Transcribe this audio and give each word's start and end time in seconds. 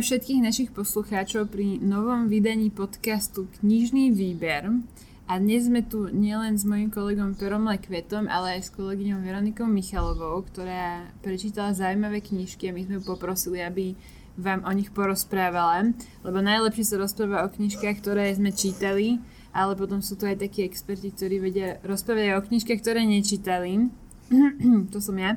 Všetkých 0.00 0.40
našich 0.40 0.70
poslucháčov 0.72 1.52
pri 1.52 1.76
novom 1.76 2.32
vydaní 2.32 2.72
podcastu 2.72 3.52
Knižný 3.60 4.08
výber. 4.16 4.80
A 5.28 5.36
dnes 5.36 5.68
sme 5.68 5.84
tu 5.84 6.08
nielen 6.08 6.56
s 6.56 6.64
mojim 6.64 6.88
kolegom 6.88 7.36
Perom 7.36 7.68
Lekvetom, 7.68 8.24
ale 8.24 8.56
aj 8.56 8.60
s 8.64 8.74
kolegyňou 8.80 9.20
Veronikou 9.20 9.68
Michalovou, 9.68 10.40
ktorá 10.48 11.04
prečítala 11.20 11.76
zaujímavé 11.76 12.24
knižky 12.24 12.72
a 12.72 12.74
my 12.74 12.88
sme 12.88 12.98
poprosili, 13.04 13.60
aby 13.60 13.92
vám 14.40 14.64
o 14.64 14.72
nich 14.72 14.88
porozprávala, 14.88 15.92
lebo 16.24 16.38
najlepšie 16.40 16.96
sa 16.96 16.96
rozpráva 16.96 17.44
o 17.44 17.52
knižkách, 17.52 18.00
ktoré 18.00 18.32
sme 18.32 18.56
čítali, 18.56 19.20
ale 19.52 19.76
potom 19.76 20.00
sú 20.00 20.16
tu 20.16 20.24
aj 20.24 20.40
takí 20.40 20.64
experti, 20.64 21.12
ktorí 21.12 21.44
vedia 21.44 21.76
rozprávať 21.84 22.40
o 22.40 22.44
knižkách, 22.48 22.80
ktoré 22.80 23.04
nečítali. 23.04 23.92
to 24.96 24.98
som 25.04 25.20
ja. 25.20 25.36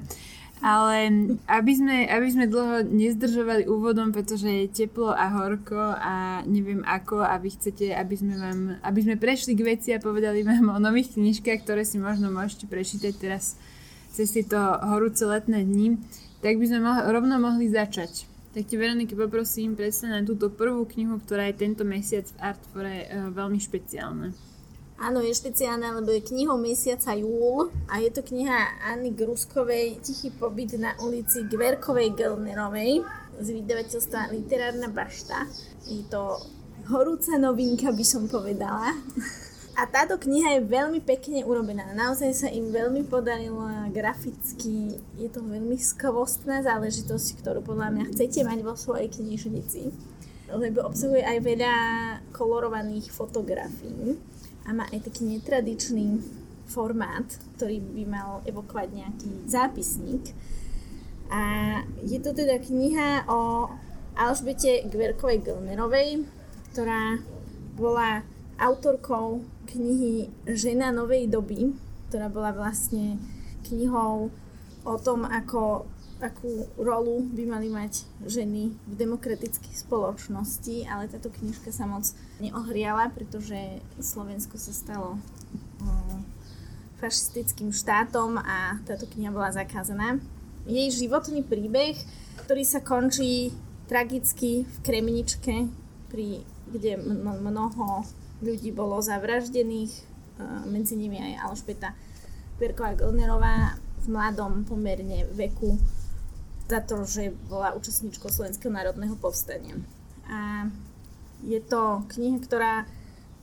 Ale 0.63 1.11
aby 1.51 1.73
sme, 1.75 2.07
aby 2.07 2.27
sme 2.31 2.47
dlho 2.47 2.87
nezdržovali 2.87 3.67
úvodom, 3.67 4.15
pretože 4.15 4.47
je 4.47 4.71
teplo 4.71 5.11
a 5.11 5.27
horko 5.27 5.75
a 5.99 6.39
neviem 6.47 6.87
ako 6.87 7.19
a 7.19 7.35
vy 7.35 7.51
chcete, 7.51 7.91
aby 7.91 8.15
sme, 8.15 8.39
vám, 8.39 8.59
aby 8.79 8.99
sme 9.03 9.19
prešli 9.19 9.59
k 9.59 9.75
veci 9.75 9.91
a 9.91 9.99
povedali 9.99 10.39
vám 10.47 10.71
o 10.71 10.79
nových 10.79 11.19
knižkách, 11.19 11.67
ktoré 11.67 11.83
si 11.83 11.99
možno 11.99 12.31
môžete 12.31 12.71
prečítať 12.71 13.11
teraz 13.19 13.59
cez 14.15 14.31
tieto 14.31 14.55
horúce 14.87 15.27
letné 15.27 15.67
dni, 15.67 15.99
tak 16.39 16.55
by 16.55 16.65
sme 16.71 16.79
mohli, 16.79 17.01
rovno 17.11 17.35
mohli 17.43 17.67
začať. 17.67 18.31
Tak 18.55 18.69
ti 18.69 18.79
Veroniky 18.79 19.19
poprosím 19.19 19.75
predstaviť 19.75 20.13
na 20.13 20.23
túto 20.23 20.47
prvú 20.47 20.85
knihu, 20.85 21.19
ktorá 21.19 21.49
je 21.49 21.59
tento 21.59 21.81
mesiac 21.81 22.23
v 22.29 22.39
Artfore 22.39 22.97
e, 23.03 23.07
veľmi 23.33 23.57
špeciálna. 23.57 24.52
Áno, 24.93 25.25
je 25.25 25.33
špeciálne, 25.33 25.89
lebo 25.89 26.13
je 26.13 26.21
knihou 26.21 26.55
mesiaca 26.61 27.17
júl 27.17 27.73
a 27.89 27.97
je 27.97 28.13
to 28.13 28.21
kniha 28.21 28.77
Anny 28.93 29.09
Gruskovej 29.09 29.97
Tichý 30.05 30.29
pobyt 30.29 30.77
na 30.77 30.93
ulici 31.01 31.41
Gverkovej 31.49 32.13
Gelnerovej 32.13 33.01
z 33.41 33.47
vydavateľstva 33.57 34.29
Literárna 34.29 34.93
bašta. 34.93 35.49
Je 35.89 36.05
to 36.05 36.37
horúca 36.93 37.33
novinka, 37.41 37.89
by 37.89 38.05
som 38.05 38.29
povedala. 38.29 38.93
A 39.73 39.89
táto 39.89 40.21
kniha 40.21 40.61
je 40.61 40.69
veľmi 40.69 41.01
pekne 41.01 41.41
urobená. 41.41 41.89
Naozaj 41.97 42.31
sa 42.37 42.47
im 42.53 42.69
veľmi 42.69 43.09
podarilo 43.09 43.65
graficky. 43.89 44.93
Je 45.17 45.25
to 45.33 45.41
veľmi 45.41 45.73
skvostná 45.81 46.61
záležitosť, 46.61 47.41
ktorú 47.41 47.65
podľa 47.65 47.89
mňa 47.89 48.03
chcete 48.13 48.45
mať 48.45 48.61
vo 48.61 48.77
svojej 48.77 49.09
knižnici. 49.09 49.89
Lebo 50.53 50.85
obsahuje 50.85 51.25
aj 51.25 51.39
veľa 51.41 51.75
kolorovaných 52.29 53.09
fotografií 53.09 54.13
a 54.63 54.69
má 54.71 54.87
aj 54.91 55.11
taký 55.11 55.27
netradičný 55.27 56.23
formát, 56.67 57.27
ktorý 57.59 57.83
by 57.83 58.03
mal 58.07 58.29
evokovať 58.47 58.87
nejaký 58.95 59.31
zápisník. 59.45 60.31
A 61.33 61.41
je 62.05 62.19
to 62.21 62.31
teda 62.31 62.61
kniha 62.61 63.27
o 63.27 63.69
Alžbete 64.13 64.85
Gverkovej 64.87 65.41
Gelnerovej, 65.41 66.23
ktorá 66.71 67.19
bola 67.73 68.21
autorkou 68.61 69.41
knihy 69.73 70.29
Žena 70.45 70.93
novej 70.93 71.25
doby, 71.25 71.73
ktorá 72.09 72.29
bola 72.29 72.53
vlastne 72.53 73.17
knihou 73.65 74.29
o 74.85 74.95
tom, 75.01 75.25
ako 75.25 75.89
akú 76.23 76.71
rolu 76.79 77.27
by 77.35 77.43
mali 77.43 77.67
mať 77.67 78.07
ženy 78.23 78.71
v 78.71 78.93
demokratických 78.95 79.75
spoločnosti, 79.83 80.87
ale 80.87 81.11
táto 81.11 81.27
knižka 81.27 81.75
sa 81.75 81.83
moc 81.83 82.07
neohriala, 82.39 83.11
pretože 83.11 83.83
Slovensko 83.99 84.55
sa 84.55 84.71
stalo 84.71 85.19
fašistickým 87.03 87.75
štátom 87.75 88.39
a 88.39 88.79
táto 88.87 89.03
kniha 89.03 89.35
bola 89.35 89.51
zakázaná. 89.51 90.23
Jej 90.63 91.03
životný 91.03 91.43
príbeh, 91.43 91.99
ktorý 92.47 92.63
sa 92.63 92.79
končí 92.79 93.51
tragicky 93.91 94.63
v 94.63 94.77
Kremničke, 94.79 95.67
pri, 96.07 96.47
kde 96.71 96.95
mnoho 97.19 98.07
ľudí 98.39 98.71
bolo 98.71 99.03
zavraždených, 99.03 99.91
medzi 100.71 100.95
nimi 100.95 101.19
aj 101.19 101.51
Alžbeta 101.51 101.91
Perková 102.55 102.95
Gilnerová 102.95 103.75
v 104.03 104.07
mladom 104.07 104.63
pomerne 104.63 105.27
veku 105.35 105.75
za 106.69 106.79
to, 106.79 107.03
že 107.03 107.35
bola 107.51 107.75
účastníčkou 107.75 108.31
Slovenského 108.31 108.71
národného 108.71 109.15
povstania. 109.19 109.75
A 110.27 110.71
je 111.43 111.59
to 111.59 112.07
kniha, 112.07 112.39
ktorá 112.39 112.73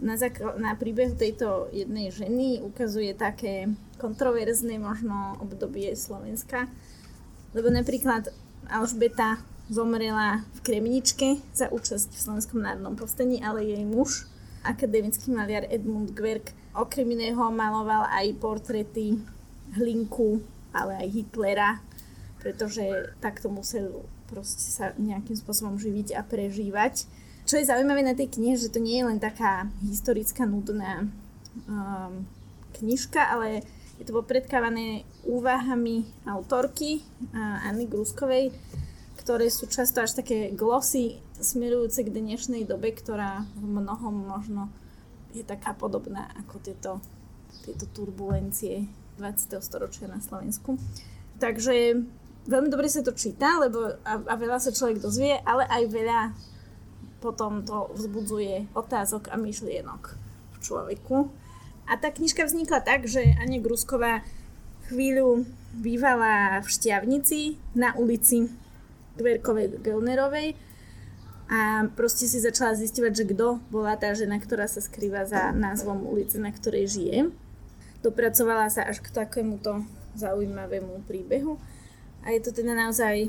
na, 0.01 0.17
zakl- 0.17 0.57
na 0.57 0.73
príbehu 0.73 1.13
tejto 1.13 1.69
jednej 1.71 2.09
ženy 2.09 2.65
ukazuje 2.65 3.13
také 3.13 3.69
kontroverzné 4.01 4.81
možno 4.81 5.37
obdobie 5.45 5.93
Slovenska. 5.93 6.67
Lebo 7.53 7.69
napríklad 7.69 8.33
Alžbeta 8.73 9.45
zomrela 9.69 10.43
v 10.57 10.59
Kremničke 10.65 11.29
za 11.53 11.69
účasť 11.69 12.17
v 12.17 12.23
Slovenskom 12.25 12.65
národnom 12.65 12.97
povstaní, 12.97 13.45
ale 13.45 13.69
jej 13.69 13.85
muž, 13.85 14.27
akademický 14.65 15.31
maliar 15.31 15.69
Edmund 15.69 16.17
Gwerk, 16.17 16.57
okrem 16.73 17.07
iného 17.13 17.45
maloval 17.53 18.09
aj 18.09 18.35
portrety 18.41 19.21
Hlinku, 19.77 20.43
ale 20.73 21.07
aj 21.07 21.09
Hitlera, 21.13 21.71
pretože 22.41 23.15
takto 23.21 23.53
musel 23.53 24.09
proste 24.27 24.71
sa 24.73 24.97
nejakým 24.97 25.37
spôsobom 25.37 25.77
živiť 25.77 26.17
a 26.17 26.25
prežívať. 26.25 27.05
Čo 27.45 27.59
je 27.59 27.69
zaujímavé 27.69 28.07
na 28.07 28.15
tej 28.15 28.31
knihe, 28.31 28.55
že 28.55 28.71
to 28.71 28.79
nie 28.79 29.03
je 29.03 29.09
len 29.11 29.19
taká 29.19 29.67
historická 29.85 30.47
nudná 30.47 31.11
um, 31.67 32.25
knižka, 32.79 33.21
ale 33.21 33.67
je 33.99 34.05
to 34.09 34.17
popredkávané 34.17 35.05
úvahami 35.27 36.09
autorky 36.25 37.03
uh, 37.35 37.69
Anny 37.69 37.91
Gruskovej, 37.91 38.55
ktoré 39.21 39.51
sú 39.53 39.69
často 39.69 40.01
až 40.01 40.17
také 40.17 40.55
glosy 40.55 41.21
smerujúce 41.37 42.07
k 42.07 42.15
dnešnej 42.15 42.65
dobe, 42.65 42.95
ktorá 42.95 43.45
v 43.59 43.67
mnohom 43.67 44.15
možno 44.31 44.73
je 45.35 45.43
taká 45.43 45.75
podobná 45.75 46.31
ako 46.39 46.57
tieto, 46.63 46.93
tieto 47.67 47.85
turbulencie 47.91 48.87
20. 49.19 49.61
storočia 49.61 50.09
na 50.09 50.23
Slovensku. 50.23 50.81
Takže 51.41 52.05
veľmi 52.49 52.69
dobre 52.73 52.89
sa 52.89 53.05
to 53.05 53.13
číta, 53.13 53.61
lebo 53.61 54.01
a, 54.07 54.13
a 54.25 54.35
veľa 54.37 54.63
sa 54.63 54.73
človek 54.73 55.03
dozvie, 55.03 55.37
ale 55.45 55.67
aj 55.69 55.83
veľa 55.91 56.21
potom 57.21 57.61
to 57.65 57.93
vzbudzuje 57.93 58.73
otázok 58.73 59.29
a 59.29 59.37
myšlienok 59.37 60.03
v 60.55 60.59
človeku. 60.65 61.29
A 61.91 61.99
tá 62.01 62.09
knižka 62.09 62.47
vznikla 62.47 62.81
tak, 62.81 63.05
že 63.05 63.37
Ania 63.37 63.61
Grusková 63.61 64.25
chvíľu 64.89 65.45
bývala 65.77 66.65
v 66.65 66.69
Šťavnici 66.71 67.61
na 67.77 67.93
ulici 67.95 68.49
Dverkovej 69.19 69.83
Gelnerovej 69.85 70.57
a 71.51 71.91
proste 71.99 72.31
si 72.31 72.39
začala 72.39 72.79
zistovať, 72.79 73.13
že 73.13 73.29
kto 73.35 73.59
bola 73.75 73.99
tá 73.99 74.15
žena, 74.15 74.39
ktorá 74.39 74.71
sa 74.71 74.79
skrýva 74.79 75.27
za 75.27 75.51
názvom 75.51 76.07
ulice, 76.07 76.39
na 76.39 76.55
ktorej 76.55 76.87
žije. 76.87 77.19
Dopracovala 78.07 78.71
sa 78.71 78.87
až 78.87 79.03
k 79.03 79.11
takémuto 79.11 79.83
zaujímavému 80.15 81.05
príbehu 81.11 81.59
a 82.25 82.31
je 82.31 82.41
to 82.41 82.51
teda 82.53 82.77
naozaj, 82.77 83.29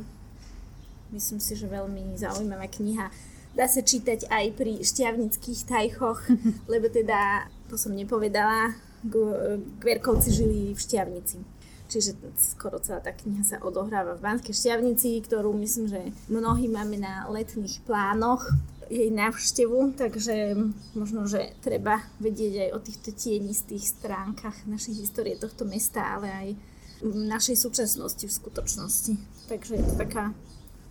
myslím 1.12 1.40
si, 1.40 1.53
že 1.56 1.68
veľmi 1.68 2.16
zaujímavá 2.19 2.68
kniha. 2.68 3.12
Dá 3.52 3.68
sa 3.68 3.84
čítať 3.84 4.31
aj 4.31 4.46
pri 4.56 4.79
šťavnických 4.79 5.68
tajchoch, 5.68 6.24
lebo 6.72 6.88
teda, 6.88 7.51
to 7.68 7.75
som 7.75 7.96
nepovedala, 7.96 8.75
Gverkovci 9.81 10.30
žili 10.30 10.77
v 10.77 10.80
Šťavnici. 10.80 11.42
Čiže 11.92 12.16
skoro 12.39 12.80
celá 12.80 13.04
tá 13.04 13.12
kniha 13.12 13.44
sa 13.44 13.57
odohráva 13.60 14.16
v 14.16 14.24
Banskej 14.24 14.56
Šťavnici, 14.56 15.19
ktorú 15.27 15.51
myslím, 15.60 15.92
že 15.92 16.01
mnohí 16.31 16.71
máme 16.71 16.95
na 16.95 17.27
letných 17.27 17.83
plánoch 17.83 18.48
jej 18.88 19.12
návštevu, 19.12 20.00
takže 20.00 20.56
možno, 20.95 21.27
že 21.27 21.51
treba 21.60 22.00
vedieť 22.24 22.68
aj 22.68 22.69
o 22.75 22.80
týchto 22.80 23.10
tienistých 23.12 23.88
stránkach 23.88 24.68
našej 24.68 25.04
histórie 25.04 25.36
tohto 25.36 25.68
mesta, 25.68 26.16
ale 26.16 26.27
aj 26.31 26.48
našej 27.06 27.57
súčasnosti 27.57 28.25
v 28.25 28.33
skutočnosti. 28.33 29.13
Takže 29.50 29.71
je 29.77 29.83
to 29.83 29.95
taká 29.98 30.33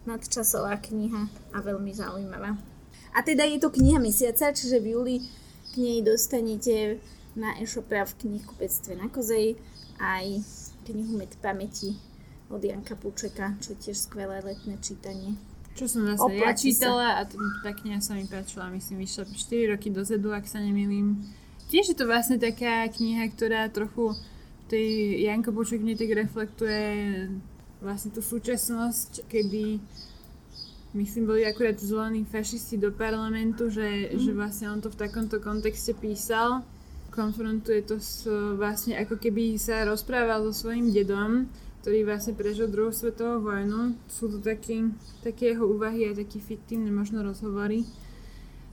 nadčasová 0.04 0.76
kniha 0.82 1.30
a 1.54 1.58
veľmi 1.62 1.92
zaujímavá. 1.94 2.58
A 3.10 3.18
teda 3.22 3.46
je 3.46 3.58
to 3.58 3.70
kniha 3.70 3.98
mesiaca, 3.98 4.54
čiže 4.54 4.78
v 4.78 4.86
júli 4.94 5.16
k 5.70 5.74
nej 5.78 5.98
dostanete 6.02 6.98
na 7.38 7.54
e-shope 7.58 7.94
a 7.94 8.06
v 8.06 8.16
knihkupectve 8.26 8.98
na 8.98 9.06
Kozej 9.06 9.54
aj 10.02 10.42
knihu 10.86 11.14
Med 11.18 11.34
pamäti 11.38 11.94
od 12.50 12.62
Janka 12.64 12.98
Pučeka, 12.98 13.54
čo 13.62 13.74
je 13.74 13.90
tiež 13.90 14.10
skvelé 14.10 14.42
letné 14.42 14.74
čítanie. 14.82 15.38
Čo 15.78 15.86
som 15.86 16.02
zase 16.02 16.26
Oplatí 16.26 16.74
ja 16.74 16.74
čítala 16.74 17.08
sa. 17.14 17.18
a 17.22 17.28
tá 17.62 17.70
kniha 17.70 18.02
sa 18.02 18.18
mi 18.18 18.26
páčila, 18.26 18.66
myslím, 18.74 19.06
vyšla 19.06 19.30
4 19.30 19.70
roky 19.70 19.88
dozadu, 19.94 20.34
ak 20.34 20.50
sa 20.50 20.58
nemýlim. 20.58 21.22
Tiež 21.70 21.94
je 21.94 21.96
to 21.96 22.10
vlastne 22.10 22.42
taká 22.42 22.90
kniha, 22.90 23.30
ktorá 23.30 23.70
trochu 23.70 24.18
tej 24.70 25.18
Janko 25.26 25.50
Boček 25.50 25.82
mne 25.82 25.98
tak 25.98 26.14
reflektuje 26.14 26.86
vlastne 27.82 28.14
tú 28.14 28.22
súčasnosť, 28.22 29.26
kedy 29.26 29.82
myslím 30.94 31.24
boli 31.26 31.42
akurát 31.42 31.74
zvolení 31.74 32.22
fašisti 32.22 32.78
do 32.78 32.94
parlamentu, 32.94 33.66
že, 33.66 34.14
mm. 34.14 34.20
že 34.22 34.30
vlastne 34.30 34.70
on 34.70 34.78
to 34.78 34.92
v 34.94 35.00
takomto 35.00 35.42
kontexte 35.42 35.96
písal. 35.98 36.62
Konfrontuje 37.10 37.82
to 37.82 37.98
s, 37.98 38.22
vlastne 38.54 38.94
ako 38.94 39.18
keby 39.18 39.58
sa 39.58 39.82
rozprával 39.82 40.46
so 40.46 40.54
svojím 40.54 40.94
dedom, 40.94 41.50
ktorý 41.82 42.06
vlastne 42.06 42.38
prežil 42.38 42.70
druhú 42.70 42.94
svetovú 42.94 43.50
vojnu. 43.50 43.98
Sú 44.06 44.30
to 44.30 44.38
taký, 44.38 44.94
také 45.26 45.56
jeho 45.56 45.66
úvahy 45.66 46.06
aj 46.12 46.22
taký 46.22 46.38
fiktívne 46.38 46.94
možno 46.94 47.26
rozhovory. 47.26 47.82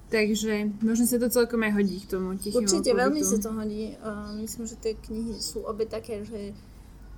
Takže 0.07 0.71
možno 0.80 1.04
sa 1.04 1.19
to 1.19 1.27
celkom 1.27 1.68
aj 1.68 1.83
hodí 1.83 2.00
k 2.00 2.07
tomu 2.07 2.39
tichému 2.39 2.63
Určite 2.63 2.95
pobytu. 2.95 3.01
veľmi 3.04 3.21
sa 3.27 3.38
to 3.44 3.51
hodí. 3.51 3.92
Uh, 4.00 4.31
myslím, 4.39 4.63
že 4.63 4.80
tie 4.80 4.94
knihy 4.95 5.36
sú 5.36 5.68
obe 5.68 5.83
také, 5.83 6.24
že 6.24 6.56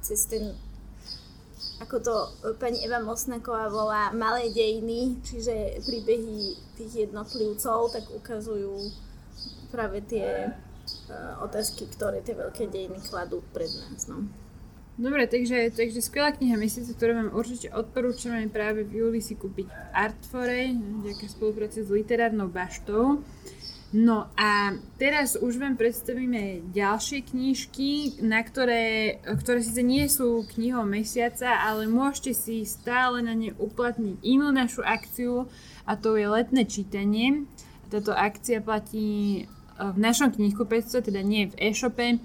cez 0.02 0.26
ten 0.26 0.58
ako 1.80 1.96
to 2.04 2.16
pani 2.60 2.84
Eva 2.84 3.00
Mosnaková 3.00 3.72
volá 3.72 4.12
malé 4.12 4.52
dejiny, 4.52 5.16
čiže 5.24 5.80
príbehy 5.88 6.56
tých 6.76 7.08
jednotlivcov, 7.08 7.96
tak 7.96 8.04
ukazujú 8.12 8.92
práve 9.72 10.04
tie 10.04 10.50
uh, 10.50 11.40
otázky, 11.46 11.88
ktoré 11.88 12.20
tie 12.20 12.36
veľké 12.36 12.68
dejiny 12.68 13.00
kladú 13.08 13.40
pred 13.56 13.70
nás. 13.70 14.12
No. 14.12 14.28
Dobre, 15.00 15.32
takže, 15.32 15.72
takže 15.72 16.04
skvelá 16.04 16.36
kniha 16.36 16.60
mesiaca, 16.60 16.92
ktorú 16.92 17.12
vám 17.16 17.32
určite 17.32 17.72
odporúčame 17.72 18.52
práve 18.52 18.84
v 18.84 19.00
júli 19.00 19.24
si 19.24 19.40
kúpiť 19.40 19.96
Artfore, 19.96 20.76
ďaká 20.76 21.24
spolupráci 21.32 21.88
s 21.88 21.90
literárnou 21.90 22.52
baštou. 22.52 23.24
No 23.96 24.28
a 24.36 24.76
teraz 25.00 25.40
už 25.40 25.56
vám 25.56 25.80
predstavíme 25.80 26.68
ďalšie 26.76 27.32
knižky, 27.32 28.20
na 28.28 28.44
ktoré, 28.44 29.18
ktoré 29.24 29.64
síce 29.64 29.80
nie 29.88 30.04
sú 30.12 30.44
knihou 30.52 30.84
mesiaca, 30.84 31.48
ale 31.48 31.88
môžete 31.88 32.36
si 32.36 32.68
stále 32.68 33.24
na 33.24 33.32
ne 33.40 33.56
uplatniť 33.56 34.20
inú 34.20 34.52
našu 34.52 34.84
akciu 34.84 35.48
a 35.88 35.96
to 35.96 36.20
je 36.20 36.28
letné 36.28 36.68
čítanie. 36.68 37.48
Táto 37.88 38.12
akcia 38.12 38.60
platí 38.60 39.48
v 39.80 39.98
našom 39.98 40.36
knihkupectve, 40.36 41.08
teda 41.08 41.24
nie 41.24 41.48
v 41.48 41.72
e-shope, 41.72 42.20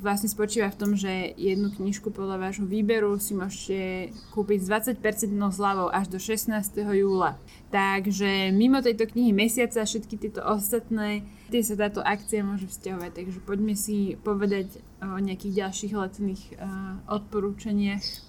vlastne 0.00 0.28
spočíva 0.30 0.72
v 0.72 0.78
tom, 0.80 0.90
že 0.96 1.32
jednu 1.36 1.68
knižku 1.72 2.08
podľa 2.10 2.48
vášho 2.48 2.64
výberu 2.64 3.16
si 3.20 3.36
môžete 3.36 4.10
kúpiť 4.32 4.58
s 4.64 4.96
20% 4.98 5.34
zľavou 5.34 5.92
až 5.92 6.06
do 6.08 6.18
16. 6.20 6.54
júla. 6.96 7.36
Takže 7.68 8.48
mimo 8.52 8.80
tejto 8.80 9.08
knihy 9.08 9.36
mesiaca 9.36 9.84
všetky 9.84 10.16
tieto 10.16 10.40
ostatné, 10.40 11.24
tie 11.52 11.60
sa 11.60 11.76
táto 11.76 12.00
akcia 12.00 12.40
môže 12.40 12.68
vzťahovať. 12.68 13.10
Takže 13.12 13.38
poďme 13.44 13.74
si 13.76 14.16
povedať 14.24 14.80
o 15.04 15.20
nejakých 15.20 15.66
ďalších 15.66 15.92
letných 15.92 16.42
uh, 16.56 17.02
odporúčaniach. 17.12 18.28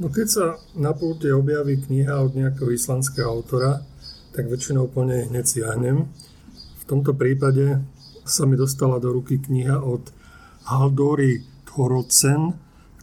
No 0.00 0.08
keď 0.08 0.26
sa 0.26 0.46
na 0.78 0.96
pulte 0.96 1.28
objaví 1.34 1.78
kniha 1.78 2.16
od 2.22 2.32
nejakého 2.32 2.72
islandského 2.72 3.28
autora, 3.28 3.84
tak 4.32 4.48
väčšinou 4.48 4.88
po 4.88 5.04
nej 5.04 5.28
hneď 5.28 5.44
siahnem. 5.44 6.08
V 6.80 6.84
tomto 6.88 7.12
prípade 7.12 7.84
sa 8.24 8.48
mi 8.48 8.56
dostala 8.56 8.96
do 9.02 9.12
ruky 9.12 9.36
kniha 9.36 9.82
od 9.82 10.21
Haldori 10.72 11.44
Thorocen, 11.68 12.56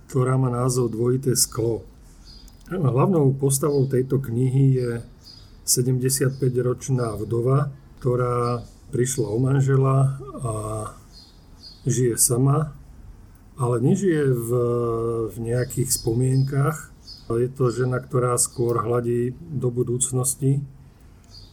ktorá 0.10 0.42
má 0.42 0.50
názov 0.50 0.90
Dvojité 0.90 1.38
sklo. 1.38 1.86
Hlavnou 2.70 3.34
postavou 3.38 3.86
tejto 3.86 4.22
knihy 4.22 4.66
je 4.78 4.92
75-ročná 5.66 7.14
vdova, 7.18 7.70
ktorá 8.02 8.66
prišla 8.90 9.28
o 9.30 9.38
manžela 9.38 10.18
a 10.42 10.54
žije 11.86 12.18
sama, 12.18 12.74
ale 13.58 13.76
nežije 13.82 14.34
v, 14.34 14.50
v 15.30 15.36
nejakých 15.38 15.90
spomienkach. 15.94 16.90
Je 17.30 17.50
to 17.54 17.70
žena, 17.70 18.02
ktorá 18.02 18.34
skôr 18.42 18.82
hľadí 18.82 19.38
do 19.38 19.70
budúcnosti 19.70 20.66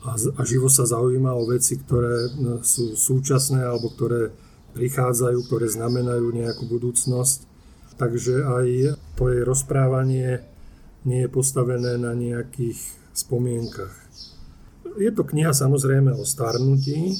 a, 0.06 0.14
a 0.14 0.40
živo 0.46 0.70
sa 0.70 0.88
zaujíma 0.88 1.34
o 1.34 1.44
veci, 1.44 1.76
ktoré 1.76 2.30
sú 2.62 2.94
súčasné 2.94 3.60
alebo 3.66 3.90
ktoré 3.92 4.32
prichádzajú, 4.76 5.48
ktoré 5.48 5.72
znamenajú 5.72 6.28
nejakú 6.28 6.68
budúcnosť. 6.68 7.48
Takže 7.96 8.44
aj 8.44 8.66
to 9.16 9.32
jej 9.32 9.40
rozprávanie 9.40 10.44
nie 11.08 11.24
je 11.24 11.32
postavené 11.32 11.96
na 11.96 12.12
nejakých 12.12 12.76
spomienkach. 13.16 13.96
Je 15.00 15.08
to 15.08 15.24
kniha 15.24 15.56
samozrejme 15.56 16.12
o 16.12 16.28
starnutí, 16.28 17.16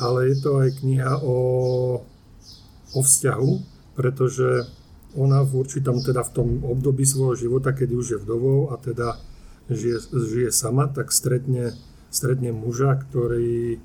ale 0.00 0.32
je 0.32 0.36
to 0.40 0.50
aj 0.56 0.68
kniha 0.80 1.20
o, 1.20 1.38
o 2.96 3.00
vzťahu, 3.04 3.52
pretože 3.92 4.64
ona 5.12 5.44
v 5.44 5.52
určitom, 5.60 6.00
teda 6.00 6.24
v 6.24 6.32
tom 6.32 6.48
období 6.64 7.04
svojho 7.04 7.36
života, 7.36 7.76
keď 7.76 7.88
už 7.92 8.06
je 8.16 8.18
vdovou 8.24 8.72
a 8.72 8.80
teda 8.80 9.20
žije, 9.68 10.08
žije 10.08 10.50
sama, 10.52 10.88
tak 10.88 11.12
stretne, 11.12 11.76
stretne 12.08 12.56
muža, 12.56 12.96
ktorý 12.96 13.76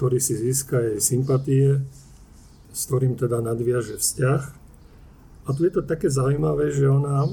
ktorý 0.00 0.16
si 0.16 0.32
získa 0.32 0.80
jej 0.80 0.96
sympatie, 0.96 1.84
s 2.72 2.88
ktorým 2.88 3.20
teda 3.20 3.44
nadviaže 3.44 4.00
vzťah. 4.00 4.42
A 5.44 5.48
tu 5.52 5.68
je 5.68 5.76
to 5.76 5.84
také 5.84 6.08
zaujímavé, 6.08 6.72
že 6.72 6.88
ona 6.88 7.28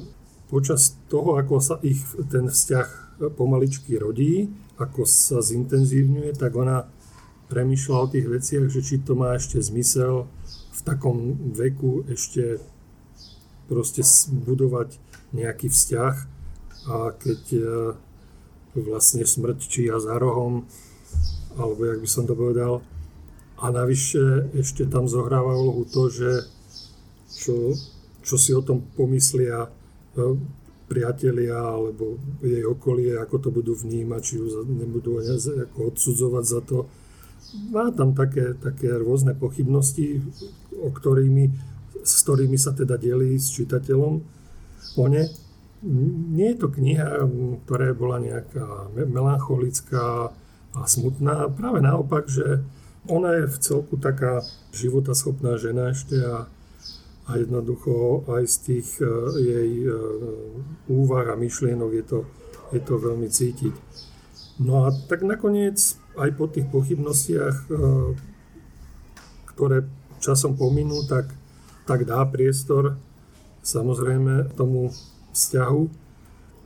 počas 0.52 1.00
toho, 1.08 1.40
ako 1.40 1.64
sa 1.64 1.80
ich 1.80 2.04
ten 2.28 2.52
vzťah 2.52 3.16
pomaličky 3.40 3.96
rodí, 3.96 4.52
ako 4.76 5.08
sa 5.08 5.40
zintenzívňuje, 5.40 6.36
tak 6.36 6.60
ona 6.60 6.92
premýšľa 7.48 7.96
o 8.04 8.12
tých 8.12 8.28
veciach, 8.28 8.68
že 8.68 8.84
či 8.84 9.00
to 9.00 9.16
má 9.16 9.40
ešte 9.40 9.64
zmysel 9.64 10.28
v 10.76 10.82
takom 10.84 11.40
veku 11.56 12.04
ešte 12.12 12.60
proste 13.72 14.04
budovať 14.44 15.00
nejaký 15.32 15.72
vzťah 15.72 16.16
a 16.92 17.16
keď 17.16 17.42
e, 17.56 17.64
vlastne 18.76 19.24
smrť 19.24 19.58
či 19.64 19.88
ja 19.88 20.04
za 20.04 20.20
rohom, 20.20 20.68
alebo 21.58 21.82
jak 21.84 22.00
by 22.00 22.10
som 22.10 22.24
to 22.30 22.38
povedal. 22.38 22.86
A 23.58 23.74
navyše 23.74 24.54
ešte 24.54 24.86
tam 24.86 25.10
zohráva 25.10 25.58
úlohu 25.58 25.84
to, 25.90 26.14
že 26.14 26.46
čo, 27.34 27.74
čo 28.22 28.36
si 28.38 28.54
o 28.54 28.62
tom 28.62 28.86
pomyslia 28.94 29.66
e, 29.66 29.70
priatelia 30.88 31.58
alebo 31.58 32.16
jej 32.40 32.64
okolie, 32.64 33.20
ako 33.20 33.36
to 33.44 33.50
budú 33.52 33.74
vnímať, 33.76 34.22
či 34.24 34.34
ju 34.40 34.64
nebudú 34.64 35.20
ako 35.20 35.92
odsudzovať 35.94 36.46
za 36.48 36.62
to. 36.64 36.88
Má 37.74 37.92
tam 37.92 38.16
také, 38.16 38.56
také 38.56 38.96
rôzne 38.96 39.36
pochybnosti, 39.36 40.24
o 40.80 40.90
ktorými, 40.94 41.52
s 42.06 42.14
ktorými 42.24 42.56
sa 42.56 42.72
teda 42.72 42.96
delí 42.96 43.36
s 43.36 43.52
čitateľom 43.52 44.14
o. 44.96 45.22
Nie 46.34 46.56
je 46.56 46.58
to 46.58 46.74
kniha, 46.74 47.22
ktorá 47.68 47.94
bola 47.94 48.18
nejaká 48.18 48.90
melancholická, 48.96 50.34
a 50.78 50.88
smutná. 50.88 51.50
Práve 51.54 51.82
naopak, 51.82 52.30
že 52.30 52.62
ona 53.08 53.40
je 53.40 53.46
v 53.48 53.58
celku 53.58 53.96
taká 53.98 54.44
životaschopná 54.76 55.56
žena 55.58 55.96
ešte 55.96 56.20
a, 56.20 56.46
a 57.28 57.32
jednoducho 57.40 58.28
aj 58.28 58.44
z 58.46 58.56
tých 58.68 58.90
uh, 59.00 59.32
jej 59.40 59.88
uh, 59.88 59.96
úvah 60.92 61.34
a 61.34 61.40
myšlienok 61.40 61.92
je 61.96 62.04
to, 62.04 62.20
je 62.76 62.82
to 62.84 62.94
veľmi 63.00 63.32
cítiť. 63.32 63.74
No 64.60 64.90
a 64.90 64.92
tak 65.08 65.24
nakoniec 65.24 65.78
aj 66.18 66.30
po 66.36 66.52
tých 66.52 66.68
pochybnostiach, 66.68 67.56
uh, 67.72 68.12
ktoré 69.56 69.88
časom 70.20 70.60
pominú, 70.60 71.06
tak, 71.08 71.32
tak 71.88 72.04
dá 72.04 72.26
priestor 72.28 73.00
samozrejme 73.68 74.56
tomu 74.56 74.96
vzťahu. 75.36 75.84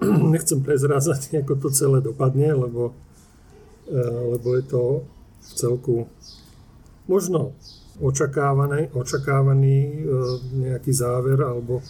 Nechcem 0.33 0.61
prezrázať, 0.61 1.41
ako 1.41 1.53
to 1.57 1.69
celé 1.73 1.99
dopadne, 2.01 2.53
lebo 2.53 2.93
lebo 3.99 4.55
je 4.55 4.63
to 4.63 4.83
v 5.41 5.51
celku 5.53 5.95
možno 7.11 7.51
očakávaný, 7.99 8.89
očakávaný 8.95 9.77
eh, 9.83 10.03
nejaký 10.55 10.91
záver 10.95 11.43
alebo 11.43 11.83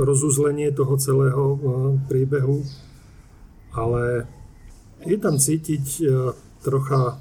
rozuzlenie 0.00 0.72
toho 0.72 0.96
celého 0.96 1.44
eh, 1.54 1.60
príbehu, 2.08 2.64
ale 3.76 4.26
je 5.04 5.16
tam 5.16 5.40
cítiť 5.40 6.04
trocha, 6.60 7.16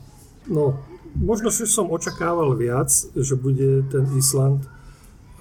no 0.51 0.75
možno, 1.15 1.47
že 1.47 1.63
som 1.63 1.87
očakával 1.87 2.51
viac, 2.59 2.91
že 3.15 3.39
bude 3.39 3.87
ten 3.87 4.03
Island 4.19 4.67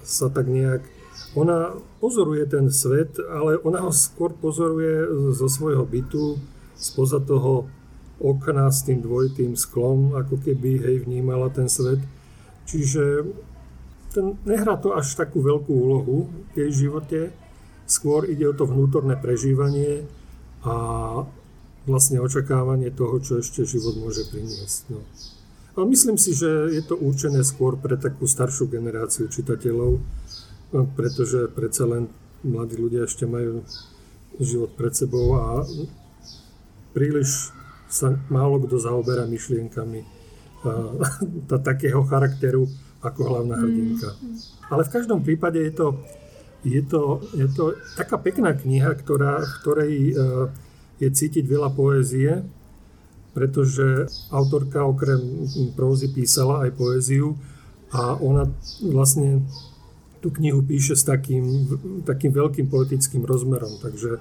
sa 0.07 0.31
tak 0.31 0.47
nejak 0.47 0.87
ona 1.35 1.77
pozoruje 1.99 2.47
ten 2.49 2.71
svet, 2.73 3.19
ale 3.21 3.61
ona 3.61 3.85
ho 3.85 3.91
skôr 3.93 4.33
pozoruje 4.33 5.05
zo 5.35 5.45
svojho 5.45 5.85
bytu, 5.85 6.41
spoza 6.73 7.21
toho 7.21 7.69
okna 8.19 8.67
s 8.67 8.83
tým 8.83 8.99
dvojitým 8.99 9.55
sklom, 9.55 10.15
ako 10.15 10.43
keby 10.43 10.79
hej 10.83 10.95
vnímala 11.07 11.47
ten 11.49 11.71
svet. 11.71 12.03
Čiže 12.67 13.25
ten, 14.13 14.37
nehrá 14.43 14.75
to 14.77 14.93
až 14.93 15.15
takú 15.15 15.39
veľkú 15.39 15.71
úlohu 15.71 16.29
v 16.53 16.67
jej 16.67 16.85
živote, 16.85 17.31
skôr 17.89 18.27
ide 18.29 18.45
o 18.45 18.53
to 18.53 18.69
vnútorné 18.69 19.17
prežívanie 19.17 20.05
a 20.61 20.75
vlastne 21.87 22.21
očakávanie 22.21 22.93
toho, 22.93 23.17
čo 23.23 23.41
ešte 23.41 23.65
život 23.65 23.97
môže 23.97 24.27
priniesť. 24.29 24.93
No. 24.93 25.01
Ale 25.79 25.85
myslím 25.89 26.19
si, 26.19 26.35
že 26.35 26.69
je 26.75 26.83
to 26.83 26.99
určené 26.99 27.41
skôr 27.41 27.79
pre 27.79 27.95
takú 27.95 28.27
staršiu 28.27 28.67
generáciu 28.67 29.31
čitateľov, 29.31 29.97
no, 30.75 30.81
pretože 30.93 31.49
predsa 31.49 31.87
len 31.87 32.11
mladí 32.43 32.75
ľudia 32.77 33.07
ešte 33.07 33.23
majú 33.23 33.63
život 34.39 34.71
pred 34.75 34.93
sebou 34.95 35.35
a 35.39 35.63
príliš 36.93 37.51
sa 37.89 38.13
málo 38.29 38.61
kto 38.63 38.77
zaoberá 38.77 39.25
myšlienkami 39.25 40.01
a, 40.69 41.57
takého 41.59 42.05
charakteru 42.05 42.69
ako 43.01 43.19
hlavná 43.25 43.57
hrdinka. 43.57 44.13
Mm. 44.15 44.37
Ale 44.69 44.81
v 44.85 44.93
každom 44.93 45.19
prípade 45.25 45.59
je 45.59 45.73
to 45.73 45.87
Je 46.59 46.83
to, 46.83 47.23
je 47.31 47.47
to 47.55 47.71
taká 47.95 48.19
pekná 48.19 48.51
kniha, 48.51 48.91
ktorá, 48.91 49.39
v 49.39 49.53
ktorej 49.63 49.93
e, 49.95 50.13
je 50.99 51.07
cítiť 51.07 51.47
veľa 51.47 51.71
poézie, 51.71 52.43
pretože 53.31 54.11
autorka 54.27 54.83
okrem 54.83 55.47
prózy 55.79 56.11
písala 56.11 56.67
aj 56.67 56.75
poéziu 56.75 57.39
a 57.95 58.19
ona 58.19 58.51
vlastne 58.83 59.47
tú 60.19 60.35
knihu 60.35 60.59
píše 60.59 60.99
s 60.99 61.07
takým, 61.07 61.63
takým 62.03 62.35
veľkým 62.35 62.67
poetickým 62.67 63.23
rozmerom, 63.23 63.79
takže 63.79 64.19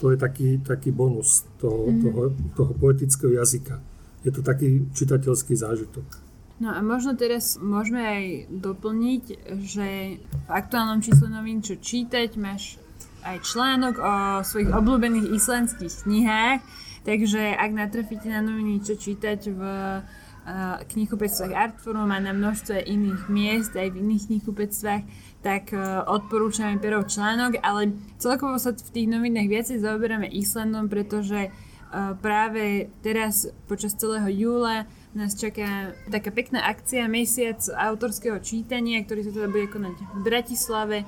to 0.00 0.10
je 0.10 0.16
taký, 0.16 0.58
taký 0.64 0.90
bonus 0.90 1.44
toho, 1.60 1.92
mm. 1.92 2.00
toho, 2.02 2.22
toho 2.56 2.72
poetického 2.80 3.36
jazyka. 3.36 3.76
Je 4.24 4.32
to 4.32 4.40
taký 4.40 4.88
čitateľský 4.96 5.54
zážitok. 5.56 6.30
No 6.60 6.76
a 6.76 6.80
možno 6.84 7.16
teraz 7.16 7.56
môžeme 7.56 8.04
aj 8.04 8.24
doplniť, 8.52 9.22
že 9.64 10.20
v 10.20 10.50
aktuálnom 10.52 11.00
čísle 11.00 11.32
novín, 11.32 11.64
čo 11.64 11.80
čítať, 11.80 12.36
máš 12.36 12.76
aj 13.24 13.44
článok 13.44 13.96
o 13.96 14.14
svojich 14.44 14.68
obľúbených 14.68 15.32
islandských 15.40 16.04
knihách, 16.04 16.60
takže 17.04 17.56
ak 17.56 17.70
natrafíte 17.72 18.28
na 18.28 18.44
noviny, 18.44 18.84
čo 18.84 18.96
čítať 18.96 19.40
v 19.56 19.62
uh, 19.64 20.84
knihkupectvách 20.84 21.52
Artforum 21.52 22.12
a 22.12 22.20
na 22.20 22.36
množstve 22.36 22.76
iných 22.76 23.22
miest, 23.32 23.72
aj 23.76 23.96
v 23.96 24.04
iných 24.04 24.28
knihkupectvách, 24.28 25.02
tak 25.40 25.72
uh, 25.72 26.04
odporúčame 26.04 26.76
Perov 26.76 27.08
článok, 27.08 27.64
ale 27.64 27.96
celkovo 28.20 28.60
sa 28.60 28.76
v 28.76 28.92
tých 28.92 29.08
novinách 29.08 29.48
viacej 29.48 29.80
zaoberáme 29.80 30.28
Islandom, 30.28 30.92
pretože 30.92 31.48
uh, 31.48 32.12
práve 32.20 32.92
teraz 33.00 33.48
počas 33.64 33.96
celého 33.96 34.28
júla 34.28 34.84
nás 35.10 35.34
čaká 35.34 35.96
taká 36.06 36.30
pekná 36.30 36.62
akcia, 36.70 37.10
mesiac 37.10 37.58
autorského 37.74 38.38
čítania, 38.38 39.02
ktorý 39.02 39.26
sa 39.26 39.32
teda 39.34 39.48
bude 39.50 39.66
konať 39.66 39.96
v 39.98 40.20
Bratislave, 40.22 40.98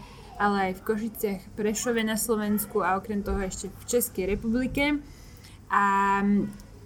ale 0.42 0.56
aj 0.70 0.72
v 0.80 0.84
Košiciach, 0.90 1.40
Prešove 1.54 2.02
na 2.02 2.18
Slovensku 2.18 2.82
a 2.82 2.98
okrem 2.98 3.22
toho 3.22 3.38
ešte 3.46 3.70
v 3.70 3.84
Českej 3.86 4.24
republike. 4.34 4.98
A 5.70 5.84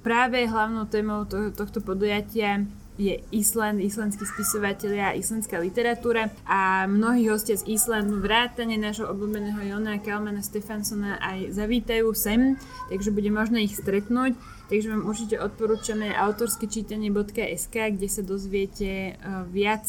práve 0.05 0.45
hlavnou 0.45 0.85
témou 0.93 1.25
to, 1.25 1.51
tohto 1.57 1.81
podujatia 1.81 2.69
je 2.97 3.21
Island, 3.29 3.81
islandskí 3.85 4.25
spisovatelia 4.25 5.13
a 5.13 5.19
islandská 5.19 5.61
literatúra 5.61 6.33
a 6.49 6.89
mnohí 6.89 7.29
hostia 7.29 7.61
z 7.61 7.69
Islandu, 7.69 8.25
vrátane 8.25 8.81
nášho 8.81 9.05
obľúbeného 9.13 9.61
Jona 9.69 10.01
Kalmana 10.01 10.41
Stefansona 10.41 11.21
aj 11.21 11.53
zavítajú 11.53 12.09
sem, 12.17 12.57
takže 12.89 13.13
bude 13.13 13.29
možné 13.29 13.69
ich 13.69 13.77
stretnúť. 13.77 14.33
Takže 14.67 14.91
vám 14.91 15.07
určite 15.07 15.37
odporúčame 15.39 16.11
autorskyčítanie.sk, 16.11 17.77
kde 17.95 18.09
sa 18.11 18.23
dozviete 18.25 19.15
uh, 19.15 19.47
viac 19.47 19.87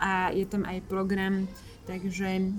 a 0.00 0.32
je 0.32 0.46
tam 0.48 0.64
aj 0.64 0.80
program, 0.88 1.44
takže 1.84 2.54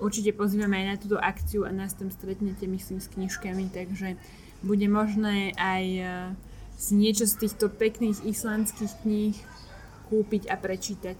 určite 0.00 0.32
pozývame 0.32 0.80
aj 0.80 0.86
na 0.86 0.96
túto 0.96 1.18
akciu 1.20 1.68
a 1.68 1.74
nás 1.74 1.92
tam 1.92 2.08
stretnete, 2.08 2.64
myslím, 2.70 3.02
s 3.02 3.10
knižkami, 3.12 3.68
takže 3.74 4.16
bude 4.64 4.86
možné 4.88 5.52
aj 5.60 5.84
uh, 6.00 6.08
si 6.74 6.92
niečo 6.98 7.24
z 7.24 7.46
týchto 7.46 7.70
pekných 7.70 8.22
islandských 8.26 8.92
kníh 9.02 9.36
kúpiť 10.10 10.50
a 10.50 10.56
prečítať. 10.60 11.18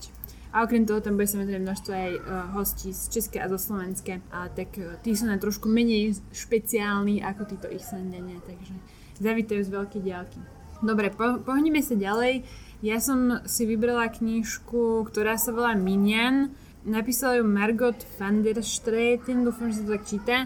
A 0.55 0.63
okrem 0.63 0.87
toho 0.87 1.03
tam 1.03 1.19
bude 1.19 1.27
samozrejme 1.27 1.67
množstvo 1.67 1.91
aj 1.91 2.13
uh, 2.15 2.23
hostí 2.55 2.95
z 2.95 3.11
Česka 3.11 3.43
a 3.43 3.51
zo 3.51 3.59
Slovenska, 3.59 4.23
a 4.31 4.47
tak 4.47 4.79
uh, 4.79 4.95
tí 5.03 5.11
sú 5.19 5.27
na 5.27 5.35
trošku 5.35 5.67
menej 5.67 6.15
špeciálni 6.31 7.27
ako 7.27 7.43
títo 7.51 7.67
Islandania, 7.67 8.39
takže 8.47 8.75
zavítajú 9.19 9.61
z 9.67 9.71
veľkej 9.75 10.01
diálky. 10.07 10.39
Dobre, 10.79 11.11
po, 11.11 11.43
pohneme 11.43 11.83
sa 11.83 11.99
ďalej. 11.99 12.47
Ja 12.87 13.03
som 13.03 13.43
si 13.49 13.67
vybrala 13.67 14.13
knižku, 14.13 15.09
ktorá 15.11 15.41
sa 15.41 15.51
volá 15.51 15.75
Minian. 15.75 16.55
Napísala 16.85 17.41
ju 17.41 17.45
Margot 17.49 17.97
van 18.21 18.45
der 18.45 18.61
Streeten, 18.61 19.43
dúfam, 19.43 19.73
že 19.73 19.81
sa 19.81 19.85
to 19.89 19.95
tak 19.97 20.05
číta. 20.05 20.37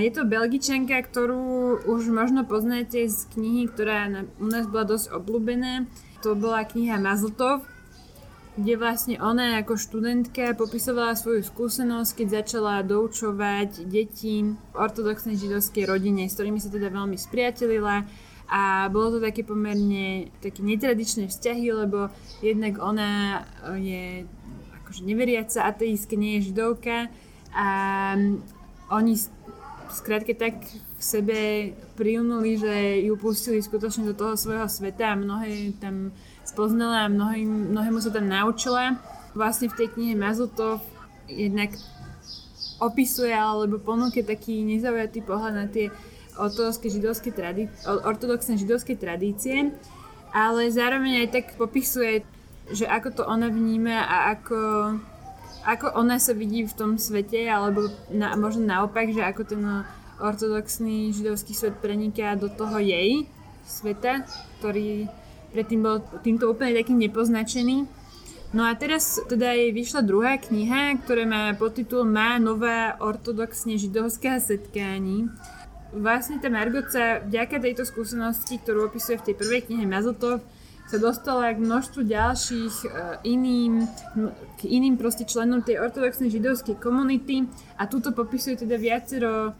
Je 0.00 0.08
to 0.16 0.24
belgičanka, 0.24 0.96
ktorú 1.04 1.84
už 1.84 2.08
možno 2.08 2.48
poznáte 2.48 3.04
z 3.04 3.28
knihy, 3.36 3.68
ktorá 3.68 4.08
u 4.40 4.48
nás 4.48 4.64
bola 4.64 4.88
dosť 4.88 5.12
obľúbená. 5.12 5.84
To 6.24 6.32
bola 6.32 6.64
kniha 6.64 6.96
Mazltov, 6.96 7.68
kde 8.56 8.74
vlastne 8.80 9.20
ona 9.20 9.60
ako 9.60 9.76
študentka 9.76 10.56
popisovala 10.56 11.14
svoju 11.14 11.44
skúsenosť, 11.44 12.10
keď 12.16 12.28
začala 12.42 12.80
doučovať 12.80 13.84
deti 13.84 14.42
v 14.42 14.74
ortodoxnej 14.74 15.36
židovskej 15.36 15.84
rodine, 15.84 16.26
s 16.26 16.40
ktorými 16.40 16.58
sa 16.58 16.72
teda 16.72 16.88
veľmi 16.88 17.20
spriatelila 17.20 18.08
a 18.48 18.88
bolo 18.88 19.14
to 19.14 19.18
také 19.20 19.44
pomerne 19.44 20.32
také 20.40 20.64
netradičné 20.64 21.28
vzťahy, 21.28 21.68
lebo 21.70 22.08
jednak 22.40 22.80
ona 22.80 23.44
je 23.76 24.24
akože 24.80 25.04
neveriaca 25.04 25.68
ateistka, 25.68 26.16
nie 26.16 26.40
je 26.40 26.50
židovka 26.50 27.12
a 27.52 27.68
oni 28.88 29.14
skrátka 29.90 30.32
tak 30.36 30.54
v 30.98 31.02
sebe 31.02 31.38
prijunuli, 31.96 32.58
že 32.60 32.74
ju 33.04 33.14
pustili 33.16 33.62
skutočne 33.62 34.08
do 34.08 34.14
toho 34.14 34.36
svojho 34.36 34.68
sveta 34.68 35.12
a 35.12 35.20
mnohé 35.20 35.76
tam 35.80 36.14
spoznala 36.44 37.06
a 37.06 37.12
mnohým, 37.12 37.72
mnohému 37.72 37.98
sa 38.00 38.12
tam 38.12 38.28
naučila. 38.28 38.96
Vlastne 39.36 39.68
v 39.68 39.78
tej 39.84 39.88
knihe 39.94 40.14
Mazutov 40.16 40.80
jednak 41.28 41.76
opisuje 42.80 43.34
alebo 43.34 43.82
ponúke 43.82 44.22
taký 44.22 44.62
nezaujatý 44.64 45.20
pohľad 45.26 45.54
na 45.54 45.66
tie 45.66 45.90
ortodoxné 46.38 46.88
židovské, 46.94 47.34
tradí- 47.34 47.70
ortodoxné 47.84 48.54
židovské 48.56 48.94
tradície, 48.94 49.74
ale 50.30 50.70
zároveň 50.70 51.26
aj 51.26 51.28
tak 51.34 51.46
popisuje, 51.58 52.22
že 52.70 52.86
ako 52.86 53.08
to 53.10 53.22
ona 53.26 53.50
vníma 53.50 54.06
a 54.06 54.16
ako, 54.38 54.58
ako 55.68 56.00
ona 56.00 56.16
sa 56.16 56.32
vidí 56.32 56.64
v 56.64 56.72
tom 56.72 56.96
svete, 56.96 57.44
alebo 57.44 57.92
na, 58.08 58.32
možno 58.40 58.64
naopak, 58.64 59.12
že 59.12 59.20
ako 59.20 59.42
ten 59.44 59.62
ortodoxný 60.16 61.12
židovský 61.12 61.52
svet 61.52 61.76
preniká 61.84 62.32
do 62.40 62.48
toho 62.48 62.80
jej 62.80 63.28
sveta, 63.68 64.24
ktorý 64.58 65.12
predtým 65.52 65.84
bol 65.84 66.00
týmto 66.24 66.48
úplne 66.48 66.72
taký 66.72 66.96
nepoznačený. 66.96 67.84
No 68.56 68.64
a 68.64 68.72
teraz 68.80 69.20
teda 69.28 69.52
jej 69.52 69.76
vyšla 69.76 70.00
druhá 70.00 70.40
kniha, 70.40 70.96
ktorá 71.04 71.28
má 71.28 71.52
podtitul 71.52 72.08
Má 72.08 72.40
nová 72.40 72.96
ortodoxne 72.96 73.76
židovská 73.76 74.40
setkání. 74.40 75.28
Vlastne 75.92 76.40
tá 76.40 76.48
Margot 76.48 76.88
sa 76.88 77.20
vďaka 77.20 77.60
tejto 77.60 77.84
skúsenosti, 77.84 78.56
ktorú 78.56 78.88
opisuje 78.88 79.20
v 79.20 79.26
tej 79.28 79.34
prvej 79.36 79.60
knihe 79.68 79.84
Mazotov, 79.84 80.40
sa 80.88 80.96
dostala 80.96 81.52
k 81.52 81.60
množstvu 81.60 82.00
ďalších 82.00 82.74
uh, 82.88 83.20
iným, 83.20 83.84
k 84.56 84.60
iným 84.64 84.96
proste 84.96 85.28
členom 85.28 85.60
tej 85.60 85.84
ortodoxnej 85.84 86.32
židovskej 86.32 86.80
komunity 86.80 87.44
a 87.76 87.84
tuto 87.84 88.16
popisuje 88.16 88.56
teda 88.56 88.80
viacero 88.80 89.52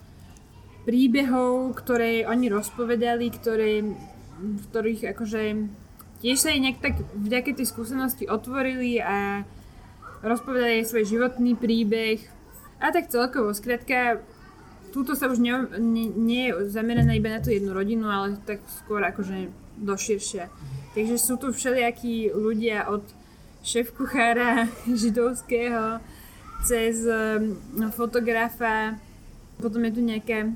príbehov, 0.88 1.76
ktoré 1.76 2.24
oni 2.24 2.48
rozpovedali, 2.48 3.28
ktoré 3.28 3.84
v 4.38 4.62
ktorých 4.72 5.12
akože 5.12 5.42
tiež 6.24 6.38
sa 6.38 6.48
jej 6.48 6.64
nejak 6.64 6.80
tak 6.80 6.94
vďaka 7.12 7.60
tej 7.60 7.66
skúsenosti 7.68 8.24
otvorili 8.24 8.96
a 9.02 9.44
rozpovedali 10.24 10.82
aj 10.82 10.88
svoj 10.90 11.04
životný 11.06 11.54
príbeh. 11.54 12.24
A 12.78 12.94
tak 12.94 13.10
celkovo, 13.10 13.50
skrátka, 13.52 14.22
túto 14.94 15.18
sa 15.18 15.28
už 15.28 15.42
nie, 15.42 16.48
je 16.48 16.70
zamerané 16.70 17.18
iba 17.18 17.30
na 17.30 17.42
tú 17.42 17.50
jednu 17.50 17.74
rodinu, 17.74 18.06
ale 18.08 18.38
tak 18.46 18.62
skôr 18.82 19.02
akože 19.02 19.50
doširšia. 19.78 20.50
Takže 20.96 21.16
sú 21.20 21.36
tu 21.36 21.52
všelijakí 21.52 22.32
ľudia 22.32 22.88
od 22.88 23.04
šéf-kuchára 23.64 24.70
židovského 25.02 26.00
cez 26.66 27.06
fotografa, 27.94 28.98
potom 29.62 29.82
je 29.86 29.92
tu 29.94 30.02
nejaká 30.02 30.50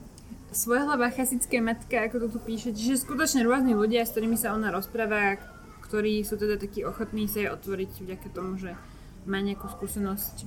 svojhlavá 0.52 1.10
chasická 1.10 1.58
matka, 1.62 2.06
ako 2.06 2.26
to 2.26 2.28
tu 2.36 2.38
píše. 2.42 2.70
Čiže 2.74 3.06
skutočne 3.06 3.46
rôzni 3.46 3.72
ľudia, 3.72 4.04
s 4.04 4.12
ktorými 4.12 4.36
sa 4.36 4.52
ona 4.52 4.68
rozpráva, 4.74 5.40
ktorí 5.88 6.22
sú 6.22 6.36
teda 6.36 6.60
takí 6.60 6.84
ochotní 6.84 7.26
sa 7.26 7.38
jej 7.42 7.50
otvoriť 7.50 7.90
vďaka 8.04 8.28
tomu, 8.34 8.60
že 8.60 8.76
má 9.24 9.38
nejakú 9.38 9.70
skúsenosť 9.70 10.44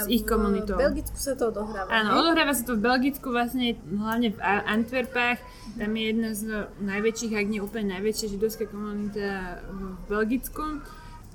s 0.00 0.10
ich 0.10 0.24
komunitou. 0.26 0.74
v 0.74 0.90
Belgicku 0.90 1.18
sa 1.18 1.38
to 1.38 1.54
odohráva. 1.54 1.88
Áno, 1.92 2.18
odohráva 2.18 2.52
sa 2.56 2.66
to 2.66 2.74
v 2.74 2.82
Belgicku, 2.82 3.30
vlastne 3.30 3.78
hlavne 3.84 4.34
v 4.34 4.38
Antwerpách. 4.42 5.38
Tam 5.78 5.90
je 5.94 6.04
jedna 6.10 6.30
z 6.34 6.42
najväčších, 6.82 7.32
ak 7.36 7.46
nie 7.46 7.60
úplne 7.62 7.94
najväčšia 7.98 8.32
židovská 8.34 8.64
komunita 8.66 9.60
v 9.70 9.80
Belgicku. 10.10 10.82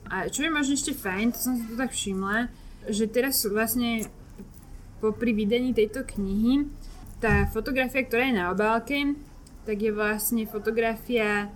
A 0.09 0.27
čo 0.27 0.43
je 0.43 0.51
možno 0.51 0.73
ešte 0.73 0.97
fajn, 0.97 1.35
to 1.35 1.39
som 1.39 1.53
si 1.55 1.63
tu 1.69 1.77
tak 1.77 1.93
všimla, 1.93 2.49
že 2.89 3.05
teraz 3.05 3.45
vlastne 3.45 4.09
po 4.99 5.15
pri 5.15 5.31
vydaní 5.31 5.71
tejto 5.71 6.03
knihy 6.03 6.67
tá 7.19 7.47
fotografia, 7.51 8.03
ktorá 8.03 8.31
je 8.31 8.35
na 8.35 8.51
obálke, 8.51 9.15
tak 9.67 9.77
je 9.79 9.91
vlastne 9.91 10.47
fotografia 10.47 11.51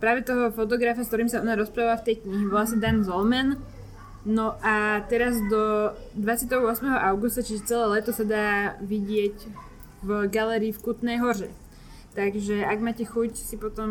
práve 0.00 0.24
toho 0.24 0.48
fotografa, 0.52 1.04
s 1.04 1.10
ktorým 1.12 1.28
sa 1.28 1.44
ona 1.44 1.56
rozpráva 1.56 2.00
v 2.00 2.06
tej 2.12 2.16
knihe, 2.24 2.48
volá 2.48 2.64
sa 2.64 2.76
Dan 2.80 3.04
Zolman. 3.04 3.60
No 4.24 4.60
a 4.60 5.00
teraz 5.08 5.40
do 5.48 5.96
28. 6.20 6.52
augusta, 6.84 7.40
čiže 7.40 7.64
celé 7.64 8.00
leto 8.00 8.12
sa 8.12 8.24
dá 8.28 8.76
vidieť 8.84 9.36
v 10.04 10.10
galerii 10.28 10.76
v 10.76 10.82
Kutnej 10.82 11.16
hore. 11.20 11.48
Takže 12.12 12.68
ak 12.68 12.78
máte 12.84 13.04
chuť 13.08 13.32
si 13.32 13.56
potom 13.56 13.90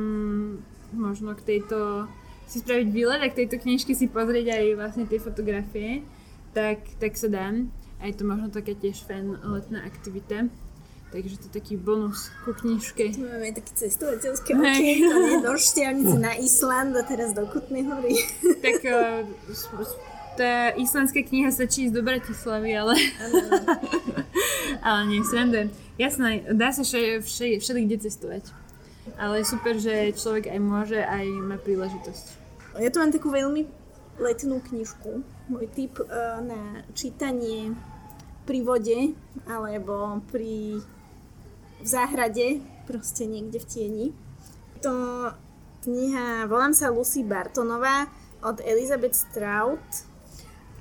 možno 0.94 1.34
k 1.34 1.58
tejto 1.58 2.06
si 2.50 2.66
spraviť 2.66 2.88
výlet 2.90 3.22
a 3.22 3.30
k 3.30 3.46
tejto 3.46 3.62
knižky 3.62 3.94
si 3.94 4.10
pozrieť 4.10 4.58
aj 4.58 4.66
vlastne 4.78 5.06
tie 5.06 5.22
fotografie, 5.22 6.02
tak, 6.54 6.82
tak 6.98 7.14
sa 7.14 7.30
dám. 7.30 7.70
A 8.02 8.10
je 8.10 8.18
to 8.18 8.26
možno 8.26 8.50
taká 8.50 8.74
tiež 8.74 9.06
fajn 9.06 9.46
letná 9.46 9.86
aktivita. 9.86 10.50
Takže 11.10 11.42
to 11.42 11.46
je 11.50 11.54
taký 11.58 11.74
bonus 11.74 12.30
ku 12.46 12.54
knižke. 12.54 13.18
Tu 13.18 13.26
máme 13.26 13.50
také 13.50 13.74
cestovateľské 13.74 14.54
okienko, 14.54 15.42
do 15.42 15.54
Šťavnice 15.58 16.18
na 16.22 16.38
Island 16.38 16.94
a 16.94 17.02
teraz 17.02 17.34
do 17.34 17.50
Kutnej 17.50 17.82
hory. 17.82 18.14
Tak 18.62 18.78
uh, 18.94 19.26
tá 20.40 20.72
islandská 20.80 21.20
kniha 21.20 21.52
sa 21.52 21.68
čísť 21.68 21.92
do 21.92 22.00
Bratislavy, 22.00 22.72
ale... 22.72 22.96
ale 24.88 25.02
nie, 25.12 25.20
srandujem. 25.28 25.68
Jasné, 26.00 26.48
dá 26.56 26.72
sa 26.72 26.88
všade, 26.88 27.28
všade, 27.28 27.60
všade 27.60 27.80
kde 27.84 27.98
cestovať. 28.08 28.44
Ale 29.20 29.44
je 29.44 29.52
super, 29.52 29.76
že 29.76 30.16
človek 30.16 30.48
aj 30.48 30.60
môže, 30.64 31.04
aj 31.04 31.28
má 31.44 31.60
príležitosť. 31.60 32.26
Ja 32.80 32.88
tu 32.88 33.04
mám 33.04 33.12
takú 33.12 33.28
veľmi 33.28 33.68
letnú 34.24 34.64
knižku. 34.64 35.28
Môj 35.52 35.68
tip 35.76 36.00
uh, 36.00 36.40
na 36.40 36.88
čítanie 36.96 37.76
pri 38.48 38.64
vode 38.64 39.12
alebo 39.44 40.24
pri 40.32 40.80
v 41.80 41.88
záhrade, 41.88 42.60
proste 42.88 43.24
niekde 43.24 43.60
v 43.60 43.68
tieni. 43.68 44.08
To 44.84 44.92
kniha, 45.84 46.48
volám 46.48 46.76
sa 46.76 46.92
Lucy 46.92 47.24
Bartonová 47.24 48.08
od 48.44 48.60
Elizabeth 48.64 49.16
Strout 49.16 50.09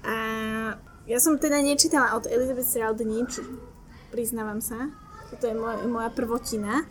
a 0.04 0.16
ja 1.08 1.18
som 1.18 1.40
teda 1.40 1.62
nečítala 1.64 2.14
od 2.18 2.28
Elizabeth 2.28 2.68
Strout 2.68 3.00
nič, 3.00 3.40
priznávam 4.12 4.60
sa. 4.60 4.92
Toto 5.32 5.48
je 5.48 5.54
moja, 5.56 5.78
moja 5.88 6.10
prvotina. 6.12 6.84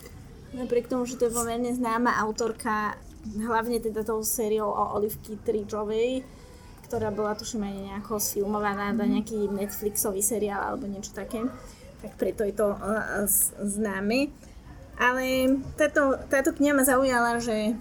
Napriek 0.53 0.89
tomu, 0.89 1.05
že 1.05 1.19
to 1.19 1.27
je 1.29 1.35
pomerne 1.35 1.69
známa 1.75 2.17
autorka, 2.23 2.97
hlavne 3.35 3.83
teda 3.83 4.07
tou 4.07 4.23
sériou 4.23 4.71
o 4.71 4.83
Olivky 4.97 5.35
Tridžovej, 5.43 6.23
ktorá 6.87 7.11
bola 7.11 7.35
tuším 7.35 7.67
aj 7.67 7.75
nejako 7.91 8.17
sfilmovaná 8.17 8.95
na 8.95 9.05
nejaký 9.05 9.51
Netflixový 9.51 10.23
seriál 10.23 10.63
alebo 10.63 10.87
niečo 10.87 11.11
také 11.11 11.43
tak 12.01 12.13
preto 12.17 12.45
je 12.45 12.53
to 12.53 12.67
uh, 12.73 13.25
známe. 13.61 14.29
Ale 14.97 15.57
táto, 15.77 16.17
táto 16.29 16.53
kniha 16.57 16.73
ma 16.73 16.81
zaujala, 16.81 17.37
že 17.37 17.77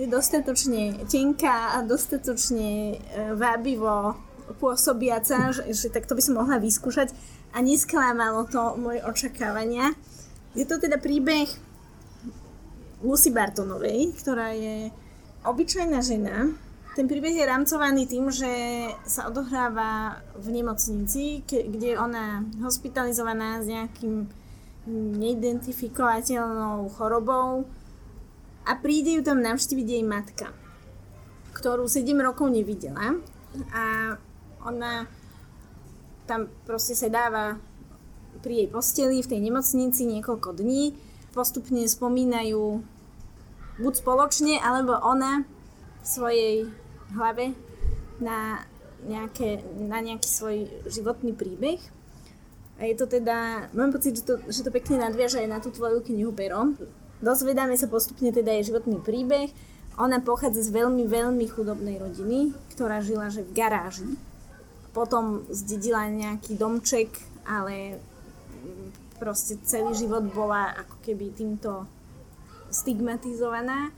je 0.00 0.06
dostatočne 0.08 1.04
tenká 1.08 1.76
a 1.76 1.84
dostatočne 1.84 2.96
uh, 2.96 3.34
vábivo 3.36 4.16
pôsobiaca, 4.56 5.52
že, 5.52 5.68
že 5.76 5.88
tak 5.92 6.08
to 6.08 6.16
by 6.16 6.22
som 6.24 6.40
mohla 6.40 6.56
vyskúšať 6.56 7.12
a 7.52 7.60
nesklamalo 7.60 8.48
to 8.48 8.80
moje 8.80 9.04
očakávania. 9.04 9.92
Je 10.56 10.64
to 10.64 10.80
teda 10.80 10.96
príbeh 10.96 11.48
Lucy 13.04 13.30
Bartonovej, 13.30 14.16
ktorá 14.16 14.56
je 14.56 14.90
obyčajná 15.44 16.00
žena, 16.02 16.50
ten 16.98 17.06
príbeh 17.06 17.30
je 17.30 17.46
rámcovaný 17.46 18.10
tým, 18.10 18.26
že 18.26 18.50
sa 19.06 19.30
odohráva 19.30 20.18
v 20.34 20.50
nemocnici, 20.50 21.46
kde 21.46 21.94
je 21.94 21.96
ona 22.00 22.42
hospitalizovaná 22.58 23.62
s 23.62 23.70
nejakým 23.70 24.26
neidentifikovateľnou 25.22 26.90
chorobou 26.98 27.70
a 28.66 28.74
príde 28.74 29.14
ju 29.14 29.22
tam 29.22 29.38
navštíviť 29.46 29.86
jej 29.86 30.02
matka, 30.02 30.50
ktorú 31.54 31.86
7 31.86 32.02
rokov 32.18 32.50
nevidela 32.50 33.14
a 33.70 34.18
ona 34.64 35.06
tam 36.28 36.52
proste 36.68 36.92
sedáva 36.92 37.56
pri 38.44 38.64
jej 38.64 38.68
posteli 38.68 39.24
v 39.24 39.30
tej 39.30 39.40
nemocnici 39.42 40.04
niekoľko 40.06 40.54
dní. 40.60 40.94
Postupne 41.32 41.82
spomínajú 41.84 42.84
buď 43.78 43.92
spoločne, 43.94 44.58
alebo 44.58 44.98
ona 45.00 45.46
v 46.02 46.06
svojej 46.06 46.54
hlave 47.14 47.54
na, 48.18 48.62
nejaké, 49.06 49.62
na 49.78 49.98
nejaký 50.02 50.28
svoj 50.28 50.56
životný 50.86 51.32
príbeh. 51.34 51.78
A 52.78 52.86
je 52.86 52.94
to 52.94 53.10
teda, 53.10 53.70
mám 53.74 53.90
pocit, 53.90 54.22
že 54.22 54.22
to, 54.22 54.38
že 54.46 54.62
to 54.62 54.70
pekne 54.70 55.02
nadviaže 55.02 55.42
aj 55.42 55.48
na 55.50 55.58
tú 55.58 55.74
tvoju 55.74 55.98
knihu 56.06 56.30
Pero. 56.30 56.78
Dozvedáme 57.18 57.74
sa 57.74 57.90
postupne 57.90 58.30
teda 58.30 58.54
jej 58.54 58.70
životný 58.70 59.02
príbeh. 59.02 59.50
Ona 59.98 60.22
pochádza 60.22 60.62
z 60.62 60.70
veľmi, 60.70 61.10
veľmi 61.10 61.42
chudobnej 61.50 61.98
rodiny, 61.98 62.54
ktorá 62.70 63.02
žila 63.02 63.34
že 63.34 63.42
v 63.42 63.50
garáži. 63.50 64.14
Potom 64.98 65.46
zdedila 65.46 66.10
nejaký 66.10 66.58
domček, 66.58 67.06
ale 67.46 68.02
proste 69.22 69.54
celý 69.62 69.94
život 69.94 70.26
bola 70.34 70.74
ako 70.74 70.98
keby 71.06 71.30
týmto 71.38 71.86
stigmatizovaná. 72.74 73.94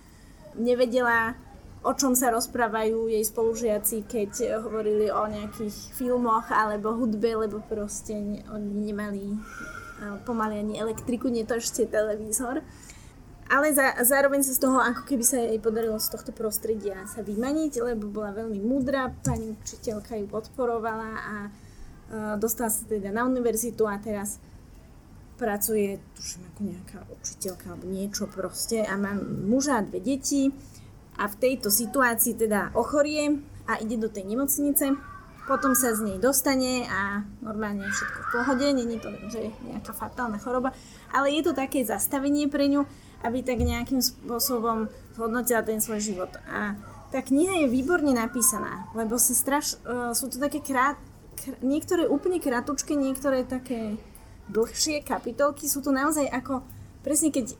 Nevedela 0.60 1.40
o 1.80 1.96
čom 1.96 2.12
sa 2.12 2.28
rozprávajú 2.28 3.08
jej 3.08 3.24
spolužiaci, 3.24 4.04
keď 4.04 4.60
hovorili 4.60 5.08
o 5.08 5.24
nejakých 5.24 5.96
filmoch 5.96 6.52
alebo 6.52 6.92
hudbe, 6.92 7.48
lebo 7.48 7.64
proste 7.64 8.44
oni 8.52 8.72
nemali 8.92 9.24
pomaly 10.28 10.60
ani 10.60 10.74
elektriku, 10.80 11.28
nie 11.28 11.44
to 11.44 11.56
ešte 11.56 11.88
televízor. 11.88 12.60
Ale 13.50 13.74
za, 13.74 13.98
zároveň 14.06 14.46
sa 14.46 14.54
z 14.54 14.62
toho, 14.62 14.78
ako 14.78 15.02
keby 15.10 15.24
sa 15.26 15.42
jej 15.42 15.58
podarilo 15.58 15.98
z 15.98 16.14
tohto 16.14 16.30
prostredia 16.30 17.02
sa 17.10 17.26
vymaniť, 17.26 17.82
lebo 17.82 18.06
bola 18.06 18.30
veľmi 18.30 18.62
múdra, 18.62 19.10
pani 19.26 19.58
učiteľka 19.58 20.14
ju 20.22 20.26
podporovala 20.30 21.10
a 21.18 21.34
uh, 21.50 22.34
dostala 22.38 22.70
sa 22.70 22.86
teda 22.86 23.10
na 23.10 23.26
univerzitu 23.26 23.90
a 23.90 23.98
teraz 23.98 24.38
pracuje, 25.34 25.98
tuším, 26.14 26.46
ako 26.52 26.60
nejaká 26.62 26.98
učiteľka 27.10 27.64
alebo 27.74 27.86
niečo 27.90 28.30
proste 28.30 28.86
a 28.86 28.94
má 28.94 29.18
muža 29.18 29.80
a 29.80 29.86
dve 29.88 29.98
deti 29.98 30.54
a 31.18 31.26
v 31.26 31.34
tejto 31.40 31.74
situácii 31.74 32.38
teda 32.38 32.70
ochorie 32.78 33.40
a 33.66 33.82
ide 33.82 33.98
do 33.98 34.12
tej 34.12 34.30
nemocnice, 34.30 34.94
potom 35.50 35.74
sa 35.74 35.90
z 35.96 36.06
nej 36.06 36.18
dostane 36.22 36.86
a 36.86 37.26
normálne 37.42 37.82
všetko 37.82 38.20
v 38.20 38.30
pohode, 38.30 38.66
není 38.70 38.96
to 39.02 39.10
že 39.32 39.50
nejaká 39.66 39.90
fatálna 39.90 40.38
choroba, 40.38 40.70
ale 41.10 41.34
je 41.34 41.42
to 41.42 41.56
také 41.56 41.82
zastavenie 41.82 42.46
pre 42.46 42.70
ňu, 42.70 42.86
aby 43.20 43.44
tak 43.44 43.60
nejakým 43.60 44.00
spôsobom 44.00 44.88
zhodnotila 45.16 45.60
ten 45.60 45.80
svoj 45.82 46.00
život. 46.00 46.32
A 46.48 46.76
tá 47.12 47.20
kniha 47.20 47.66
je 47.66 47.72
výborne 47.72 48.14
napísaná, 48.14 48.86
lebo 48.94 49.18
sa 49.18 49.34
straš, 49.34 49.76
uh, 49.82 50.14
sú 50.14 50.30
to 50.30 50.38
také 50.38 50.62
krát, 50.62 50.96
kr, 51.36 51.58
niektoré 51.60 52.06
úplne 52.06 52.38
kratučké, 52.38 52.94
niektoré 52.94 53.42
také 53.42 53.98
dlhšie 54.50 55.02
kapitolky, 55.02 55.66
sú 55.66 55.82
to 55.82 55.90
naozaj 55.90 56.26
ako, 56.30 56.62
presne 57.02 57.34
keď 57.34 57.54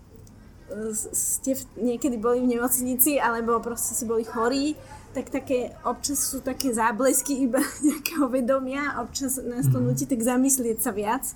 ste 1.03 1.59
niekedy 1.75 2.17
boli 2.17 2.43
v 2.47 2.57
nemocnici 2.59 3.19
alebo 3.19 3.59
proste 3.59 3.99
si 3.99 4.05
boli 4.07 4.23
chorí, 4.23 4.79
tak 5.11 5.27
také, 5.27 5.75
občas 5.83 6.23
sú 6.23 6.39
také 6.39 6.71
záblesky 6.71 7.51
iba 7.51 7.59
nejakého 7.89 8.31
vedomia, 8.31 9.03
občas 9.03 9.43
nás 9.43 9.67
to 9.67 9.83
mhm. 9.83 9.85
nutí 9.91 10.05
tak 10.07 10.23
zamyslieť 10.23 10.79
sa 10.79 10.95
viac 10.95 11.27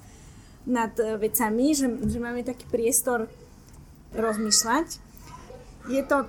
nad 0.65 0.95
e, 0.97 1.19
vecami, 1.21 1.77
že, 1.77 1.91
že 1.91 2.19
máme 2.23 2.47
taký 2.47 2.65
priestor 2.71 3.27
rozmýšľať. 4.15 4.87
Je 5.91 6.03
to 6.07 6.25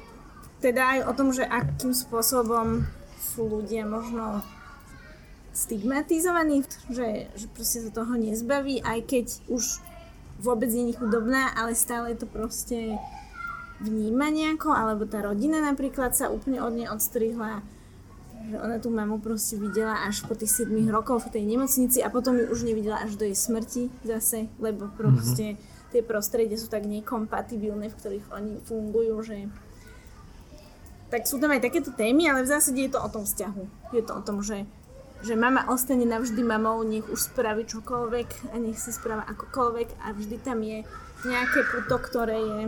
teda 0.59 0.81
aj 0.97 0.99
o 1.07 1.13
tom, 1.13 1.29
že 1.31 1.45
akým 1.45 1.93
spôsobom 1.93 2.83
sú 3.21 3.47
ľudia 3.47 3.87
možno 3.87 4.41
stigmatizovaní, 5.55 6.67
že, 6.91 7.31
že 7.31 7.47
proste 7.55 7.87
sa 7.87 7.91
toho 7.91 8.19
nezbaví, 8.19 8.83
aj 8.83 8.99
keď 9.07 9.25
už 9.47 9.79
vôbec 10.43 10.67
nie 10.67 10.91
je 10.91 10.99
chudobná, 10.99 11.55
ale 11.55 11.71
stále 11.79 12.11
to 12.19 12.27
proste 12.27 12.99
vníma 13.79 14.27
nejako, 14.31 14.75
alebo 14.75 15.07
tá 15.07 15.23
rodina 15.23 15.63
napríklad 15.63 16.11
sa 16.11 16.27
úplne 16.27 16.59
od 16.59 16.75
nej 16.75 16.87
odstrihla, 16.91 17.63
že 18.51 18.55
ona 18.59 18.77
tú 18.83 18.91
mamu 18.91 19.23
proste 19.23 19.55
videla 19.55 20.03
až 20.03 20.27
po 20.27 20.35
tých 20.35 20.67
7 20.67 20.75
rokov 20.91 21.27
v 21.27 21.39
tej 21.39 21.43
nemocnici 21.47 22.03
a 22.03 22.11
potom 22.11 22.35
ju 22.35 22.51
už 22.51 22.67
nevidela 22.67 22.99
až 23.01 23.15
do 23.15 23.23
jej 23.23 23.35
smrti 23.35 23.89
zase, 24.03 24.51
lebo 24.59 24.91
proste 24.93 25.55
mm-hmm. 25.55 25.74
Tie 25.95 26.03
prostredie 26.03 26.59
sú 26.59 26.67
tak 26.67 26.83
nekompatibilné, 26.83 27.87
v 27.87 27.95
ktorých 27.95 28.27
oni 28.35 28.59
fungujú, 28.67 29.15
že 29.23 29.47
tak 31.07 31.23
sú 31.23 31.39
tam 31.39 31.55
aj 31.55 31.63
takéto 31.63 31.95
témy, 31.95 32.27
ale 32.27 32.43
v 32.43 32.51
zásade 32.51 32.83
je 32.83 32.91
to 32.91 32.99
o 32.99 33.07
tom 33.07 33.23
vzťahu. 33.23 33.63
Je 33.95 34.03
to 34.03 34.11
o 34.11 34.19
tom, 34.19 34.43
že 34.43 34.67
že 35.23 35.33
mama 35.33 35.65
ostane 35.73 36.05
navždy 36.05 36.43
mamou, 36.45 36.85
nech 36.85 37.07
už 37.09 37.33
spraví 37.33 37.65
čokoľvek 37.65 38.53
a 38.53 38.61
nech 38.61 38.77
sa 38.77 38.93
správa 38.93 39.25
akokoľvek 39.25 40.05
a 40.05 40.13
vždy 40.13 40.37
tam 40.43 40.61
je 40.61 40.85
nejaké 41.25 41.59
puto, 41.65 41.97
ktoré 41.97 42.37
je 42.37 42.61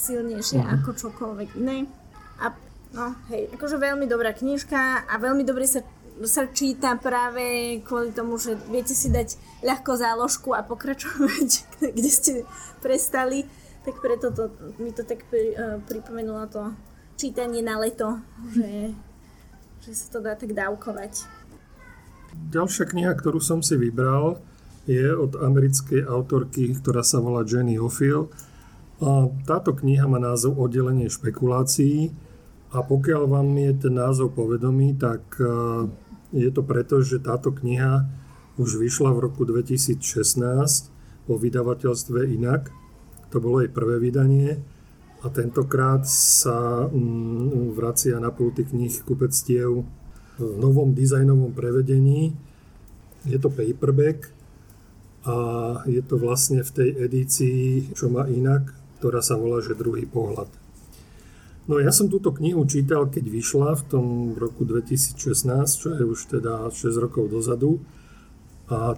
silnejšie 0.00 0.62
uh-huh. 0.62 0.78
ako 0.80 0.90
čokoľvek 0.96 1.58
iné. 1.60 1.84
A 2.40 2.54
no 2.96 3.12
hej, 3.28 3.52
akože 3.52 3.76
veľmi 3.76 4.08
dobrá 4.08 4.32
knižka 4.32 5.04
a 5.04 5.14
veľmi 5.20 5.44
dobre 5.44 5.68
sa, 5.68 5.84
sa 6.26 6.50
číta 6.50 6.98
práve 6.98 7.78
kvôli 7.86 8.10
tomu, 8.10 8.40
že 8.40 8.58
viete 8.72 8.96
si 8.96 9.12
dať 9.12 9.38
ľahko 9.62 9.92
záložku 9.94 10.50
a 10.56 10.66
pokračovať, 10.66 11.48
kde 11.96 12.10
ste 12.10 12.32
prestali. 12.82 13.46
Tak 13.86 14.02
preto 14.02 14.34
to, 14.34 14.50
mi 14.82 14.90
to 14.90 15.06
tak 15.06 15.22
pri, 15.30 15.54
uh, 15.54 15.78
pripomenulo 15.86 16.44
to 16.50 16.74
čítanie 17.18 17.62
na 17.62 17.78
leto, 17.78 18.22
že, 18.54 18.94
že 19.82 19.90
sa 19.94 20.06
to 20.12 20.18
dá 20.22 20.34
tak 20.34 20.54
dávkovať. 20.54 21.26
Ďalšia 22.52 22.84
kniha, 22.86 23.12
ktorú 23.16 23.42
som 23.42 23.64
si 23.64 23.74
vybral, 23.74 24.38
je 24.88 25.12
od 25.12 25.36
americkej 25.36 26.06
autorky, 26.06 26.72
ktorá 26.78 27.04
sa 27.04 27.20
volá 27.20 27.44
Jenny. 27.44 27.76
A 28.98 29.10
táto 29.46 29.76
kniha 29.76 30.10
má 30.10 30.18
názov 30.18 30.58
Oddelenie 30.58 31.06
špekulácií 31.06 32.10
a 32.74 32.82
pokiaľ 32.82 33.22
vám 33.30 33.48
je 33.54 33.72
ten 33.78 33.94
názov 33.94 34.34
povedomý, 34.34 34.96
tak 34.98 35.22
e, 35.38 35.46
je 36.32 36.50
to 36.52 36.60
preto, 36.60 37.00
že 37.00 37.24
táto 37.24 37.54
kniha 37.54 38.04
už 38.58 38.76
vyšla 38.76 39.14
v 39.14 39.30
roku 39.30 39.46
2016 39.48 40.00
po 41.24 41.34
vydavateľstve 41.38 42.26
Inak. 42.34 42.72
To 43.32 43.38
bolo 43.38 43.60
jej 43.60 43.70
prvé 43.72 44.00
vydanie 44.00 44.60
a 45.20 45.26
tentokrát 45.28 46.06
sa 46.08 46.86
mm, 46.86 47.74
vracia 47.74 48.16
na 48.22 48.30
pulty 48.30 48.64
knih 48.64 49.02
kupectiev 49.02 49.84
v 50.38 50.54
novom 50.56 50.94
dizajnovom 50.94 51.50
prevedení. 51.52 52.32
Je 53.26 53.38
to 53.38 53.50
paperback 53.50 54.30
a 55.26 55.36
je 55.84 56.00
to 56.06 56.16
vlastne 56.16 56.62
v 56.62 56.70
tej 56.70 56.88
edícii, 57.04 57.92
čo 57.92 58.08
má 58.08 58.30
inak, 58.30 58.70
ktorá 59.02 59.20
sa 59.20 59.34
volá, 59.34 59.60
že 59.60 59.76
druhý 59.76 60.06
pohľad. 60.06 60.48
No 61.68 61.76
ja 61.76 61.92
som 61.92 62.08
túto 62.08 62.32
knihu 62.32 62.64
čítal, 62.64 63.12
keď 63.12 63.28
vyšla 63.28 63.76
v 63.76 63.82
tom 63.92 64.06
roku 64.40 64.64
2016, 64.64 65.20
čo 65.68 65.88
je 65.92 66.00
už 66.00 66.40
teda 66.40 66.72
6 66.72 66.96
rokov 66.96 67.28
dozadu. 67.28 67.84
A, 68.72 68.96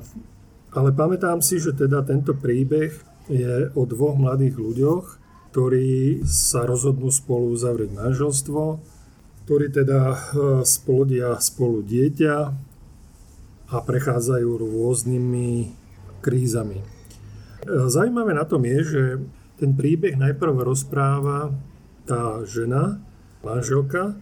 ale 0.71 0.95
pamätám 0.95 1.43
si, 1.43 1.59
že 1.59 1.75
teda 1.75 2.07
tento 2.07 2.31
príbeh 2.31 2.95
je 3.27 3.75
o 3.75 3.83
dvoch 3.91 4.15
mladých 4.15 4.55
ľuďoch, 4.55 5.05
ktorí 5.51 6.23
sa 6.23 6.63
rozhodnú 6.63 7.11
spolu 7.11 7.51
uzavrieť 7.51 7.91
manželstvo, 7.91 8.63
ktorí 9.51 9.67
teda 9.75 10.01
e, 10.15 10.19
splodia 10.63 11.35
spolu 11.43 11.83
dieťa 11.83 12.37
a 13.67 13.77
prechádzajú 13.83 14.47
rôznymi 14.47 15.51
krízami. 16.23 16.79
E, 16.79 16.87
Zajímavé 17.91 18.31
na 18.39 18.47
tom 18.47 18.63
je, 18.63 18.79
že 18.87 19.03
ten 19.59 19.75
príbeh 19.75 20.15
najprv 20.15 20.55
rozpráva 20.63 21.51
tá 22.05 22.45
žena, 22.49 23.01
manželka, 23.41 24.17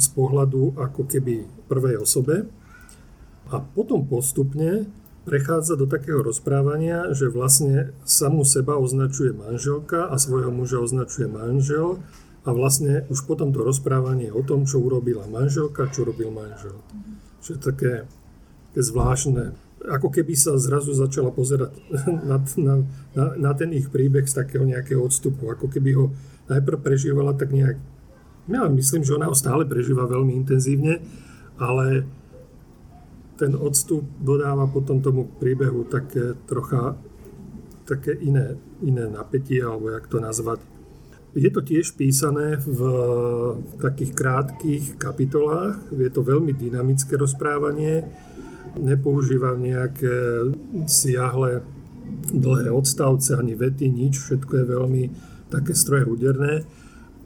z 0.00 0.06
pohľadu 0.16 0.80
ako 0.80 1.02
keby 1.04 1.44
prvej 1.68 2.00
osobe 2.00 2.48
a 3.52 3.60
potom 3.60 4.08
postupne 4.08 4.88
prechádza 5.28 5.76
do 5.76 5.84
takého 5.84 6.24
rozprávania, 6.24 7.12
že 7.12 7.28
vlastne 7.28 7.92
samú 8.08 8.42
seba 8.48 8.80
označuje 8.80 9.36
manželka 9.36 10.08
a 10.08 10.16
svojho 10.16 10.48
muža 10.48 10.80
označuje 10.80 11.28
manžel 11.28 12.00
a 12.48 12.56
vlastne 12.56 13.04
už 13.12 13.28
potom 13.28 13.52
to 13.52 13.60
rozprávanie 13.60 14.32
o 14.32 14.40
tom, 14.40 14.64
čo 14.64 14.80
urobila 14.80 15.28
manželka, 15.28 15.92
čo 15.92 16.08
robil 16.08 16.32
manžel. 16.32 16.80
Čo 17.44 17.56
je 17.56 17.60
také, 17.60 17.92
také 18.72 18.80
zvláštne. 18.80 19.52
Ako 19.80 20.08
keby 20.08 20.32
sa 20.36 20.56
zrazu 20.56 20.96
začala 20.96 21.28
pozerať 21.32 21.76
na, 22.30 22.40
na, 22.56 22.74
na, 23.12 23.24
na 23.36 23.52
ten 23.52 23.76
ich 23.76 23.92
príbeh 23.92 24.24
z 24.24 24.40
takého 24.40 24.64
nejakého 24.64 25.04
odstupu. 25.04 25.52
Ako 25.52 25.68
keby 25.68 25.90
ho 26.00 26.06
najprv 26.50 26.82
prežívala 26.82 27.32
tak 27.38 27.54
nejak... 27.54 27.78
Ja 28.50 28.66
myslím, 28.66 29.06
že 29.06 29.14
ona 29.14 29.30
ho 29.30 29.36
stále 29.38 29.62
prežíva 29.62 30.10
veľmi 30.10 30.34
intenzívne, 30.34 30.98
ale 31.54 32.02
ten 33.38 33.54
odstup 33.54 34.02
dodáva 34.18 34.66
potom 34.66 34.98
tomu 35.00 35.30
príbehu 35.38 35.86
také 35.86 36.34
trocha 36.50 36.98
také 37.90 38.14
iné, 38.22 38.54
iné 38.86 39.10
napätie, 39.10 39.58
alebo 39.58 39.90
jak 39.90 40.06
to 40.06 40.22
nazvať. 40.22 40.62
Je 41.34 41.50
to 41.50 41.62
tiež 41.62 41.98
písané 41.98 42.58
v 42.62 42.80
takých 43.82 44.14
krátkých 44.14 44.84
kapitolách, 44.98 45.78
je 45.90 46.10
to 46.10 46.22
veľmi 46.22 46.54
dynamické 46.54 47.18
rozprávanie, 47.18 48.06
nepoužíva 48.78 49.58
nejaké 49.58 50.46
siahle 50.86 51.66
dlhé 52.30 52.70
odstavce 52.70 53.34
ani 53.34 53.54
vety, 53.54 53.90
nič, 53.90 54.18
všetko 54.18 54.52
je 54.54 54.64
veľmi 54.66 55.04
také 55.50 55.74
stroje 55.74 56.06
úderné. 56.06 56.62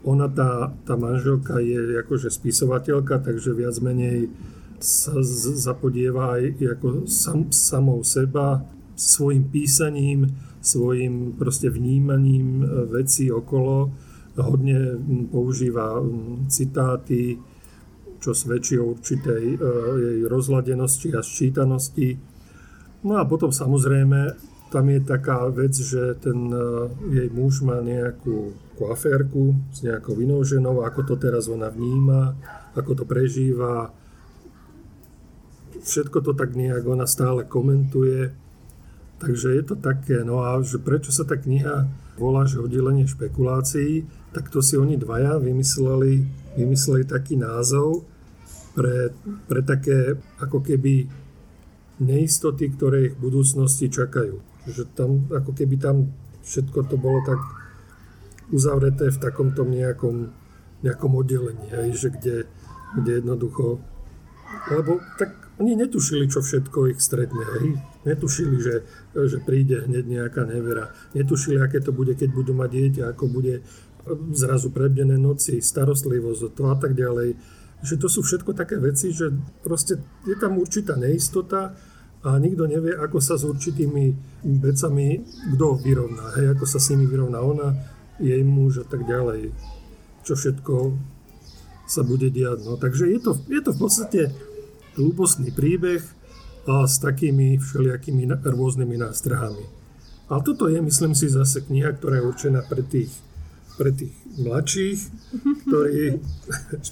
Ona, 0.05 0.29
tá, 0.29 0.73
tá 0.85 0.93
manželka 0.97 1.61
je 1.61 1.97
akože 2.01 2.29
spisovateľka, 2.29 3.21
takže 3.25 3.57
viac 3.57 3.77
menej 3.81 4.29
sa 4.77 5.17
zapodieva 5.55 6.37
aj 6.37 6.61
ako 6.77 6.87
sam, 7.09 7.49
samou 7.49 8.05
seba, 8.05 8.61
svojim 8.93 9.49
písaním, 9.49 10.29
svojim 10.61 11.33
proste 11.37 11.69
vnímaním 11.69 12.61
e, 12.61 12.65
vecí 13.01 13.31
okolo. 13.31 13.91
Hodne 14.35 14.99
používa 15.31 16.03
citáty, 16.51 17.39
čo 18.19 18.35
svedčí 18.35 18.75
o 18.77 18.93
určitej 18.93 19.43
e, 19.55 19.57
jej 19.95 20.19
rozladenosti 20.27 21.15
a 21.15 21.23
sčítanosti. 21.23 22.19
No 23.05 23.21
a 23.21 23.23
potom 23.25 23.53
samozrejme 23.53 24.35
tam 24.75 24.91
je 24.91 24.99
taká 24.99 25.47
vec, 25.47 25.71
že 25.71 26.19
ten 26.19 26.51
e, 26.51 26.59
jej 27.15 27.29
muž 27.31 27.63
má 27.63 27.79
nejakú 27.79 28.51
aférku 28.91 29.55
s 29.71 29.87
nejakou 29.87 30.19
inou 30.19 30.43
ženou, 30.43 30.83
ako 30.83 31.07
to 31.07 31.15
teraz 31.15 31.47
ona 31.47 31.71
vníma, 31.71 32.35
ako 32.75 32.91
to 32.91 33.03
prežíva, 33.07 33.95
všetko 35.79 36.19
to 36.19 36.31
tak 36.35 36.59
nejak 36.59 36.83
ona 36.83 37.07
stále 37.07 37.47
komentuje. 37.47 38.35
Takže 39.15 39.55
je 39.55 39.63
to 39.63 39.79
také, 39.79 40.27
no 40.27 40.43
a 40.43 40.59
že 40.59 40.75
prečo 40.75 41.15
sa 41.15 41.23
tá 41.23 41.39
kniha 41.39 41.87
volá, 42.19 42.43
že 42.43 42.59
oddelenie 42.59 43.07
špekulácií, 43.07 44.03
tak 44.35 44.51
to 44.51 44.59
si 44.59 44.75
oni 44.75 44.99
dvaja 44.99 45.39
vymysleli, 45.39 46.27
vymysleli 46.59 47.07
taký 47.07 47.39
názov 47.39 48.03
pre, 48.75 49.15
pre 49.47 49.63
také 49.63 50.19
ako 50.43 50.59
keby 50.59 51.07
neistoty, 52.03 52.75
ktoré 52.75 53.07
ich 53.07 53.15
v 53.15 53.23
budúcnosti 53.31 53.87
čakajú. 53.87 54.54
Že 54.65 54.83
tam, 54.97 55.29
ako 55.29 55.51
keby 55.53 55.75
tam 55.77 56.13
všetko 56.45 56.89
to 56.89 56.95
bolo 56.97 57.21
tak 57.25 57.41
uzavreté 58.53 59.09
v 59.09 59.21
takomto 59.21 59.65
nejakom, 59.65 60.29
nejakom 60.85 61.11
oddelení, 61.17 61.65
hej, 61.73 61.97
že 61.97 62.07
kde, 62.13 62.35
kde 62.93 63.11
jednoducho 63.21 63.81
lebo 64.71 64.99
tak 65.17 65.29
oni 65.55 65.75
netušili, 65.75 66.27
čo 66.27 66.43
všetko 66.43 66.91
ich 66.91 66.99
stretne. 66.99 67.43
Hej. 67.59 67.79
Netušili, 68.03 68.57
že, 68.59 68.83
že 69.15 69.37
príde 69.39 69.87
hneď 69.87 70.05
nejaká 70.05 70.43
nevera. 70.43 70.91
Netušili, 71.15 71.61
aké 71.61 71.79
to 71.79 71.95
bude, 71.95 72.13
keď 72.17 72.29
budú 72.35 72.51
mať 72.51 72.69
dieťa, 72.75 73.03
ako 73.15 73.23
bude 73.31 73.63
zrazu 74.35 74.69
prebdené 74.69 75.17
noci, 75.17 75.63
starostlivosť 75.63 76.53
to 76.53 76.63
a 76.69 76.75
tak 76.77 76.93
ďalej. 76.93 77.39
Že 77.81 77.95
to 77.97 78.07
sú 78.11 78.21
všetko 78.21 78.51
také 78.53 78.77
veci, 78.77 79.15
že 79.15 79.31
proste 79.63 80.01
je 80.27 80.35
tam 80.37 80.59
určitá 80.59 80.99
neistota 80.99 81.73
a 82.25 82.41
nikto 82.41 82.65
nevie, 82.65 82.97
ako 82.97 83.21
sa 83.21 83.37
s 83.37 83.45
určitými 83.45 84.17
vecami 84.65 85.21
kto 85.53 85.77
vyrovná. 85.77 86.33
Hej, 86.41 86.57
ako 86.57 86.65
sa 86.65 86.81
s 86.81 86.89
nimi 86.89 87.05
vyrovná 87.05 87.37
ona, 87.37 87.77
jej 88.17 88.41
muž 88.41 88.81
a 88.81 88.85
tak 88.85 89.05
ďalej. 89.05 89.53
Čo 90.25 90.33
všetko 90.33 90.75
sa 91.85 92.01
bude 92.01 92.33
diať. 92.33 92.65
No, 92.65 92.81
takže 92.81 93.13
je 93.13 93.21
to, 93.21 93.37
je 93.45 93.61
to 93.61 93.71
v 93.77 93.79
podstate 93.79 94.21
hlúbostný 94.97 95.53
príbeh 95.53 96.01
a 96.65 96.89
s 96.89 96.97
takými 96.97 97.61
všelijakými 97.61 98.41
rôznymi 98.41 98.97
nástrahami. 98.97 99.61
Ale 100.25 100.41
toto 100.41 100.65
je, 100.65 100.81
myslím 100.81 101.13
si, 101.13 101.29
zase 101.29 101.61
kniha, 101.61 101.93
ktorá 101.93 102.17
je 102.17 102.25
určená 102.25 102.65
pre 102.65 102.81
tých, 102.81 103.13
pre 103.77 103.93
tých 103.93 104.17
mladších, 104.41 104.99
ktorí... 105.69 106.17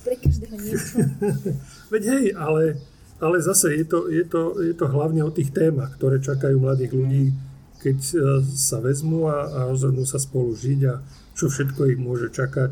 pre 0.05 0.15
každého 0.21 0.55
niečo. 0.61 0.97
Veď 1.91 2.03
hej, 2.13 2.25
ale, 2.37 2.77
ale 3.21 3.41
zase 3.41 3.75
je 3.77 3.85
to, 3.85 4.09
je, 4.09 4.23
to, 4.25 4.57
je 4.61 4.73
to 4.73 4.85
hlavne 4.89 5.21
o 5.25 5.31
tých 5.33 5.53
témach, 5.53 5.93
ktoré 5.97 6.21
čakajú 6.21 6.57
mladých 6.57 6.93
ľudí, 6.93 7.25
keď 7.83 7.97
e, 7.99 8.15
sa 8.55 8.79
vezmú 8.79 9.27
a, 9.27 9.45
a 9.47 9.59
rozhodnú 9.69 10.07
sa 10.07 10.17
spolu 10.17 10.55
žiť 10.55 10.79
a 10.87 11.03
čo 11.33 11.49
všetko 11.49 11.91
ich 11.93 11.99
môže 11.99 12.31
čakať 12.31 12.71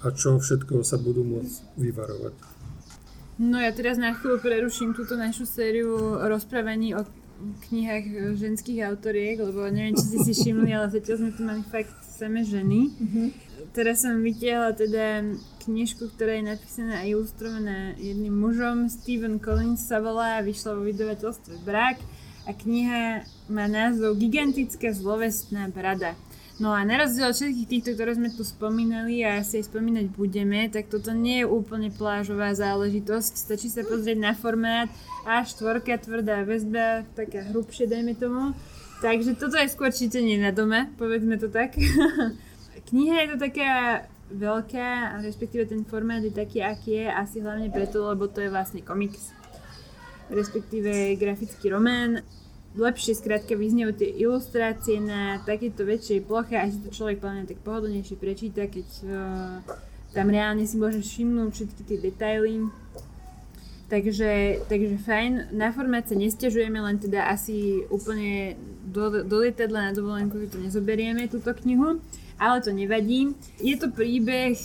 a 0.00 0.06
čo 0.12 0.40
všetko 0.40 0.84
sa 0.84 0.96
budú 0.96 1.24
môcť 1.24 1.76
vyvarovať. 1.76 2.34
No 3.40 3.56
ja 3.56 3.72
teraz 3.72 3.96
na 3.96 4.12
chvíľu 4.12 4.36
preruším 4.44 4.92
túto 4.92 5.16
našu 5.16 5.48
sériu 5.48 6.20
rozprávaní 6.20 6.92
o 6.92 7.08
knihách 7.40 8.36
ženských 8.36 8.84
autoriek, 8.84 9.40
lebo 9.40 9.64
neviem, 9.72 9.96
či 9.96 10.12
ste 10.12 10.18
si 10.28 10.32
všimli, 10.36 10.76
ale 10.76 10.92
zatiaľ 10.92 11.16
sme 11.24 11.30
tu 11.32 11.42
mali 11.48 11.62
fakt 11.64 11.96
same 12.04 12.44
ženy. 12.44 12.92
Mm-hmm. 12.92 13.49
Teraz 13.70 14.02
som 14.02 14.18
vytiahla 14.24 14.72
teda 14.72 15.22
knižku, 15.62 16.10
ktorá 16.16 16.40
je 16.40 16.44
napísaná 16.50 17.04
a 17.04 17.08
ilustrovaná 17.08 17.94
jedným 18.00 18.32
mužom. 18.32 18.88
Stephen 18.88 19.38
Collins 19.38 19.84
sa 19.84 20.00
volá 20.00 20.40
vyšla 20.40 20.74
vo 20.74 20.82
vydavateľstve 20.88 21.62
Brak 21.62 22.00
a 22.48 22.50
kniha 22.56 23.28
má 23.52 23.68
názov 23.68 24.16
Gigantická 24.16 24.90
zlovestná 24.96 25.68
brada. 25.68 26.16
No 26.60 26.76
a 26.76 26.84
na 26.84 27.00
rozdiel 27.00 27.32
od 27.32 27.36
všetkých 27.40 27.70
týchto, 27.72 27.90
ktoré 27.96 28.20
sme 28.20 28.28
tu 28.36 28.44
spomínali 28.44 29.24
a 29.24 29.40
asi 29.40 29.64
aj 29.64 29.72
spomínať 29.72 30.12
budeme, 30.12 30.68
tak 30.68 30.92
toto 30.92 31.16
nie 31.16 31.40
je 31.40 31.48
úplne 31.48 31.88
plážová 31.88 32.52
záležitosť. 32.52 33.32
Stačí 33.32 33.72
sa 33.72 33.80
pozrieť 33.80 34.20
na 34.20 34.36
formát 34.36 34.92
A4, 35.24 35.80
tvrdá 36.04 36.44
väzba, 36.44 37.08
taká 37.16 37.48
hrubšie, 37.48 37.88
dajme 37.88 38.12
tomu. 38.12 38.52
Takže 39.00 39.40
toto 39.40 39.56
je 39.56 39.72
skôr 39.72 39.88
čítanie 39.88 40.36
na 40.36 40.52
dome, 40.52 40.92
povedzme 41.00 41.40
to 41.40 41.48
tak. 41.48 41.72
Kniha 42.88 43.16
je 43.22 43.28
to 43.34 43.38
taká 43.38 43.72
veľká, 44.30 45.20
respektíve 45.26 45.66
ten 45.66 45.82
formát 45.82 46.22
je 46.22 46.30
taký, 46.30 46.62
aký 46.62 47.02
je, 47.02 47.06
asi 47.10 47.42
hlavne 47.42 47.68
preto, 47.68 48.06
lebo 48.06 48.30
to 48.30 48.40
je 48.40 48.50
vlastne 48.50 48.80
komiks, 48.80 49.34
respektíve 50.30 51.18
grafický 51.18 51.74
román. 51.74 52.22
Lepšie 52.78 53.18
skrátka 53.18 53.58
vyznejú 53.58 53.90
tie 53.98 54.14
ilustrácie 54.14 55.02
na 55.02 55.42
takéto 55.42 55.82
väčšej 55.82 56.22
ploche, 56.22 56.54
aj 56.54 56.70
si 56.70 56.78
to 56.86 56.94
človek 56.94 57.18
plne 57.18 57.50
tak 57.50 57.58
pohodlnejšie 57.66 58.14
prečíta, 58.14 58.70
keď 58.70 58.88
uh, 59.10 59.58
tam 60.14 60.30
reálne 60.30 60.62
si 60.62 60.78
môžeš 60.78 61.02
všimnúť 61.02 61.50
všetky 61.50 61.82
tie 61.82 61.98
detaily. 61.98 62.70
Takže, 63.90 64.62
takže 64.70 65.02
fajn, 65.02 65.50
na 65.50 65.74
formát 65.74 66.06
sa 66.06 66.14
nestiažujeme, 66.14 66.78
len 66.78 67.02
teda 67.02 67.26
asi 67.26 67.82
úplne 67.90 68.54
do, 68.90 69.22
do 69.22 69.36
lietadla 69.38 69.90
na 69.90 69.92
dovolenku 69.94 70.36
si 70.42 70.50
to 70.50 70.58
nezoberieme, 70.58 71.30
túto 71.30 71.54
knihu, 71.64 72.02
ale 72.36 72.58
to 72.58 72.74
nevadí. 72.74 73.32
Je 73.62 73.78
to 73.78 73.88
príbeh, 73.94 74.58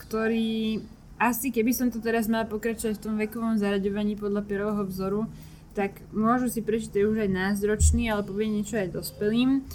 ktorý 0.00 0.80
asi 1.18 1.50
keby 1.50 1.74
som 1.74 1.90
to 1.90 1.98
teraz 1.98 2.30
mala 2.30 2.46
pokračovať 2.46 2.94
v 2.96 3.04
tom 3.04 3.14
vekovom 3.18 3.58
zaraďovaní 3.58 4.14
podľa 4.14 4.42
prvého 4.46 4.82
vzoru, 4.86 5.26
tak 5.74 5.98
môžu 6.14 6.48
si 6.48 6.62
prečítať 6.62 7.04
už 7.04 7.26
aj 7.26 7.30
násročný, 7.30 8.10
ale 8.10 8.22
povie 8.26 8.50
niečo 8.50 8.78
aj 8.78 8.94
dospelým. 8.94 9.66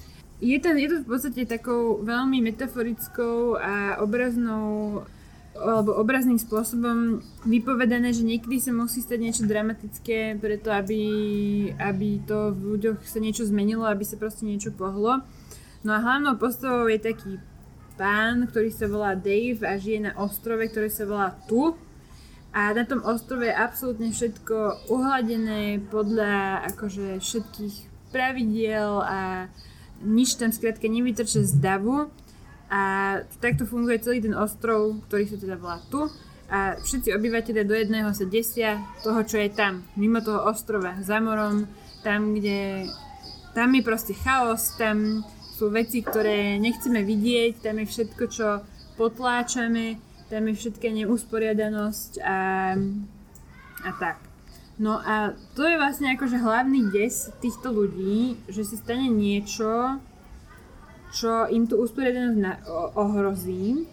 Je 0.43 0.59
to, 0.59 0.75
je 0.75 0.87
to 0.91 0.97
v 1.03 1.07
podstate 1.07 1.41
takou 1.47 2.03
veľmi 2.03 2.43
metaforickou 2.43 3.55
a 3.59 3.99
obraznou 4.03 5.03
alebo 5.53 5.93
obrazným 6.01 6.41
spôsobom 6.41 7.21
vypovedané, 7.45 8.09
že 8.09 8.25
niekedy 8.25 8.57
sa 8.57 8.73
musí 8.73 9.05
stať 9.05 9.19
niečo 9.21 9.43
dramatické 9.45 10.41
preto, 10.41 10.73
aby, 10.73 11.01
aby 11.77 12.25
to 12.25 12.57
v 12.57 12.77
ľuďoch 12.77 13.05
sa 13.05 13.21
niečo 13.21 13.45
zmenilo, 13.45 13.85
aby 13.85 14.01
sa 14.01 14.17
proste 14.17 14.49
niečo 14.49 14.73
pohlo. 14.73 15.21
No 15.85 15.89
a 15.93 16.01
hlavnou 16.01 16.41
postavou 16.41 16.89
je 16.89 16.97
taký 16.97 17.37
pán, 17.93 18.49
ktorý 18.49 18.73
sa 18.73 18.89
volá 18.89 19.13
Dave 19.13 19.61
a 19.61 19.77
žije 19.77 20.09
na 20.09 20.13
ostrove, 20.17 20.65
ktorý 20.65 20.89
sa 20.89 21.05
volá 21.05 21.37
Tu. 21.45 21.77
A 22.53 22.73
na 22.73 22.85
tom 22.85 23.01
ostrove 23.05 23.45
je 23.45 23.53
absolútne 23.53 24.13
všetko 24.13 24.89
uhladené 24.89 25.81
podľa 25.89 26.65
akože 26.73 27.17
všetkých 27.17 27.75
pravidiel 28.13 29.01
a 29.01 29.49
nič 30.05 30.37
tam 30.37 30.53
skrátka 30.53 30.85
nevytrče 30.85 31.45
z 31.45 31.53
davu. 31.57 32.13
A 32.73 32.81
takto 33.37 33.69
funguje 33.69 34.01
celý 34.01 34.25
ten 34.25 34.33
ostrov, 34.33 34.97
ktorý 35.05 35.29
sa 35.29 35.37
teda 35.37 35.61
volá 35.61 35.77
tu. 35.93 36.09
A 36.49 36.81
všetci 36.81 37.13
obyvateľe 37.13 37.61
do 37.69 37.77
jedného 37.77 38.09
sa 38.17 38.25
desia 38.25 38.81
toho, 39.05 39.21
čo 39.21 39.37
je 39.37 39.53
tam, 39.53 39.85
mimo 39.93 40.25
toho 40.25 40.41
ostrova, 40.49 40.97
za 41.05 41.21
morom, 41.21 41.69
tam, 42.01 42.33
kde... 42.33 42.89
Tam 43.53 43.69
je 43.69 43.85
proste 43.85 44.17
chaos, 44.17 44.73
tam 44.81 45.21
sú 45.53 45.69
veci, 45.69 46.01
ktoré 46.01 46.57
nechceme 46.57 47.05
vidieť, 47.05 47.61
tam 47.61 47.77
je 47.77 47.85
všetko, 47.85 48.23
čo 48.25 48.65
potláčame, 48.97 50.01
tam 50.33 50.49
je 50.49 50.57
všetká 50.57 50.89
neusporiadanosť 50.89 52.11
a, 52.25 52.37
a 53.85 53.89
tak. 54.01 54.17
No 54.81 54.97
a 54.97 55.37
to 55.53 55.69
je 55.69 55.77
vlastne 55.77 56.09
akože 56.17 56.41
hlavný 56.41 56.89
des 56.89 57.29
týchto 57.37 57.69
ľudí, 57.69 58.41
že 58.49 58.65
si 58.65 58.73
stane 58.81 59.05
niečo, 59.05 60.01
čo 61.13 61.45
im 61.47 61.69
tú 61.69 61.77
usporiadanosť 61.77 62.39
na, 62.41 62.53
ohrozí. 62.97 63.85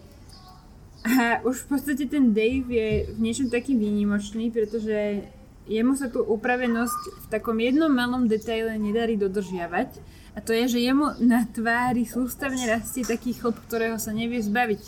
A 1.05 1.41
už 1.45 1.65
v 1.65 1.67
podstate 1.77 2.05
ten 2.09 2.33
Dave 2.33 2.65
je 2.65 2.89
v 3.13 3.17
niečom 3.21 3.49
taký 3.49 3.77
výnimočný, 3.77 4.49
pretože 4.49 5.25
jemu 5.69 5.93
sa 5.97 6.09
tú 6.09 6.25
upravenosť 6.25 7.01
v 7.21 7.25
takom 7.29 7.57
jednom 7.61 7.89
malom 7.89 8.25
detaile 8.25 8.77
nedarí 8.77 9.17
dodržiavať. 9.17 10.01
A 10.33 10.39
to 10.39 10.55
je, 10.55 10.77
že 10.77 10.79
jemu 10.79 11.17
na 11.21 11.45
tvári 11.45 12.07
sústavne 12.07 12.63
rastie 12.65 13.05
taký 13.05 13.37
chlop, 13.37 13.57
ktorého 13.67 14.01
sa 14.01 14.15
nevie 14.15 14.41
zbaviť. 14.41 14.81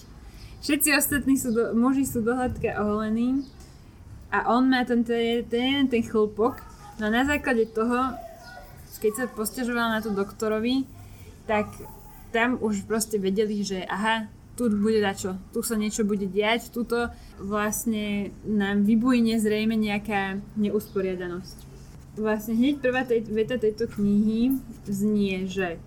Všetci 0.63 0.89
ostatní 0.95 1.35
sú 1.35 1.51
do, 1.51 1.75
muži 1.75 2.07
sú 2.07 2.23
dohľadka 2.23 2.79
oholení 2.79 3.43
a 4.31 4.47
on 4.55 4.71
má 4.71 4.87
ten, 4.87 5.03
ten, 5.03 5.43
ten, 5.43 5.85
ten 5.91 6.01
chlpok. 6.01 6.63
No 6.97 7.11
a 7.11 7.13
na 7.13 7.27
základe 7.27 7.67
toho, 7.67 8.15
keď 9.03 9.11
sa 9.13 9.25
posťažoval 9.27 9.87
na 9.91 9.99
to 9.99 10.15
doktorovi, 10.15 10.87
tak 11.43 11.67
tam 12.33 12.57
už 12.57 12.89
proste 12.89 13.21
vedeli, 13.21 13.61
že 13.61 13.85
aha, 13.85 14.27
tu 14.57 14.69
bude 14.69 15.01
dačo, 15.01 15.37
tu 15.53 15.61
sa 15.61 15.77
niečo 15.77 16.05
bude 16.05 16.25
diať, 16.29 16.69
tuto 16.69 17.09
vlastne 17.41 18.33
nám 18.45 18.85
vybujne 18.85 19.37
zrejme 19.37 19.73
nejaká 19.77 20.41
neusporiadanosť. 20.57 21.57
Vlastne 22.13 22.53
hneď 22.53 22.75
prvá 22.77 23.01
tej, 23.05 23.25
veta 23.29 23.57
tejto 23.57 23.89
knihy 23.89 24.61
znie, 24.85 25.49
že 25.49 25.81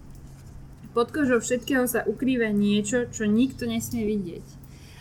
pod 0.90 1.14
kožou 1.14 1.38
všetkého 1.38 1.86
sa 1.86 2.02
ukrýva 2.02 2.50
niečo, 2.50 3.06
čo 3.10 3.30
nikto 3.30 3.70
nesmie 3.70 4.02
vidieť. 4.02 4.46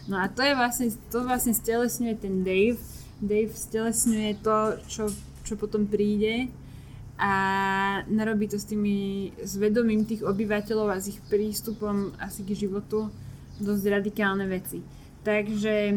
No 0.05 0.21
a 0.21 0.29
to 0.29 0.45
je 0.45 0.53
vlastne, 0.53 0.93
to 1.09 1.25
vlastne 1.25 1.57
stelesňuje 1.57 2.15
ten 2.21 2.45
Dave. 2.45 2.77
Dave 3.17 3.49
stelesňuje 3.49 4.45
to, 4.45 4.57
čo, 4.85 5.03
čo 5.41 5.57
potom 5.57 5.89
príde 5.89 6.53
a 7.15 7.31
narobí 8.11 8.51
to 8.51 8.59
s 8.59 8.67
tými 8.67 9.31
zvedomím 9.39 10.03
tých 10.03 10.27
obyvateľov 10.27 10.91
a 10.91 10.99
s 10.99 11.15
ich 11.15 11.19
prístupom 11.31 12.11
asi 12.19 12.43
k 12.43 12.67
životu 12.67 13.07
dosť 13.63 13.83
radikálne 13.87 14.43
veci. 14.51 14.83
Takže 15.23 15.95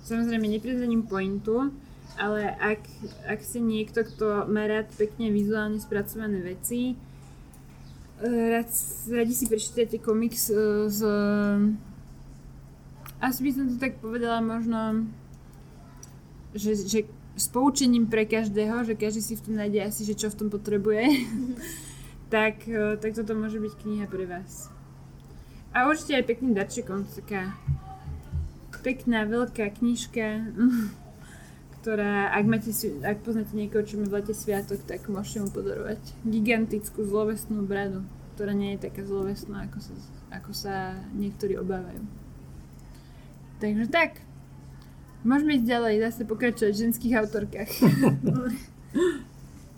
samozrejme 0.00 0.48
neprezaním 0.48 1.04
pointu, 1.04 1.68
ale 2.16 2.56
ak, 2.56 2.80
ak 3.28 3.40
si 3.44 3.60
niekto, 3.60 4.00
kto 4.00 4.48
má 4.48 4.64
rád 4.64 4.88
pekne 4.96 5.28
vizuálne 5.28 5.76
spracované 5.76 6.40
veci, 6.40 6.96
eh, 8.24 8.46
rád, 8.56 8.72
radi 9.12 9.34
si 9.36 9.44
prečítate 9.44 10.00
komiks 10.00 10.48
eh, 10.48 10.88
z... 10.88 11.00
Asi 13.20 13.40
by 13.44 13.50
som 13.52 13.64
to 13.68 13.76
tak 13.80 14.00
povedala 14.00 14.40
možno, 14.44 15.08
že, 16.56 16.76
že 16.84 17.08
s 17.36 17.46
poučením 17.52 18.08
pre 18.08 18.24
každého, 18.24 18.88
že 18.88 18.96
každý 18.96 19.20
si 19.20 19.34
v 19.36 19.44
tom 19.44 19.54
nájde 19.60 19.80
asi, 19.84 20.08
že 20.08 20.16
čo 20.16 20.32
v 20.32 20.38
tom 20.40 20.48
potrebuje, 20.48 21.04
tak, 22.34 22.64
e, 22.64 22.96
tak 22.96 23.12
toto 23.12 23.36
môže 23.36 23.60
byť 23.60 23.72
kniha 23.76 24.08
pre 24.08 24.24
vás. 24.24 24.72
A 25.76 25.84
určite 25.84 26.16
aj 26.16 26.24
pekný 26.24 26.56
darčekom, 26.56 27.04
taká 27.04 27.52
pekná, 28.80 29.28
veľká 29.28 29.68
knižka, 29.76 30.46
ktorá, 31.82 32.32
ak, 32.34 32.44
máte, 32.48 32.72
ak 33.04 33.22
poznáte 33.22 33.52
niekoho, 33.52 33.84
čo 33.86 34.00
má 34.00 34.08
v 34.08 34.18
lete 34.18 34.34
sviatok, 34.34 34.82
tak 34.88 35.06
môžete 35.06 35.44
mu 35.44 35.48
podarovať 35.52 36.00
gigantickú 36.26 37.04
zlovesnú 37.04 37.62
bradu, 37.62 38.02
ktorá 38.34 38.56
nie 38.56 38.74
je 38.74 38.90
taká 38.90 39.06
zlovesná, 39.06 39.70
ako 39.70 39.78
sa, 39.84 39.94
ako 40.34 40.50
sa 40.50 40.74
niektorí 41.14 41.54
obávajú. 41.58 42.02
Takže 43.62 43.86
tak, 43.88 44.25
Môžeme 45.26 45.58
ísť 45.58 45.66
ďalej, 45.66 45.94
zase 46.06 46.22
pokračovať 46.22 46.70
v 46.70 46.82
ženských 46.86 47.14
autorkách. 47.18 47.70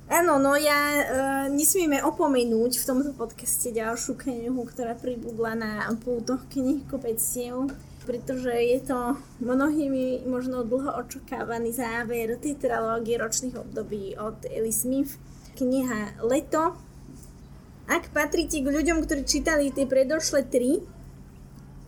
Áno, 0.09 0.41
no 0.41 0.57
ja 0.57 0.81
uh, 0.93 1.47
nesmieme 1.53 2.01
opomenúť 2.05 2.81
v 2.81 2.85
tomto 2.85 3.13
podcaste 3.17 3.73
ďalšiu 3.73 4.17
knihu, 4.17 4.65
ktorá 4.65 4.97
pribudla 4.97 5.53
na 5.57 5.73
pútoch 6.01 6.45
knih 6.53 6.85
kopectiev, 6.89 7.73
pretože 8.09 8.53
je 8.53 8.81
to 8.89 9.21
mnohými 9.41 10.25
možno 10.29 10.65
dlho 10.65 10.97
očakávaný 11.05 11.77
záver 11.77 12.41
tetralógie 12.41 13.21
ročných 13.21 13.57
období 13.57 14.17
od 14.17 14.49
Ellie 14.49 14.73
Smith. 14.73 15.17
Kniha 15.61 16.23
Leto. 16.25 16.79
Ak 17.89 18.13
patríte 18.13 18.61
k 18.61 18.69
ľuďom, 18.69 19.05
ktorí 19.05 19.25
čítali 19.25 19.73
tie 19.73 19.89
predošlé 19.89 20.45
tri, 20.49 20.85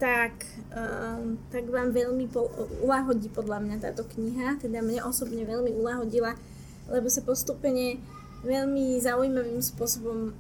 tak, 0.00 0.48
uh, 0.72 1.36
tak 1.52 1.68
vám 1.68 1.92
veľmi 1.92 2.24
po, 2.32 2.48
ulahodí 2.80 3.28
podľa 3.28 3.60
mňa 3.60 3.76
táto 3.84 4.08
kniha, 4.08 4.56
teda 4.56 4.80
mne 4.80 5.04
osobne 5.04 5.44
veľmi 5.44 5.76
ulahodila, 5.76 6.40
lebo 6.88 7.06
sa 7.12 7.20
postupne 7.20 8.00
veľmi 8.40 8.96
zaujímavým 8.96 9.60
spôsobom 9.60 10.32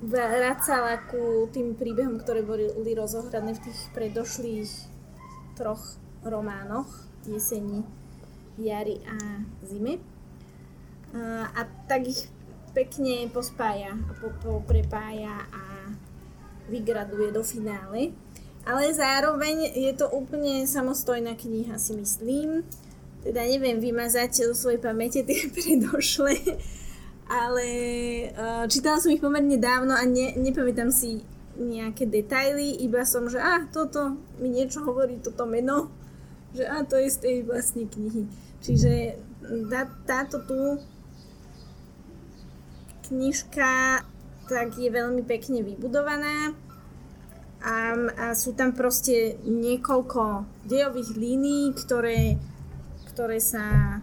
vracala 0.00 0.96
ku 1.12 1.52
tým 1.52 1.76
príbehom, 1.76 2.16
ktoré 2.16 2.40
boli 2.40 2.96
rozohrané 2.96 3.52
v 3.52 3.68
tých 3.68 3.80
predošlých 3.92 4.72
troch 5.60 6.00
románoch 6.24 6.88
jeseni, 7.28 7.84
jary 8.56 9.04
a 9.04 9.44
zime. 9.60 10.00
Uh, 11.12 11.44
a 11.44 11.68
tak 11.84 12.08
ich 12.08 12.32
pekne 12.72 13.28
pospája 13.28 13.92
a 13.92 14.12
poprepája 14.40 15.44
a 15.52 15.62
vygraduje 16.70 17.34
do 17.34 17.42
finále. 17.42 18.14
Ale 18.68 18.92
zároveň 18.92 19.72
je 19.72 19.92
to 19.96 20.08
úplne 20.12 20.68
samostojná 20.68 21.32
kniha, 21.36 21.80
si 21.80 21.96
myslím. 21.96 22.64
Teda 23.24 23.44
neviem 23.44 23.80
vymazať 23.80 24.52
zo 24.52 24.56
svojej 24.56 24.80
pamäte 24.80 25.24
tie 25.24 25.48
predošle, 25.56 26.36
ale 27.28 27.66
uh, 28.32 28.64
čítala 28.68 29.00
som 29.00 29.12
ich 29.12 29.20
pomerne 29.20 29.60
dávno 29.60 29.92
a 29.92 30.04
ne, 30.08 30.36
nepamätám 30.36 30.88
si 30.88 31.24
nejaké 31.60 32.08
detaily, 32.08 32.80
iba 32.80 33.04
som, 33.04 33.28
že 33.28 33.36
a 33.36 33.60
ah, 33.60 33.62
toto 33.68 34.16
mi 34.40 34.48
niečo 34.48 34.80
hovorí, 34.80 35.20
toto 35.20 35.44
meno, 35.44 35.92
že 36.56 36.64
a 36.64 36.80
ah, 36.80 36.82
to 36.88 36.96
je 36.96 37.12
z 37.12 37.18
tej 37.20 37.36
vlastnej 37.44 37.86
knihy. 37.92 38.24
Čiže 38.64 39.20
tá, 39.68 39.88
táto 40.08 40.40
tu 40.44 40.58
knižka 43.10 44.00
tak 44.50 44.74
je 44.74 44.90
veľmi 44.90 45.22
pekne 45.22 45.62
vybudovaná 45.62 46.58
a, 47.60 47.92
a 48.16 48.26
sú 48.32 48.56
tam 48.56 48.72
proste 48.72 49.36
niekoľko 49.44 50.48
dejových 50.64 51.10
línií, 51.12 51.76
ktoré, 51.76 52.40
ktoré 53.12 53.36
sa 53.36 54.00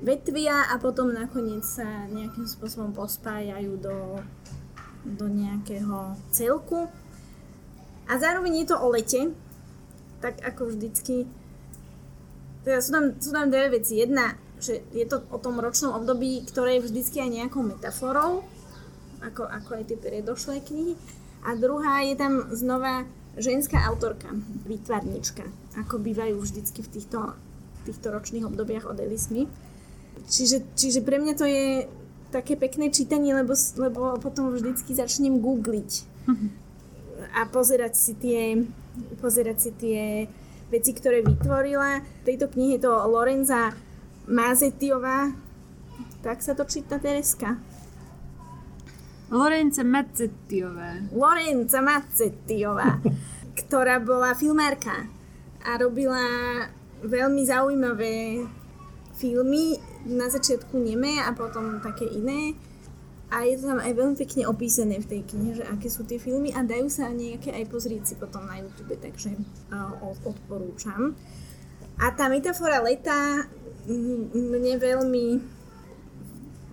vetvia 0.00 0.70
a 0.70 0.78
potom 0.78 1.10
nakoniec 1.10 1.66
sa 1.66 2.06
nejakým 2.06 2.46
spôsobom 2.46 2.94
pospájajú 2.94 3.76
do, 3.82 4.22
do 5.04 5.26
nejakého 5.26 6.14
celku. 6.30 6.86
A 8.06 8.12
zároveň 8.18 8.64
je 8.64 8.66
to 8.70 8.76
o 8.78 8.88
lete, 8.90 9.34
tak 10.22 10.38
ako 10.46 10.70
vždycky. 10.74 11.26
Teda 12.62 12.78
sú 12.78 12.90
tam, 12.94 13.04
sú 13.18 13.30
tam 13.30 13.50
dve 13.50 13.80
veci. 13.80 13.98
Jedna, 13.98 14.34
že 14.60 14.84
je 14.92 15.06
to 15.08 15.24
o 15.32 15.38
tom 15.42 15.58
ročnom 15.58 15.96
období, 15.96 16.44
ktoré 16.46 16.78
je 16.78 16.86
vždycky 16.90 17.22
aj 17.22 17.30
nejakou 17.30 17.62
metaforou, 17.64 18.44
ako, 19.24 19.48
ako 19.48 19.70
aj 19.80 19.84
tie 19.88 19.98
predošlé 19.98 20.62
knihy. 20.62 20.94
A 21.44 21.56
druhá 21.56 22.04
je 22.04 22.14
tam 22.16 22.52
znova 22.52 23.08
ženská 23.40 23.88
autorka, 23.88 24.28
výtvarnička, 24.66 25.46
ako 25.80 26.02
bývajú 26.02 26.36
vždycky 26.36 26.84
v 26.84 26.92
týchto, 26.92 27.32
týchto 27.88 28.12
ročných 28.12 28.44
obdobiach 28.44 28.84
od 28.84 29.00
Smith. 29.16 29.50
Čiže, 30.28 30.76
čiže 30.76 31.00
pre 31.00 31.16
mňa 31.16 31.34
to 31.38 31.46
je 31.48 31.88
také 32.30 32.54
pekné 32.54 32.92
čítanie, 32.92 33.34
lebo, 33.34 33.56
lebo 33.78 34.20
potom 34.20 34.52
vždycky 34.52 34.94
začnem 34.94 35.40
googliť 35.40 35.90
a 37.34 37.46
pozerať 37.48 37.94
si 37.96 38.12
tie, 38.14 38.66
pozerať 39.18 39.56
si 39.58 39.70
tie 39.74 40.00
veci, 40.70 40.92
ktoré 40.94 41.22
vytvorila. 41.26 42.02
V 42.22 42.26
tejto 42.26 42.46
knihe 42.52 42.78
je 42.78 42.86
to 42.86 42.92
Lorenza 43.10 43.74
Mazetiová, 44.30 45.34
tak 46.22 46.44
sa 46.44 46.54
to 46.54 46.62
číta 46.68 47.02
Tereska. 47.02 47.58
Lorenza 49.30 49.86
Mazzettiová. 49.86 51.06
Lorenza 51.14 51.78
Mazzettiová, 51.78 52.98
ktorá 53.54 54.02
bola 54.02 54.34
filmárka 54.34 55.06
a 55.62 55.78
robila 55.78 56.18
veľmi 57.06 57.42
zaujímavé 57.46 58.42
filmy, 59.14 59.78
na 60.10 60.26
začiatku 60.26 60.74
nemé 60.80 61.22
a 61.22 61.30
potom 61.30 61.78
také 61.78 62.10
iné. 62.10 62.58
A 63.30 63.46
je 63.46 63.62
to 63.62 63.70
tam 63.70 63.78
aj 63.78 63.94
veľmi 63.94 64.16
pekne 64.18 64.50
opísané 64.50 64.98
v 64.98 65.06
tej 65.06 65.22
knihe, 65.22 65.62
že 65.62 65.64
aké 65.70 65.86
sú 65.86 66.02
tie 66.02 66.18
filmy 66.18 66.50
a 66.50 66.66
dajú 66.66 66.90
sa 66.90 67.06
nejaké 67.14 67.54
aj 67.54 67.70
pozrieť 67.70 68.02
si 68.02 68.14
potom 68.18 68.42
na 68.42 68.58
YouTube, 68.58 68.98
takže 68.98 69.30
uh, 69.70 69.94
odporúčam. 70.26 71.14
A 72.02 72.10
tá 72.10 72.26
metafora 72.26 72.82
leta 72.82 73.46
mne 74.34 74.74
veľmi 74.82 75.26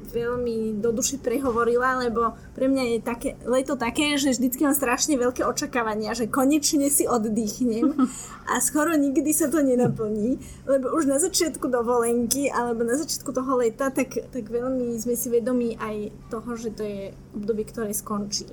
veľmi 0.09 0.79
do 0.79 0.89
duši 0.95 1.19
prehovorila, 1.19 2.01
lebo 2.01 2.33
pre 2.55 2.67
mňa 2.71 2.83
je 2.83 2.99
také, 3.03 3.29
leto 3.45 3.75
také, 3.75 4.15
že 4.15 4.33
vždycky 4.33 4.63
mám 4.63 4.75
strašne 4.75 5.19
veľké 5.19 5.45
očakávania, 5.45 6.17
že 6.17 6.31
konečne 6.31 6.87
si 6.87 7.05
oddychnem 7.05 7.95
a 8.51 8.59
skoro 8.63 8.95
nikdy 8.95 9.31
sa 9.35 9.51
to 9.51 9.59
nenaplní, 9.61 10.39
lebo 10.65 10.91
už 10.95 11.05
na 11.07 11.17
začiatku 11.21 11.67
dovolenky 11.67 12.49
alebo 12.49 12.87
na 12.87 12.95
začiatku 12.95 13.29
toho 13.31 13.59
leta, 13.59 13.93
tak, 13.93 14.31
tak 14.31 14.45
veľmi 14.47 14.97
sme 14.97 15.15
si 15.15 15.27
vedomí 15.29 15.77
aj 15.77 16.11
toho, 16.31 16.51
že 16.55 16.69
to 16.73 16.83
je 16.83 17.01
obdobie, 17.35 17.65
ktoré 17.67 17.91
skončí. 17.91 18.49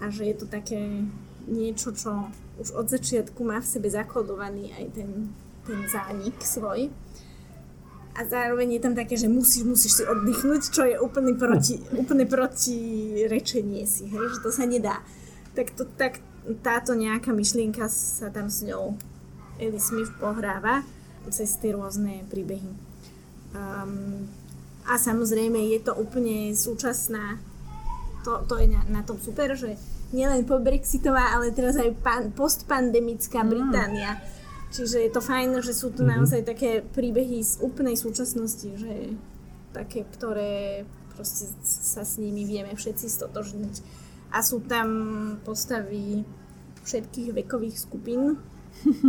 A 0.00 0.08
že 0.08 0.32
je 0.32 0.34
to 0.36 0.46
také 0.48 1.04
niečo, 1.44 1.92
čo 1.92 2.30
už 2.60 2.76
od 2.76 2.86
začiatku 2.88 3.40
má 3.44 3.60
v 3.60 3.70
sebe 3.70 3.88
zakodovaný 3.88 4.72
aj 4.76 4.86
ten, 4.92 5.10
ten 5.64 5.80
zánik 5.88 6.36
svoj 6.40 6.92
a 8.20 8.28
zároveň 8.28 8.76
je 8.76 8.84
tam 8.84 8.92
také, 8.92 9.16
že 9.16 9.32
musíš, 9.32 9.64
musíš 9.64 9.92
si 9.96 10.04
oddychnúť, 10.04 10.62
čo 10.68 10.84
je 10.84 11.00
úplne 11.00 11.32
proti, 11.40 11.80
úplne 11.96 12.28
proti 12.28 12.76
rečenie 13.24 13.88
si, 13.88 14.04
hej, 14.12 14.24
že 14.36 14.44
to 14.44 14.52
sa 14.52 14.68
nedá. 14.68 15.00
Tak, 15.56 15.72
to, 15.72 15.88
tak 15.96 16.20
táto 16.60 16.92
nejaká 16.92 17.32
myšlienka 17.32 17.88
sa 17.88 18.28
tam 18.28 18.52
s 18.52 18.60
ňou 18.60 19.00
Ellie 19.56 19.80
Smith 19.80 20.12
pohráva 20.20 20.84
cez 21.32 21.56
tie 21.56 21.72
rôzne 21.72 22.28
príbehy. 22.28 22.68
Um, 23.56 24.28
a 24.84 25.00
samozrejme 25.00 25.56
je 25.72 25.80
to 25.80 25.96
úplne 25.96 26.52
súčasná, 26.52 27.40
to, 28.20 28.44
to 28.44 28.60
je 28.60 28.68
na, 28.68 28.84
na 28.88 29.00
tom 29.00 29.16
super, 29.16 29.56
že 29.56 29.80
nielen 30.12 30.44
po 30.44 30.60
Brexitová, 30.60 31.32
ale 31.32 31.56
teraz 31.56 31.80
aj 31.80 31.88
pan, 32.04 32.28
postpandemická 32.36 33.40
mm. 33.40 33.48
Čiže 34.70 35.02
je 35.02 35.10
to 35.10 35.18
fajn, 35.18 35.58
že 35.66 35.74
sú 35.74 35.90
tu 35.90 36.06
mm-hmm. 36.06 36.14
naozaj 36.22 36.40
také 36.46 36.70
príbehy 36.82 37.42
z 37.42 37.58
úplnej 37.58 37.98
súčasnosti, 37.98 38.70
že 38.78 39.18
také, 39.74 40.06
ktoré 40.06 40.86
proste 41.14 41.50
sa 41.66 42.06
s 42.06 42.22
nimi 42.22 42.46
vieme 42.46 42.74
všetci 42.78 43.06
stotožniť. 43.10 43.74
A 44.30 44.46
sú 44.46 44.62
tam 44.62 44.88
postavy 45.42 46.22
všetkých 46.86 47.34
vekových 47.34 47.76
skupín. 47.82 48.38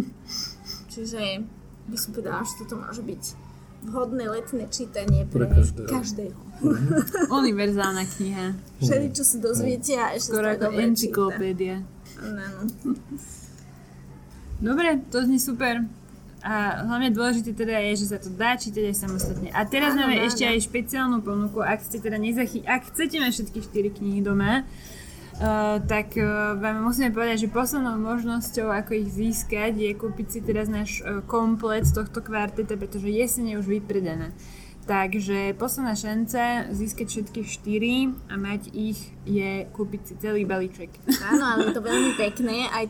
Čiže 0.93 1.45
by 1.87 1.97
som 1.97 2.09
povedala, 2.17 2.41
že 2.41 2.65
toto 2.65 2.81
môže 2.81 3.05
byť 3.05 3.23
vhodné 3.81 4.29
letné 4.29 4.65
čítanie 4.69 5.25
pre, 5.29 5.45
pre 5.45 5.61
každého. 5.61 5.87
každého. 5.89 6.39
Mm-hmm. 6.61 7.33
Univerzálna 7.41 8.05
kniha. 8.17 8.57
Všetci, 8.81 9.09
čo 9.13 9.23
sa 9.25 9.37
dozviete 9.37 9.93
a 9.97 10.17
ešte 10.17 10.33
Skoro 10.33 10.57
ako 10.57 10.67
encyklopédia. 10.73 11.85
Áno. 12.17 12.65
Dobre, 14.61 15.01
to 15.09 15.25
znie 15.25 15.41
super. 15.41 15.81
A 16.41 16.85
hlavne 16.85 17.13
dôležité 17.13 17.53
teda 17.53 17.77
je, 17.89 18.01
že 18.01 18.05
sa 18.13 18.17
to 18.17 18.33
dá 18.33 18.57
čítať 18.57 18.93
aj 18.93 18.95
samostatne. 18.97 19.49
A 19.53 19.61
teraz 19.65 19.93
áno, 19.93 20.05
máme 20.05 20.21
áno. 20.21 20.25
ešte 20.25 20.45
aj 20.45 20.65
špeciálnu 20.65 21.21
ponuku, 21.21 21.61
ak 21.61 21.85
ste 21.85 22.01
teda 22.01 22.17
nezachy... 22.17 22.65
ak 22.65 22.93
chcete 22.93 23.21
mať 23.21 23.31
všetky 23.41 23.59
4 23.61 23.97
knihy 24.01 24.21
doma, 24.21 24.65
Uh, 25.41 25.81
tak 25.89 26.13
uh, 26.21 26.53
vám 26.53 26.85
musíme 26.85 27.09
povedať, 27.09 27.49
že 27.49 27.49
poslednou 27.49 27.97
možnosťou, 27.97 28.69
ako 28.77 28.93
ich 28.93 29.09
získať, 29.09 29.73
je 29.73 29.89
kúpiť 29.97 30.27
si 30.29 30.39
teraz 30.45 30.69
náš 30.69 31.01
uh, 31.01 31.25
komplet 31.25 31.81
tohto 31.81 32.21
kvarteta, 32.21 32.77
pretože 32.77 33.09
jesene 33.09 33.57
je 33.57 33.65
už 33.65 33.65
vypredané. 33.65 34.37
Takže 34.91 35.55
posledná 35.55 35.95
šanca 35.95 36.67
získať 36.75 37.07
všetky 37.07 37.47
štyri 37.47 38.11
a 38.27 38.35
mať 38.35 38.75
ich 38.75 38.99
je 39.23 39.63
kúpiť 39.71 40.01
si 40.03 40.13
celý 40.19 40.43
balíček. 40.43 40.91
Áno, 41.31 41.47
ale 41.47 41.71
je 41.71 41.79
to 41.79 41.83
veľmi 41.87 42.11
pekné. 42.19 42.67
Aj 42.67 42.83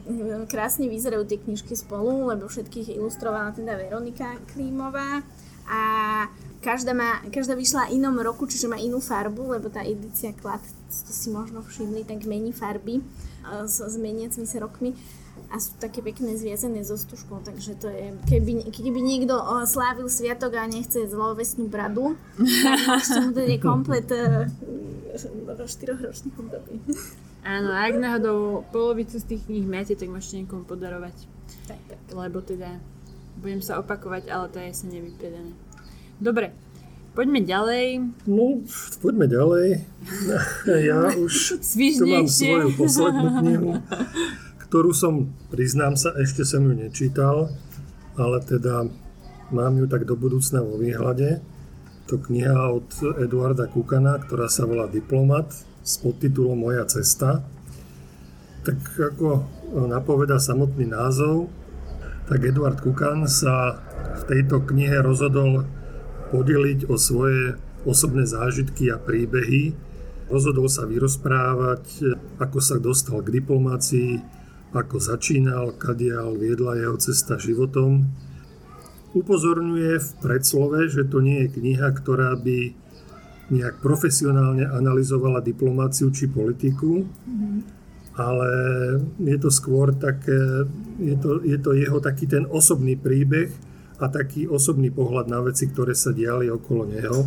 krásne 0.49 0.89
vyzerajú 0.89 1.29
tie 1.29 1.37
knižky 1.37 1.77
spolu, 1.77 2.25
lebo 2.25 2.49
všetkých 2.49 2.97
ilustrovala 2.97 3.53
teda 3.53 3.77
Veronika 3.77 4.33
Klímová. 4.49 5.21
A 5.69 5.81
každá, 6.65 6.97
má, 6.97 7.21
každá 7.29 7.53
vyšla 7.53 7.93
inom 7.93 8.17
roku, 8.17 8.49
čiže 8.49 8.65
má 8.65 8.81
inú 8.81 8.97
farbu, 8.97 9.61
lebo 9.61 9.69
tá 9.69 9.85
edícia 9.85 10.33
Klad, 10.33 10.65
ste 10.89 11.13
si 11.13 11.29
možno 11.29 11.61
všimli, 11.61 12.01
tak 12.09 12.25
mení 12.25 12.49
farby 12.49 12.97
e, 12.97 13.03
s, 13.69 13.77
s 13.77 13.93
meniacimi 14.01 14.49
sa 14.49 14.57
rokmi 14.57 14.97
a 15.51 15.59
sú 15.59 15.75
také 15.83 15.99
pekné 15.99 16.39
zviazané 16.39 16.79
so 16.87 16.95
stužkou, 16.95 17.43
takže 17.43 17.75
to 17.75 17.91
je, 17.91 18.15
keby, 18.31 18.71
keby 18.71 18.99
niekto 19.03 19.35
slávil 19.67 20.07
sviatok 20.07 20.55
a 20.55 20.63
nechce 20.63 21.11
zlovesnú 21.11 21.67
bradu, 21.67 22.15
tak 22.39 23.35
to 23.35 23.41
je 23.43 23.59
komplet 23.59 24.07
uh, 24.15 24.47
štyrochročných 25.67 26.35
období. 26.39 26.79
Áno, 27.43 27.73
ak 27.73 27.99
náhodou 27.99 28.63
polovicu 28.71 29.19
z 29.19 29.25
tých 29.27 29.43
kníh 29.49 29.67
máte, 29.67 29.97
tak 29.99 30.07
môžete 30.07 30.45
niekomu 30.45 30.63
podarovať. 30.63 31.15
Tak, 31.67 31.79
tak. 31.89 31.99
Lebo 32.15 32.39
teda, 32.39 32.79
budem 33.43 33.59
sa 33.59 33.81
opakovať, 33.83 34.31
ale 34.31 34.47
to 34.47 34.57
je 34.61 34.71
sa 34.71 34.85
nevypredané. 34.87 35.51
Dobre, 36.21 36.55
Poďme 37.11 37.43
ďalej. 37.43 38.07
No, 38.23 38.63
poďme 39.03 39.27
ďalej. 39.27 39.67
Ja 40.87 41.11
už 41.11 41.59
tu 41.67 42.05
mám 42.07 42.23
svoju 42.23 42.71
poslednú 42.79 43.27
knihu 43.43 43.71
ktorú 44.71 44.95
som, 44.95 45.27
priznám 45.51 45.99
sa, 45.99 46.15
ešte 46.15 46.47
som 46.47 46.63
ju 46.63 46.71
nečítal, 46.71 47.51
ale 48.15 48.39
teda 48.39 48.87
mám 49.51 49.75
ju 49.75 49.83
tak 49.83 50.07
do 50.07 50.15
budúcna 50.15 50.63
vo 50.63 50.79
výhľade. 50.79 51.43
To 52.07 52.15
kniha 52.15 52.71
od 52.71 52.87
Eduarda 53.19 53.67
Kukana, 53.67 54.15
ktorá 54.23 54.47
sa 54.47 54.63
volá 54.63 54.87
Diplomat 54.87 55.51
s 55.83 55.99
podtitulom 55.99 56.55
Moja 56.55 56.87
cesta. 56.87 57.43
Tak 58.63 58.79
ako 59.11 59.43
napoveda 59.91 60.39
samotný 60.39 60.87
názov, 60.87 61.51
tak 62.31 62.39
Eduard 62.47 62.79
Kukan 62.79 63.27
sa 63.27 63.75
v 64.23 64.23
tejto 64.23 64.63
knihe 64.63 65.03
rozhodol 65.03 65.67
podeliť 66.31 66.87
o 66.87 66.95
svoje 66.95 67.59
osobné 67.83 68.23
zážitky 68.23 68.87
a 68.87 68.95
príbehy. 68.95 69.75
Rozhodol 70.31 70.71
sa 70.71 70.87
vyrozprávať, 70.87 72.15
ako 72.39 72.59
sa 72.63 72.79
dostal 72.79 73.19
k 73.19 73.35
diplomácii, 73.35 74.39
ako 74.71 75.03
začínal, 75.03 75.75
kadiaľ 75.75 76.39
viedla 76.39 76.79
jeho 76.79 76.95
cesta 76.95 77.35
životom. 77.35 78.07
Upozorňuje 79.11 79.99
v 79.99 80.09
predslove, 80.23 80.87
že 80.87 81.03
to 81.03 81.19
nie 81.19 81.43
je 81.43 81.53
kniha, 81.59 81.91
ktorá 81.91 82.39
by 82.39 82.71
nejak 83.51 83.83
profesionálne 83.83 84.63
analyzovala 84.63 85.43
diplomáciu 85.43 86.07
či 86.15 86.31
politiku, 86.31 87.03
ale 88.15 88.49
je 89.19 89.37
to 89.39 89.51
skôr 89.51 89.91
také, 89.91 90.67
je 90.99 91.15
to, 91.19 91.43
je 91.43 91.59
to 91.59 91.75
jeho 91.75 91.99
taký 91.99 92.31
ten 92.31 92.47
osobný 92.47 92.95
príbeh 92.95 93.51
a 93.99 94.07
taký 94.07 94.47
osobný 94.47 94.87
pohľad 94.87 95.27
na 95.27 95.43
veci, 95.43 95.67
ktoré 95.67 95.91
sa 95.91 96.15
diali 96.15 96.47
okolo 96.47 96.83
neho. 96.87 97.19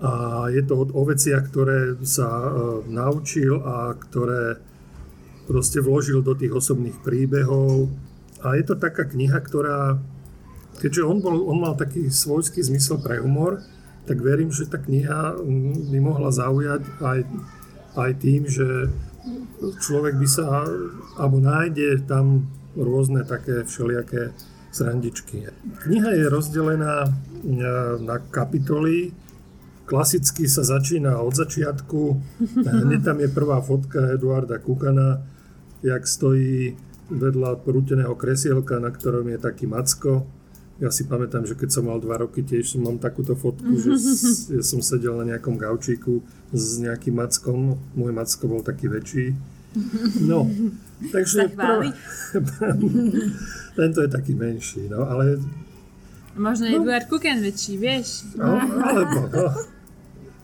A 0.00 0.10
je 0.48 0.62
to 0.64 0.86
o 0.86 1.02
veciach, 1.04 1.52
ktoré 1.52 2.00
sa 2.08 2.30
e, 2.30 2.50
naučil 2.88 3.60
a 3.60 3.92
ktoré 3.92 4.56
proste 5.50 5.82
vložil 5.82 6.22
do 6.22 6.38
tých 6.38 6.54
osobných 6.54 7.02
príbehov. 7.02 7.90
A 8.46 8.54
je 8.54 8.62
to 8.70 8.78
taká 8.78 9.02
kniha, 9.02 9.42
ktorá, 9.42 9.98
keďže 10.78 11.02
on, 11.02 11.18
bol, 11.18 11.50
on 11.50 11.58
mal 11.58 11.74
taký 11.74 12.06
svojský 12.06 12.62
zmysel 12.62 13.02
pre 13.02 13.18
humor, 13.18 13.58
tak 14.06 14.22
verím, 14.22 14.54
že 14.54 14.70
tá 14.70 14.78
kniha 14.78 15.42
by 15.90 15.98
mohla 15.98 16.30
zaujať 16.30 16.86
aj, 17.02 17.20
aj 17.98 18.10
tým, 18.22 18.46
že 18.46 18.94
človek 19.82 20.16
by 20.22 20.28
sa, 20.30 20.64
alebo 21.18 21.42
nájde 21.42 22.06
tam 22.06 22.46
rôzne 22.78 23.26
také 23.26 23.66
všelijaké 23.66 24.30
srandičky. 24.70 25.50
Kniha 25.82 26.14
je 26.14 26.24
rozdelená 26.30 27.04
e, 27.04 27.10
na 28.06 28.22
kapitoly. 28.30 29.10
Klasicky 29.84 30.46
sa 30.46 30.62
začína 30.62 31.18
od 31.18 31.34
začiatku. 31.34 32.00
Hneď 32.86 33.02
tam 33.02 33.18
je 33.18 33.28
prvá 33.28 33.58
fotka 33.58 34.14
Eduarda 34.14 34.62
Kukana, 34.62 35.18
jak 35.80 36.04
stojí 36.04 36.76
vedľa 37.10 37.60
prúteného 37.66 38.14
kresielka, 38.14 38.78
na 38.78 38.94
ktorom 38.94 39.26
je 39.34 39.38
taký 39.40 39.66
macko. 39.66 40.24
Ja 40.80 40.88
si 40.88 41.04
pamätám, 41.04 41.44
že 41.44 41.58
keď 41.58 41.68
som 41.76 41.92
mal 41.92 42.00
dva 42.00 42.24
roky, 42.24 42.40
tiež 42.40 42.72
som 42.72 42.86
mám 42.86 42.96
takúto 42.96 43.36
fotku, 43.36 43.76
že 43.76 43.92
ja 44.56 44.62
som 44.64 44.80
sedel 44.80 45.18
na 45.20 45.36
nejakom 45.36 45.58
gaučíku 45.60 46.24
s 46.54 46.80
nejakým 46.80 47.20
mackom. 47.20 47.76
Môj 47.92 48.12
macko 48.14 48.48
bol 48.48 48.62
taký 48.64 48.88
väčší. 48.88 49.36
No, 50.24 50.50
takže... 51.14 51.52
Prvá, 51.52 51.84
tento 53.78 53.98
je 54.02 54.08
taký 54.10 54.32
menší, 54.34 54.88
no, 54.90 55.06
ale... 55.06 55.38
Možno 56.34 56.70
no, 56.70 56.74
Eduard 56.78 57.06
Kuken 57.10 57.42
väčší, 57.42 57.74
vieš? 57.76 58.24
No, 58.38 58.54
alebo, 58.86 59.26
no, 59.30 59.46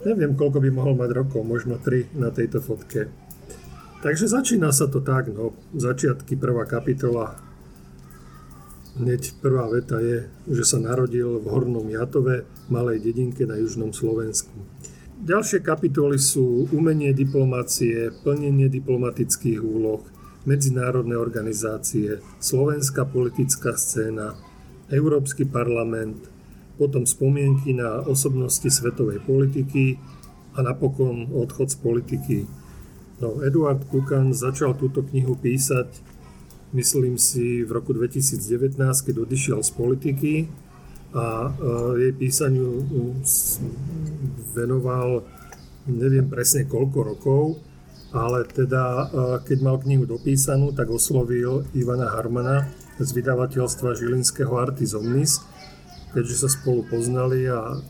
neviem, 0.07 0.35
koľko 0.35 0.59
by 0.63 0.69
mohol 0.71 0.95
mať 0.99 1.11
rokov, 1.15 1.43
možno 1.47 1.79
tri 1.79 2.07
na 2.15 2.31
tejto 2.31 2.63
fotke. 2.63 3.11
Takže 4.07 4.31
začína 4.31 4.71
sa 4.71 4.87
to 4.87 5.03
tak, 5.03 5.35
no, 5.35 5.59
začiatky, 5.75 6.39
prvá 6.39 6.63
kapitola. 6.63 7.43
Hneď 8.95 9.43
prvá 9.43 9.67
veta 9.67 9.99
je, 9.99 10.31
že 10.47 10.63
sa 10.63 10.79
narodil 10.79 11.43
v 11.43 11.47
Hornom 11.51 11.91
Jatove, 11.91 12.47
malej 12.71 13.03
dedinke 13.03 13.43
na 13.51 13.59
južnom 13.59 13.91
Slovensku. 13.91 14.55
Ďalšie 15.27 15.59
kapitoly 15.59 16.23
sú 16.23 16.71
umenie 16.71 17.11
diplomácie, 17.19 18.15
plnenie 18.23 18.71
diplomatických 18.71 19.59
úloh, 19.59 20.07
medzinárodné 20.47 21.19
organizácie, 21.19 22.23
slovenská 22.39 23.11
politická 23.11 23.75
scéna, 23.75 24.39
Európsky 24.87 25.43
parlament, 25.43 26.31
potom 26.79 27.11
spomienky 27.11 27.75
na 27.75 28.07
osobnosti 28.07 28.71
svetovej 28.71 29.19
politiky 29.27 29.99
a 30.55 30.63
napokon 30.63 31.27
odchod 31.35 31.75
z 31.75 31.77
politiky 31.83 32.39
No, 33.17 33.41
Eduard 33.41 33.81
Kukan 33.89 34.37
začal 34.37 34.77
túto 34.77 35.01
knihu 35.01 35.41
písať, 35.41 35.89
myslím 36.77 37.17
si, 37.17 37.65
v 37.65 37.71
roku 37.73 37.97
2019, 37.97 38.77
keď 38.77 39.15
odišiel 39.25 39.65
z 39.65 39.71
politiky 39.73 40.35
a 41.17 41.49
jej 41.97 42.13
písaniu 42.13 42.85
venoval 44.53 45.25
neviem 45.89 46.29
presne 46.29 46.69
koľko 46.69 46.99
rokov, 47.01 47.43
ale 48.13 48.45
teda 48.53 49.09
keď 49.49 49.59
mal 49.65 49.81
knihu 49.81 50.05
dopísanú, 50.05 50.77
tak 50.77 50.93
oslovil 50.93 51.65
Ivana 51.73 52.13
Harmana 52.13 52.69
z 53.01 53.17
vydavateľstva 53.17 53.97
Žilinského 53.97 54.53
Artis 54.61 54.93
Omnis, 54.93 55.41
keďže 56.13 56.37
sa 56.37 56.49
spolu 56.53 56.85
poznali 56.85 57.49
a 57.49 57.81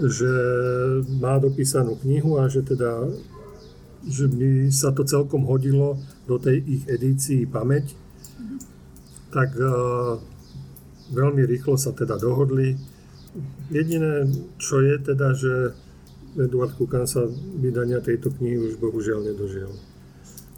že 0.00 0.32
má 1.20 1.36
dopísanú 1.36 2.00
knihu 2.00 2.40
a 2.40 2.48
že 2.48 2.64
teda 2.64 3.04
že 4.06 4.26
by 4.26 4.72
sa 4.74 4.90
to 4.90 5.06
celkom 5.06 5.46
hodilo 5.46 5.98
do 6.26 6.38
tej 6.38 6.58
ich 6.62 6.82
edícii 6.90 7.46
pamäť, 7.46 7.94
tak 9.32 9.54
uh, 9.56 10.18
veľmi 11.14 11.42
rýchlo 11.46 11.78
sa 11.78 11.94
teda 11.94 12.18
dohodli. 12.18 12.76
Jediné, 13.72 14.28
čo 14.60 14.82
je 14.84 14.94
teda, 15.00 15.28
že 15.32 15.54
Eduard 16.36 16.76
Kukan 16.76 17.04
sa 17.04 17.24
vydania 17.60 18.00
tejto 18.00 18.32
knihy 18.32 18.56
už 18.56 18.80
bohužiaľ 18.80 19.24
nedožil. 19.24 19.72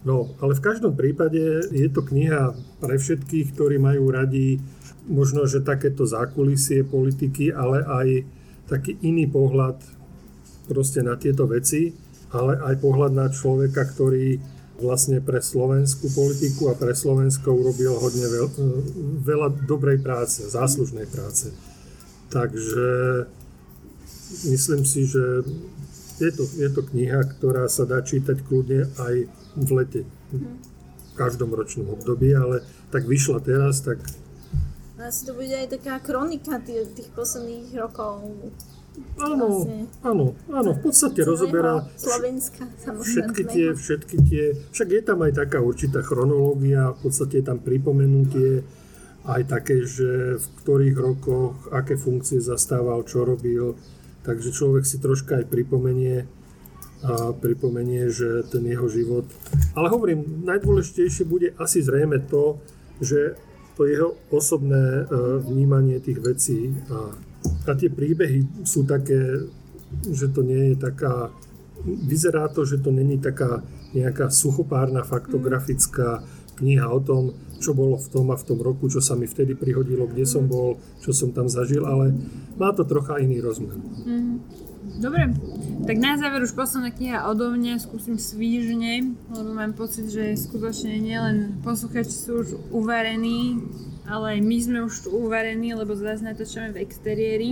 No, 0.04 0.36
ale 0.38 0.52
v 0.52 0.64
každom 0.64 0.92
prípade 0.92 1.40
je 1.72 1.88
to 1.88 2.04
kniha 2.04 2.52
pre 2.78 3.00
všetkých, 3.00 3.56
ktorí 3.56 3.80
majú 3.80 4.12
radi 4.12 4.60
možno, 5.08 5.48
že 5.48 5.64
takéto 5.64 6.04
zákulisie 6.04 6.84
politiky, 6.84 7.50
ale 7.50 7.80
aj 7.84 8.08
taký 8.68 9.00
iný 9.00 9.28
pohľad 9.28 9.80
proste 10.68 11.00
na 11.04 11.16
tieto 11.16 11.48
veci 11.48 12.03
ale 12.34 12.58
aj 12.58 12.82
pohľad 12.82 13.12
na 13.14 13.30
človeka, 13.30 13.86
ktorý 13.86 14.42
vlastne 14.82 15.22
pre 15.22 15.38
slovenskú 15.38 16.10
politiku 16.10 16.66
a 16.66 16.74
pre 16.74 16.90
Slovensko 16.98 17.54
urobil 17.54 17.94
hodne 17.94 18.26
veľ, 18.26 18.46
veľa 19.22 19.48
dobrej 19.70 20.02
práce, 20.02 20.42
záslužnej 20.42 21.06
práce. 21.06 21.54
Takže 22.34 22.90
myslím 24.50 24.82
si, 24.82 25.06
že 25.06 25.46
je 26.18 26.30
to, 26.34 26.42
je 26.58 26.70
to 26.74 26.82
kniha, 26.90 27.22
ktorá 27.38 27.70
sa 27.70 27.86
dá 27.86 28.02
čítať 28.02 28.42
kľudne 28.42 28.90
aj 28.98 29.14
v 29.54 29.70
lete, 29.70 30.02
v 30.34 31.12
každom 31.14 31.54
ročnom 31.54 31.94
období, 31.94 32.34
ale 32.34 32.66
tak 32.90 33.06
vyšla 33.06 33.38
teraz, 33.42 33.82
tak... 33.82 34.02
Asi 34.98 35.26
to 35.26 35.34
bude 35.34 35.50
aj 35.50 35.74
taká 35.74 35.98
kronika 36.02 36.58
tých, 36.62 36.90
tých 36.94 37.10
posledných 37.14 37.74
rokov 37.78 38.30
Áno, 39.18 39.66
áno, 40.02 40.34
áno, 40.50 40.70
v 40.74 40.80
podstate 40.82 41.22
rozoberá 41.26 41.86
všetky 43.02 43.42
tie, 43.46 43.66
všetky 43.74 44.16
tie, 44.26 44.44
však 44.70 44.88
je 44.90 45.02
tam 45.02 45.22
aj 45.22 45.38
taká 45.38 45.58
určitá 45.62 46.02
chronológia, 46.02 46.94
v 46.94 47.10
podstate 47.10 47.42
je 47.42 47.46
tam 47.46 47.58
pripomenutie 47.62 48.62
aj 49.24 49.42
také, 49.50 49.82
že 49.86 50.38
v 50.38 50.46
ktorých 50.62 50.96
rokoch, 50.98 51.54
aké 51.74 51.98
funkcie 51.98 52.38
zastával, 52.38 53.02
čo 53.06 53.26
robil, 53.26 53.74
takže 54.22 54.54
človek 54.54 54.84
si 54.86 55.02
troška 55.02 55.42
aj 55.42 55.46
pripomenie, 55.48 56.26
a 57.04 57.36
pripomenie, 57.36 58.08
že 58.08 58.48
ten 58.48 58.64
jeho 58.64 58.88
život. 58.88 59.28
Ale 59.76 59.92
hovorím, 59.92 60.40
najdôležitejšie 60.48 61.28
bude 61.28 61.52
asi 61.60 61.84
zrejme 61.84 62.16
to, 62.32 62.56
že 63.04 63.36
to 63.76 63.84
jeho 63.84 64.16
osobné 64.32 65.04
e, 65.04 65.04
vnímanie 65.44 66.00
tých 66.00 66.22
vecí 66.24 66.72
a 66.88 67.12
a 67.64 67.72
tie 67.72 67.88
príbehy 67.88 68.64
sú 68.64 68.84
také, 68.84 69.48
že 70.04 70.28
to 70.32 70.44
nie 70.44 70.72
je 70.72 70.76
taká, 70.76 71.32
vyzerá 71.84 72.48
to, 72.52 72.64
že 72.64 72.80
to 72.80 72.92
není 72.92 73.16
taká 73.20 73.64
nejaká 73.94 74.28
suchopárna 74.28 75.06
faktografická 75.06 76.24
kniha 76.60 76.86
o 76.90 77.00
tom, 77.00 77.22
čo 77.58 77.72
bolo 77.72 77.96
v 77.96 78.08
tom 78.12 78.28
a 78.30 78.36
v 78.36 78.46
tom 78.46 78.58
roku, 78.60 78.92
čo 78.92 79.00
sa 79.00 79.16
mi 79.16 79.24
vtedy 79.24 79.56
prihodilo, 79.56 80.04
kde 80.04 80.28
som 80.28 80.44
bol, 80.44 80.76
čo 81.00 81.16
som 81.16 81.32
tam 81.32 81.48
zažil, 81.48 81.88
ale 81.88 82.12
má 82.60 82.74
to 82.76 82.84
trocha 82.84 83.16
iný 83.22 83.40
rozmer. 83.40 83.74
Mm. 84.04 84.44
Dobre, 84.84 85.32
tak 85.88 85.96
na 85.96 86.20
záver 86.20 86.44
už 86.44 86.52
posledná 86.52 86.92
kniha 86.92 87.26
odo 87.26 87.50
mňa, 87.50 87.80
skúsim 87.80 88.20
svížne, 88.20 89.16
lebo 89.32 89.50
mám 89.56 89.72
pocit, 89.72 90.12
že 90.12 90.36
skutočne 90.36 91.00
nielen 91.00 91.64
posluchači 91.64 92.12
sú 92.12 92.44
už 92.44 92.48
uvarení 92.70 93.64
ale 94.04 94.40
my 94.40 94.58
sme 94.60 94.78
už 94.84 95.08
tu 95.08 95.08
uvarení, 95.12 95.72
lebo 95.72 95.96
zase 95.96 96.24
natáčame 96.24 96.76
v 96.76 96.82
exteriéri. 96.84 97.50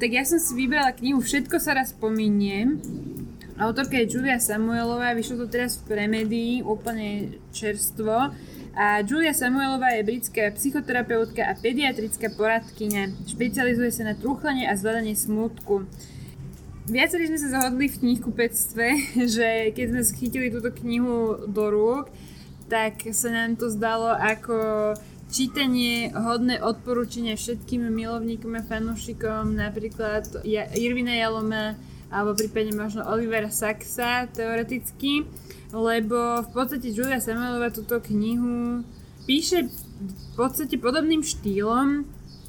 Tak 0.00 0.10
ja 0.10 0.24
som 0.24 0.40
si 0.40 0.56
vybrala 0.56 0.96
knihu 0.96 1.20
Všetko 1.20 1.60
sa 1.60 1.76
raz 1.76 1.92
pominie. 1.92 2.80
Autorka 3.60 4.00
je 4.00 4.08
Julia 4.08 4.40
Samuelová, 4.40 5.12
vyšlo 5.12 5.44
to 5.44 5.46
teraz 5.52 5.76
v 5.76 5.92
Premedii, 5.92 6.64
úplne 6.64 7.36
čerstvo. 7.52 8.32
A 8.72 9.04
Julia 9.04 9.36
Samuelová 9.36 9.92
je 9.92 10.08
britská 10.08 10.48
psychoterapeutka 10.56 11.44
a 11.44 11.52
pediatrická 11.52 12.32
poradkyňa. 12.32 13.28
Špecializuje 13.28 13.92
sa 13.92 14.08
na 14.08 14.14
trúchlenie 14.16 14.64
a 14.64 14.72
zvládanie 14.80 15.12
smutku. 15.12 15.84
Viacerí 16.88 17.28
sme 17.28 17.38
sa 17.38 17.52
zhodli 17.52 17.92
v 17.92 18.00
knihkupectve, 18.00 18.86
že 19.36 19.76
keď 19.76 19.86
sme 19.92 20.02
schytili 20.08 20.48
túto 20.48 20.72
knihu 20.80 21.44
do 21.44 21.64
rúk, 21.68 22.08
tak 22.72 23.04
sa 23.12 23.28
nám 23.28 23.60
to 23.60 23.68
zdalo 23.68 24.16
ako 24.16 24.56
čítanie 25.30 26.10
hodné 26.10 26.58
odporúčania 26.58 27.38
všetkým 27.38 27.86
milovníkom 27.86 28.58
a 28.58 28.66
fanúšikom, 28.66 29.54
napríklad 29.54 30.42
Irvina 30.74 31.14
Jaloma 31.14 31.78
alebo 32.10 32.34
prípadne 32.34 32.74
možno 32.74 33.06
Olivera 33.06 33.54
Saxa 33.54 34.26
teoreticky, 34.34 35.22
lebo 35.70 36.42
v 36.42 36.50
podstate 36.50 36.90
Julia 36.90 37.22
Samuelová 37.22 37.70
túto 37.70 38.02
knihu 38.02 38.82
píše 39.30 39.70
v 39.70 40.14
podstate 40.34 40.74
podobným 40.74 41.22
štýlom. 41.22 42.02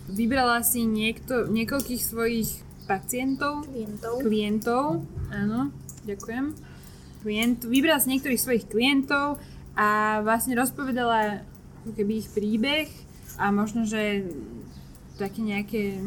Vybrala 0.10 0.66
si 0.66 0.82
niekto, 0.90 1.46
niekoľkých 1.46 2.02
svojich 2.02 2.50
pacientov, 2.90 3.70
klientov, 3.70 4.14
klientov 4.26 4.84
áno, 5.30 5.70
ďakujem, 6.04 6.58
klient, 7.22 7.64
vybrala 7.70 8.02
si 8.02 8.18
niektorých 8.18 8.42
svojich 8.42 8.66
klientov 8.66 9.38
a 9.78 10.20
vlastne 10.26 10.58
rozpovedala 10.58 11.46
keby 11.90 12.22
ich 12.22 12.30
príbeh 12.30 12.88
a 13.42 13.50
možno, 13.50 13.90
že 13.90 14.30
také 15.18 15.42
nejaké, 15.42 15.98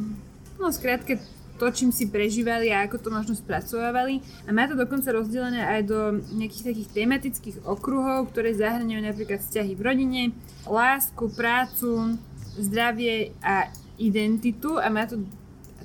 no 0.58 0.70
skrátke 0.70 1.18
to, 1.54 1.70
čím 1.70 1.94
si 1.94 2.10
prežívali 2.10 2.74
a 2.74 2.82
ako 2.82 2.98
to 2.98 3.08
možno 3.14 3.34
spracovávali. 3.38 4.18
A 4.46 4.50
má 4.50 4.66
to 4.66 4.74
dokonca 4.74 5.14
rozdelené 5.14 5.62
aj 5.62 5.80
do 5.86 5.98
nejakých 6.34 6.74
takých 6.74 6.88
tematických 6.90 7.56
okruhov, 7.62 8.34
ktoré 8.34 8.58
zahrňujú 8.58 9.00
napríklad 9.06 9.38
vzťahy 9.38 9.72
v 9.78 9.84
rodine, 9.86 10.22
lásku, 10.66 11.30
prácu, 11.30 12.18
zdravie 12.58 13.34
a 13.38 13.70
identitu 13.98 14.82
a 14.82 14.90
má 14.90 15.06
to 15.06 15.22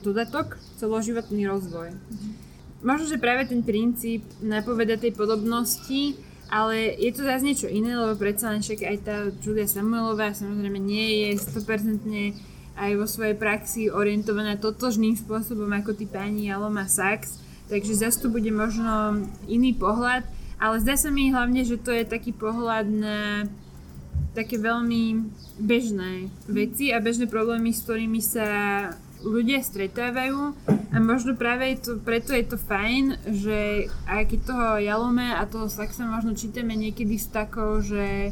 dodatok 0.01 0.57
celoživotný 0.81 1.45
rozvoj. 1.45 1.93
Mm-hmm. 1.93 2.31
Možno, 2.79 3.05
že 3.11 3.21
práve 3.21 3.43
ten 3.45 3.59
princíp 3.59 4.23
napoveda 4.39 4.95
tej 4.95 5.11
podobnosti 5.11 6.15
ale 6.49 6.97
je 6.97 7.11
to 7.13 7.21
zase 7.23 7.45
niečo 7.45 7.69
iné, 7.69 7.93
lebo 7.93 8.17
predsa 8.17 8.49
len 8.49 8.65
však 8.65 8.81
aj 8.81 8.97
tá 9.05 9.15
Julia 9.41 9.69
Samuelová 9.69 10.33
samozrejme 10.33 10.81
nie 10.81 11.29
je 11.29 11.37
100% 11.37 12.09
aj 12.79 12.91
vo 12.97 13.05
svojej 13.05 13.35
praxi 13.37 13.93
orientovaná 13.93 14.57
totožným 14.57 15.13
spôsobom 15.13 15.69
ako 15.69 15.93
tí 15.93 16.09
pani 16.09 16.49
Aloma 16.49 16.89
Sachs, 16.89 17.37
takže 17.69 18.01
zase 18.01 18.25
tu 18.25 18.27
bude 18.33 18.49
možno 18.49 19.23
iný 19.45 19.77
pohľad, 19.77 20.25
ale 20.57 20.75
zdá 20.81 20.97
sa 20.97 21.13
mi 21.13 21.29
hlavne, 21.29 21.61
že 21.61 21.77
to 21.77 21.93
je 21.93 22.07
taký 22.07 22.33
pohľad 22.33 22.89
na 22.89 23.45
také 24.33 24.57
veľmi 24.57 25.27
bežné 25.59 26.29
veci 26.47 26.95
a 26.95 27.03
bežné 27.03 27.27
problémy, 27.27 27.75
s 27.75 27.83
ktorými 27.83 28.21
sa 28.23 28.47
ľudia 29.23 29.59
stretávajú 29.59 30.55
a 30.67 30.97
možno 30.97 31.35
práve 31.35 31.75
je 31.75 31.77
to, 31.79 31.91
preto 31.99 32.31
je 32.31 32.45
to 32.47 32.57
fajn, 32.57 33.19
že 33.27 33.91
aj 34.07 34.23
keď 34.31 34.39
toho 34.47 34.67
Jalome 34.79 35.27
a 35.35 35.43
toho 35.43 35.67
Saxa 35.67 36.07
možno 36.07 36.35
čítame 36.39 36.73
niekedy 36.79 37.19
s 37.19 37.27
takou, 37.27 37.83
že 37.83 38.31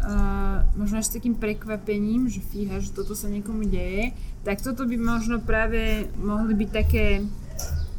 uh, 0.00 0.64
možno 0.80 1.04
až 1.04 1.12
s 1.12 1.16
takým 1.16 1.36
prekvapením, 1.36 2.32
že 2.32 2.40
fíha, 2.40 2.80
že 2.80 2.96
toto 2.96 3.12
sa 3.12 3.28
niekomu 3.28 3.68
deje, 3.68 4.16
tak 4.48 4.64
toto 4.64 4.88
by 4.88 4.96
možno 4.96 5.44
práve 5.44 6.08
mohli 6.16 6.56
byť 6.56 6.70
také, 6.72 7.22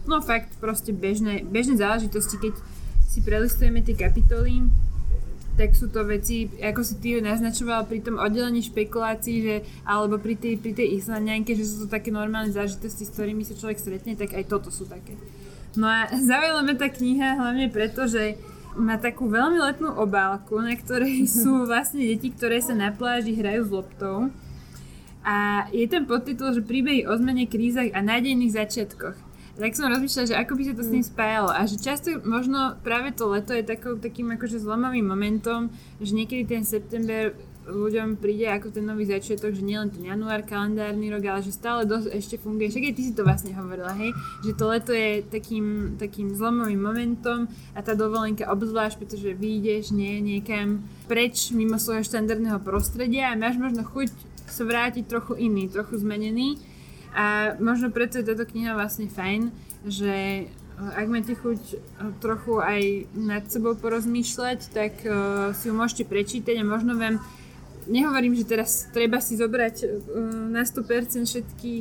no 0.10 0.18
fakt 0.20 0.49
proste 0.57 0.89
bežné, 0.89 1.45
bežné 1.45 1.78
záležitosti, 1.78 2.41
keď 2.41 2.53
si 3.05 3.22
prelistujeme 3.22 3.86
tie 3.86 3.93
kapitoly, 3.93 4.66
tak 5.60 5.76
sú 5.76 5.91
to 5.91 6.07
veci, 6.07 6.47
ako 6.64 6.80
si 6.88 6.95
ty 7.03 7.20
naznačoval 7.20 7.84
pri 7.84 7.99
tom 7.99 8.16
oddelení 8.16 8.64
špekulácií, 8.64 9.38
že, 9.43 9.55
alebo 9.84 10.16
pri 10.16 10.39
tej, 10.39 10.55
pri 10.55 10.72
tej 10.72 10.95
Islandianke, 10.95 11.51
že 11.51 11.68
sú 11.68 11.84
to 11.84 11.88
také 11.91 12.16
normálne 12.16 12.55
zážitosti, 12.55 13.03
s 13.03 13.12
ktorými 13.12 13.43
sa 13.43 13.60
človek 13.60 13.76
stretne, 13.76 14.16
tak 14.16 14.32
aj 14.32 14.47
toto 14.47 14.72
sú 14.72 14.88
také. 14.88 15.20
No 15.76 15.91
a 15.91 16.07
zaujala 16.32 16.64
ma 16.64 16.80
tá 16.80 16.88
kniha 16.88 17.36
hlavne 17.36 17.68
preto, 17.68 18.07
že 18.07 18.39
má 18.80 18.95
takú 18.95 19.28
veľmi 19.28 19.60
letnú 19.60 19.91
obálku, 19.99 20.55
na 20.64 20.72
ktorej 20.80 21.28
sú 21.43 21.68
vlastne 21.68 22.07
deti, 22.07 22.32
ktoré 22.32 22.64
sa 22.64 22.72
na 22.72 22.95
pláži 22.95 23.36
hrajú 23.36 23.68
s 23.68 23.72
loptou. 23.76 24.32
A 25.28 25.68
je 25.76 25.84
ten 25.91 26.07
podtitul, 26.07 26.55
že 26.55 26.64
príbehy 26.64 27.03
o 27.03 27.12
zmene, 27.20 27.43
krízach 27.51 27.91
a 27.91 27.99
nádejných 27.99 28.55
začiatkoch 28.55 29.28
tak 29.60 29.76
som 29.76 29.91
rozmýšľala, 29.91 30.30
že 30.32 30.39
ako 30.39 30.53
by 30.55 30.64
sa 30.64 30.74
to 30.74 30.84
s 30.88 30.93
tým 30.95 31.03
spájalo. 31.03 31.49
A 31.51 31.68
že 31.68 31.76
často 31.76 32.16
možno 32.24 32.80
práve 32.80 33.12
to 33.12 33.28
leto 33.28 33.51
je 33.51 33.68
takou, 33.68 33.99
takým 33.99 34.32
akože 34.39 34.64
zlomovým 34.64 35.03
momentom, 35.03 35.68
že 35.99 36.16
niekedy 36.16 36.47
ten 36.47 36.64
september 36.64 37.36
ľuďom 37.70 38.18
príde 38.18 38.49
ako 38.49 38.74
ten 38.74 38.82
nový 38.82 39.05
začiatok, 39.05 39.53
že 39.53 39.62
nielen 39.62 39.93
ten 39.93 40.01
január, 40.01 40.41
kalendárny 40.41 41.14
rok, 41.14 41.22
ale 41.30 41.45
že 41.45 41.53
stále 41.53 41.86
dosť 41.86 42.10
ešte 42.18 42.36
funguje. 42.41 42.74
Však 42.74 42.88
aj 42.89 42.95
ty 42.97 43.01
si 43.05 43.14
to 43.14 43.22
vlastne 43.22 43.53
hovorila, 43.53 43.93
hej, 43.93 44.12
že 44.41 44.57
to 44.57 44.66
leto 44.66 44.91
je 44.91 45.22
takým, 45.22 45.95
takým 46.01 46.34
zlomovým 46.34 46.82
momentom 46.82 47.45
a 47.78 47.80
tá 47.86 47.93
dovolenka 47.93 48.49
obzvlášť, 48.49 48.97
pretože 48.97 49.38
vyjdeš 49.38 49.93
nie, 49.93 50.18
niekam 50.18 50.82
preč 51.05 51.53
mimo 51.53 51.78
svojho 51.78 52.01
štandardného 52.01 52.57
prostredia 52.66 53.30
a 53.30 53.39
máš 53.39 53.62
možno 53.62 53.86
chuť 53.86 54.10
sa 54.49 54.66
vrátiť 54.66 55.05
trochu 55.05 55.38
iný, 55.38 55.70
trochu 55.70 56.01
zmenený 56.01 56.57
a 57.14 57.55
možno 57.57 57.89
preto 57.89 58.22
je 58.22 58.28
táto 58.28 58.45
kniha 58.45 58.78
vlastne 58.78 59.10
fajn, 59.10 59.49
že 59.86 60.45
eh, 60.45 60.49
ak 60.78 61.05
máte 61.10 61.34
chuť 61.34 61.62
eh, 61.74 61.78
trochu 62.22 62.62
aj 62.62 62.82
nad 63.18 63.43
sebou 63.49 63.74
porozmýšľať, 63.76 64.60
tak 64.72 64.93
uh, 65.05 65.51
si 65.57 65.70
ju 65.70 65.74
môžete 65.74 66.05
prečítať 66.05 66.55
a 66.60 66.64
možno 66.68 66.95
vám, 66.95 67.18
nehovorím, 67.89 68.38
že 68.38 68.45
teraz 68.45 68.88
treba 68.93 69.18
si 69.20 69.36
zobrať 69.39 70.05
na 70.53 70.62
100% 70.62 71.26
všetky, 71.26 71.74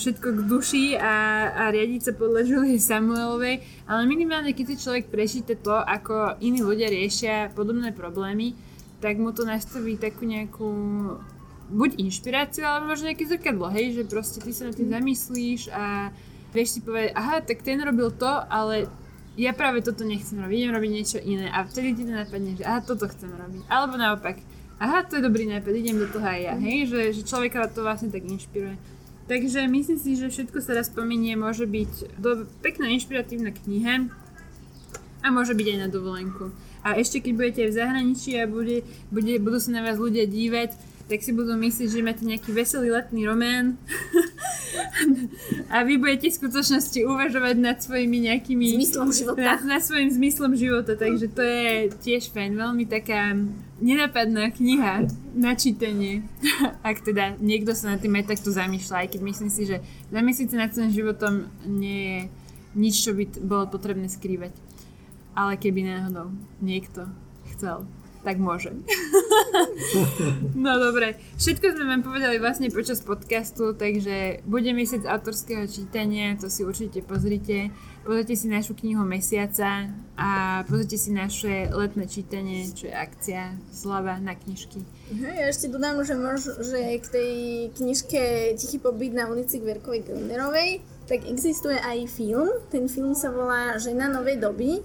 všetko 0.00 0.28
k 0.32 0.40
duši 0.48 0.84
a, 0.96 1.16
a 1.52 1.62
riadiť 1.68 2.00
sa 2.00 2.12
podľa 2.16 2.40
Julie 2.48 2.80
Samuelovej, 2.80 3.60
ale 3.84 4.02
minimálne 4.08 4.56
keď 4.56 4.72
si 4.72 4.82
človek 4.88 5.12
prečíta 5.12 5.52
to, 5.60 5.76
ako 5.76 6.40
iní 6.40 6.64
ľudia 6.64 6.88
riešia 6.88 7.52
podobné 7.52 7.92
problémy, 7.92 8.56
tak 9.00 9.16
mu 9.20 9.32
to 9.32 9.44
nastaví 9.44 9.96
takú 10.00 10.24
nejakú 10.24 10.68
buď 11.70 12.02
inšpiráciu, 12.02 12.66
alebo 12.66 12.90
možno 12.90 13.08
nejaké 13.08 13.30
zrkadlo, 13.30 13.70
hej, 13.70 13.94
že 13.94 14.02
proste 14.10 14.42
ty 14.42 14.50
sa 14.50 14.68
na 14.68 14.74
tým 14.74 14.90
zamyslíš 14.90 15.70
a 15.70 16.10
vieš 16.50 16.78
si 16.78 16.80
povedať, 16.82 17.14
aha, 17.14 17.40
tak 17.46 17.62
ten 17.62 17.78
robil 17.78 18.10
to, 18.10 18.28
ale 18.50 18.90
ja 19.38 19.54
práve 19.54 19.80
toto 19.80 20.02
nechcem 20.02 20.42
robiť, 20.42 20.56
idem 20.58 20.74
robiť 20.74 20.90
niečo 20.90 21.18
iné 21.22 21.46
a 21.48 21.62
vtedy 21.62 21.94
ti 21.94 22.02
to 22.02 22.12
napadne, 22.12 22.58
že 22.58 22.66
aha, 22.66 22.82
toto 22.82 23.06
chcem 23.06 23.30
robiť. 23.30 23.62
Alebo 23.70 23.94
naopak, 23.94 24.42
aha, 24.82 25.06
to 25.06 25.16
je 25.16 25.22
dobrý 25.22 25.46
nápad, 25.46 25.70
idem 25.70 26.02
do 26.02 26.10
toho 26.10 26.26
aj 26.26 26.40
ja, 26.42 26.54
hej, 26.58 26.90
že, 26.90 27.00
že 27.14 27.22
človeka 27.22 27.70
to 27.70 27.86
vlastne 27.86 28.10
tak 28.10 28.26
inšpiruje. 28.26 28.74
Takže 29.30 29.70
myslím 29.70 29.98
si, 30.02 30.18
že 30.18 30.26
všetko 30.26 30.58
sa 30.58 30.74
raz 30.74 30.90
spomenie, 30.90 31.38
môže 31.38 31.62
byť 31.62 32.18
do, 32.18 32.50
pekná 32.66 32.90
inšpiratívna 32.90 33.54
kniha 33.54 34.10
a 35.22 35.26
môže 35.30 35.54
byť 35.54 35.66
aj 35.70 35.78
na 35.78 35.88
dovolenku. 35.88 36.50
A 36.82 36.98
ešte 36.98 37.22
keď 37.22 37.32
budete 37.38 37.62
v 37.70 37.76
zahraničí 37.76 38.34
a 38.40 38.50
bude, 38.50 38.82
bude, 39.14 39.38
budú 39.38 39.62
sa 39.62 39.70
na 39.70 39.86
vás 39.86 40.02
ľudia 40.02 40.26
dívať, 40.26 40.89
tak 41.10 41.26
si 41.26 41.34
budú 41.34 41.58
myslieť, 41.58 41.90
že 41.90 42.06
máte 42.06 42.22
nejaký 42.22 42.54
veselý 42.54 42.94
letný 42.94 43.26
román 43.26 43.74
a 45.74 45.82
vy 45.82 45.98
budete 45.98 46.30
v 46.30 46.38
skutočnosti 46.38 47.02
uvažovať 47.02 47.54
nad 47.58 47.82
svojimi 47.82 48.30
nejakými... 48.30 48.78
Zmyslom 48.78 49.10
života. 49.10 49.42
Nad, 49.42 49.66
nad 49.66 49.82
svojim 49.82 50.06
zmyslom 50.06 50.54
života, 50.54 50.94
takže 50.94 51.26
to 51.34 51.42
je 51.42 51.90
tiež 51.98 52.30
fajn, 52.30 52.54
veľmi 52.54 52.86
taká 52.86 53.34
nenapadná 53.82 54.54
kniha 54.54 55.10
na 55.34 55.58
čítanie, 55.58 56.22
ak 56.86 57.02
teda 57.02 57.34
niekto 57.42 57.74
sa 57.74 57.96
nad 57.96 57.98
tým 57.98 58.14
aj 58.14 58.30
takto 58.30 58.54
zamýšľa, 58.54 59.02
aj 59.02 59.08
keď 59.10 59.20
myslím 59.26 59.50
si, 59.50 59.66
že 59.66 59.82
zamyslieť 60.14 60.48
sa 60.54 60.62
nad 60.62 60.70
svojím 60.70 60.94
životom 60.94 61.34
nie 61.66 62.00
je 62.06 62.18
nič, 62.78 62.94
čo 63.02 63.18
by 63.18 63.24
bolo 63.42 63.66
potrebné 63.66 64.06
skrývať. 64.06 64.54
Ale 65.34 65.58
keby 65.58 65.82
náhodou 65.82 66.30
niekto 66.62 67.10
chcel 67.50 67.82
tak 68.20 68.36
môže. 68.36 68.76
no 70.64 70.72
dobre, 70.76 71.16
všetko 71.40 71.72
sme 71.72 71.84
vám 71.88 72.02
povedali 72.04 72.36
vlastne 72.36 72.68
počas 72.68 73.00
podcastu, 73.00 73.72
takže 73.72 74.44
bude 74.44 74.70
mesiac 74.76 75.08
autorského 75.08 75.64
čítania, 75.64 76.36
to 76.36 76.52
si 76.52 76.64
určite 76.64 77.00
pozrite. 77.00 77.72
Pozrite 78.00 78.32
si 78.32 78.48
našu 78.48 78.72
knihu 78.80 79.04
mesiaca 79.04 79.92
a 80.16 80.28
pozrite 80.64 80.96
si 80.96 81.12
naše 81.12 81.68
letné 81.68 82.08
čítanie, 82.08 82.64
čo 82.72 82.88
je 82.88 82.96
akcia 82.96 83.60
Slava 83.68 84.16
na 84.16 84.32
knižky. 84.32 84.80
Ja 85.20 85.52
ešte 85.52 85.68
dodám, 85.68 86.00
že, 86.00 86.16
mož, 86.16 86.48
že 86.64 86.96
k 86.96 87.06
tej 87.12 87.32
knižke 87.76 88.56
Tichý 88.56 88.80
pobyt 88.80 89.12
na 89.12 89.28
ulici 89.28 89.60
Gverkovej 89.60 90.08
Glenderovej 90.08 90.80
tak 91.10 91.26
existuje 91.26 91.74
aj 91.76 92.06
film. 92.06 92.48
Ten 92.70 92.86
film 92.86 93.12
sa 93.18 93.34
volá 93.34 93.74
Žena 93.76 94.08
novej 94.08 94.38
doby 94.38 94.80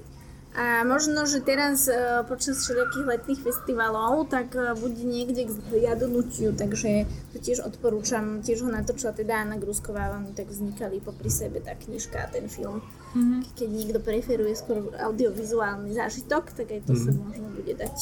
a 0.55 0.87
možno, 0.87 1.27
že 1.27 1.43
teraz 1.43 1.83
uh, 1.91 2.23
počas 2.23 2.63
všetkých 2.63 3.03
letných 3.03 3.43
festivalov, 3.43 4.31
tak 4.31 4.55
uh, 4.55 4.71
bude 4.71 5.03
niekde 5.03 5.43
k 5.43 5.51
zliadnutiu, 5.51 6.55
takže 6.55 7.03
to 7.35 7.37
tiež 7.43 7.59
odporúčam. 7.59 8.39
Tiež 8.39 8.63
ho 8.63 8.71
natočila 8.71 9.11
teda 9.11 9.43
Anna 9.43 9.59
Grusková, 9.59 10.15
oni 10.15 10.31
tak 10.31 10.47
vznikali 10.47 11.03
popri 11.03 11.27
sebe 11.27 11.59
tá 11.59 11.75
knižka 11.75 12.23
a 12.23 12.31
ten 12.31 12.47
film. 12.47 12.79
Mm-hmm. 13.11 13.39
Keď 13.51 13.67
niekto 13.67 13.99
preferuje 13.99 14.55
skôr 14.55 14.95
audiovizuálny 14.95 15.91
zážitok, 15.91 16.55
tak 16.55 16.71
aj 16.71 16.87
to 16.87 16.95
mm-hmm. 16.95 17.03
sa 17.03 17.11
mhm. 17.11 17.19
možno 17.27 17.47
bude 17.51 17.73
dať. 17.75 17.97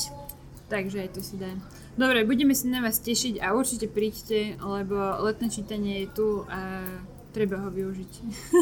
Takže 0.70 0.98
aj 1.06 1.10
to 1.10 1.22
si 1.26 1.42
dá. 1.42 1.50
Dobre, 1.98 2.22
budeme 2.22 2.54
sa 2.54 2.70
na 2.70 2.86
vás 2.86 3.02
tešiť 3.02 3.42
a 3.42 3.58
určite 3.58 3.90
príďte, 3.90 4.62
lebo 4.62 5.26
letné 5.26 5.50
čítanie 5.50 6.06
je 6.06 6.08
tu 6.14 6.28
a 6.46 6.86
treba 7.34 7.66
ho 7.66 7.70
využiť. 7.74 8.14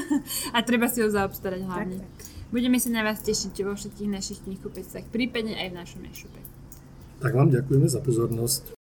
a 0.56 0.58
treba 0.64 0.88
si 0.88 1.04
ho 1.04 1.12
zaobstarať 1.12 1.62
hlavne. 1.68 2.00
Tak, 2.00 2.08
tak. 2.08 2.31
Budeme 2.52 2.84
sa 2.84 2.92
na 2.92 3.08
vás 3.08 3.24
tešiť 3.24 3.64
vo 3.64 3.80
všetkých 3.80 4.12
našich 4.12 4.44
knihkupectvách, 4.44 5.08
prípadne 5.08 5.56
aj 5.56 5.68
v 5.72 5.78
našom 5.80 6.02
e-shope. 6.04 6.42
Tak 7.24 7.32
vám 7.32 7.48
ďakujeme 7.48 7.88
za 7.88 8.04
pozornosť. 8.04 8.76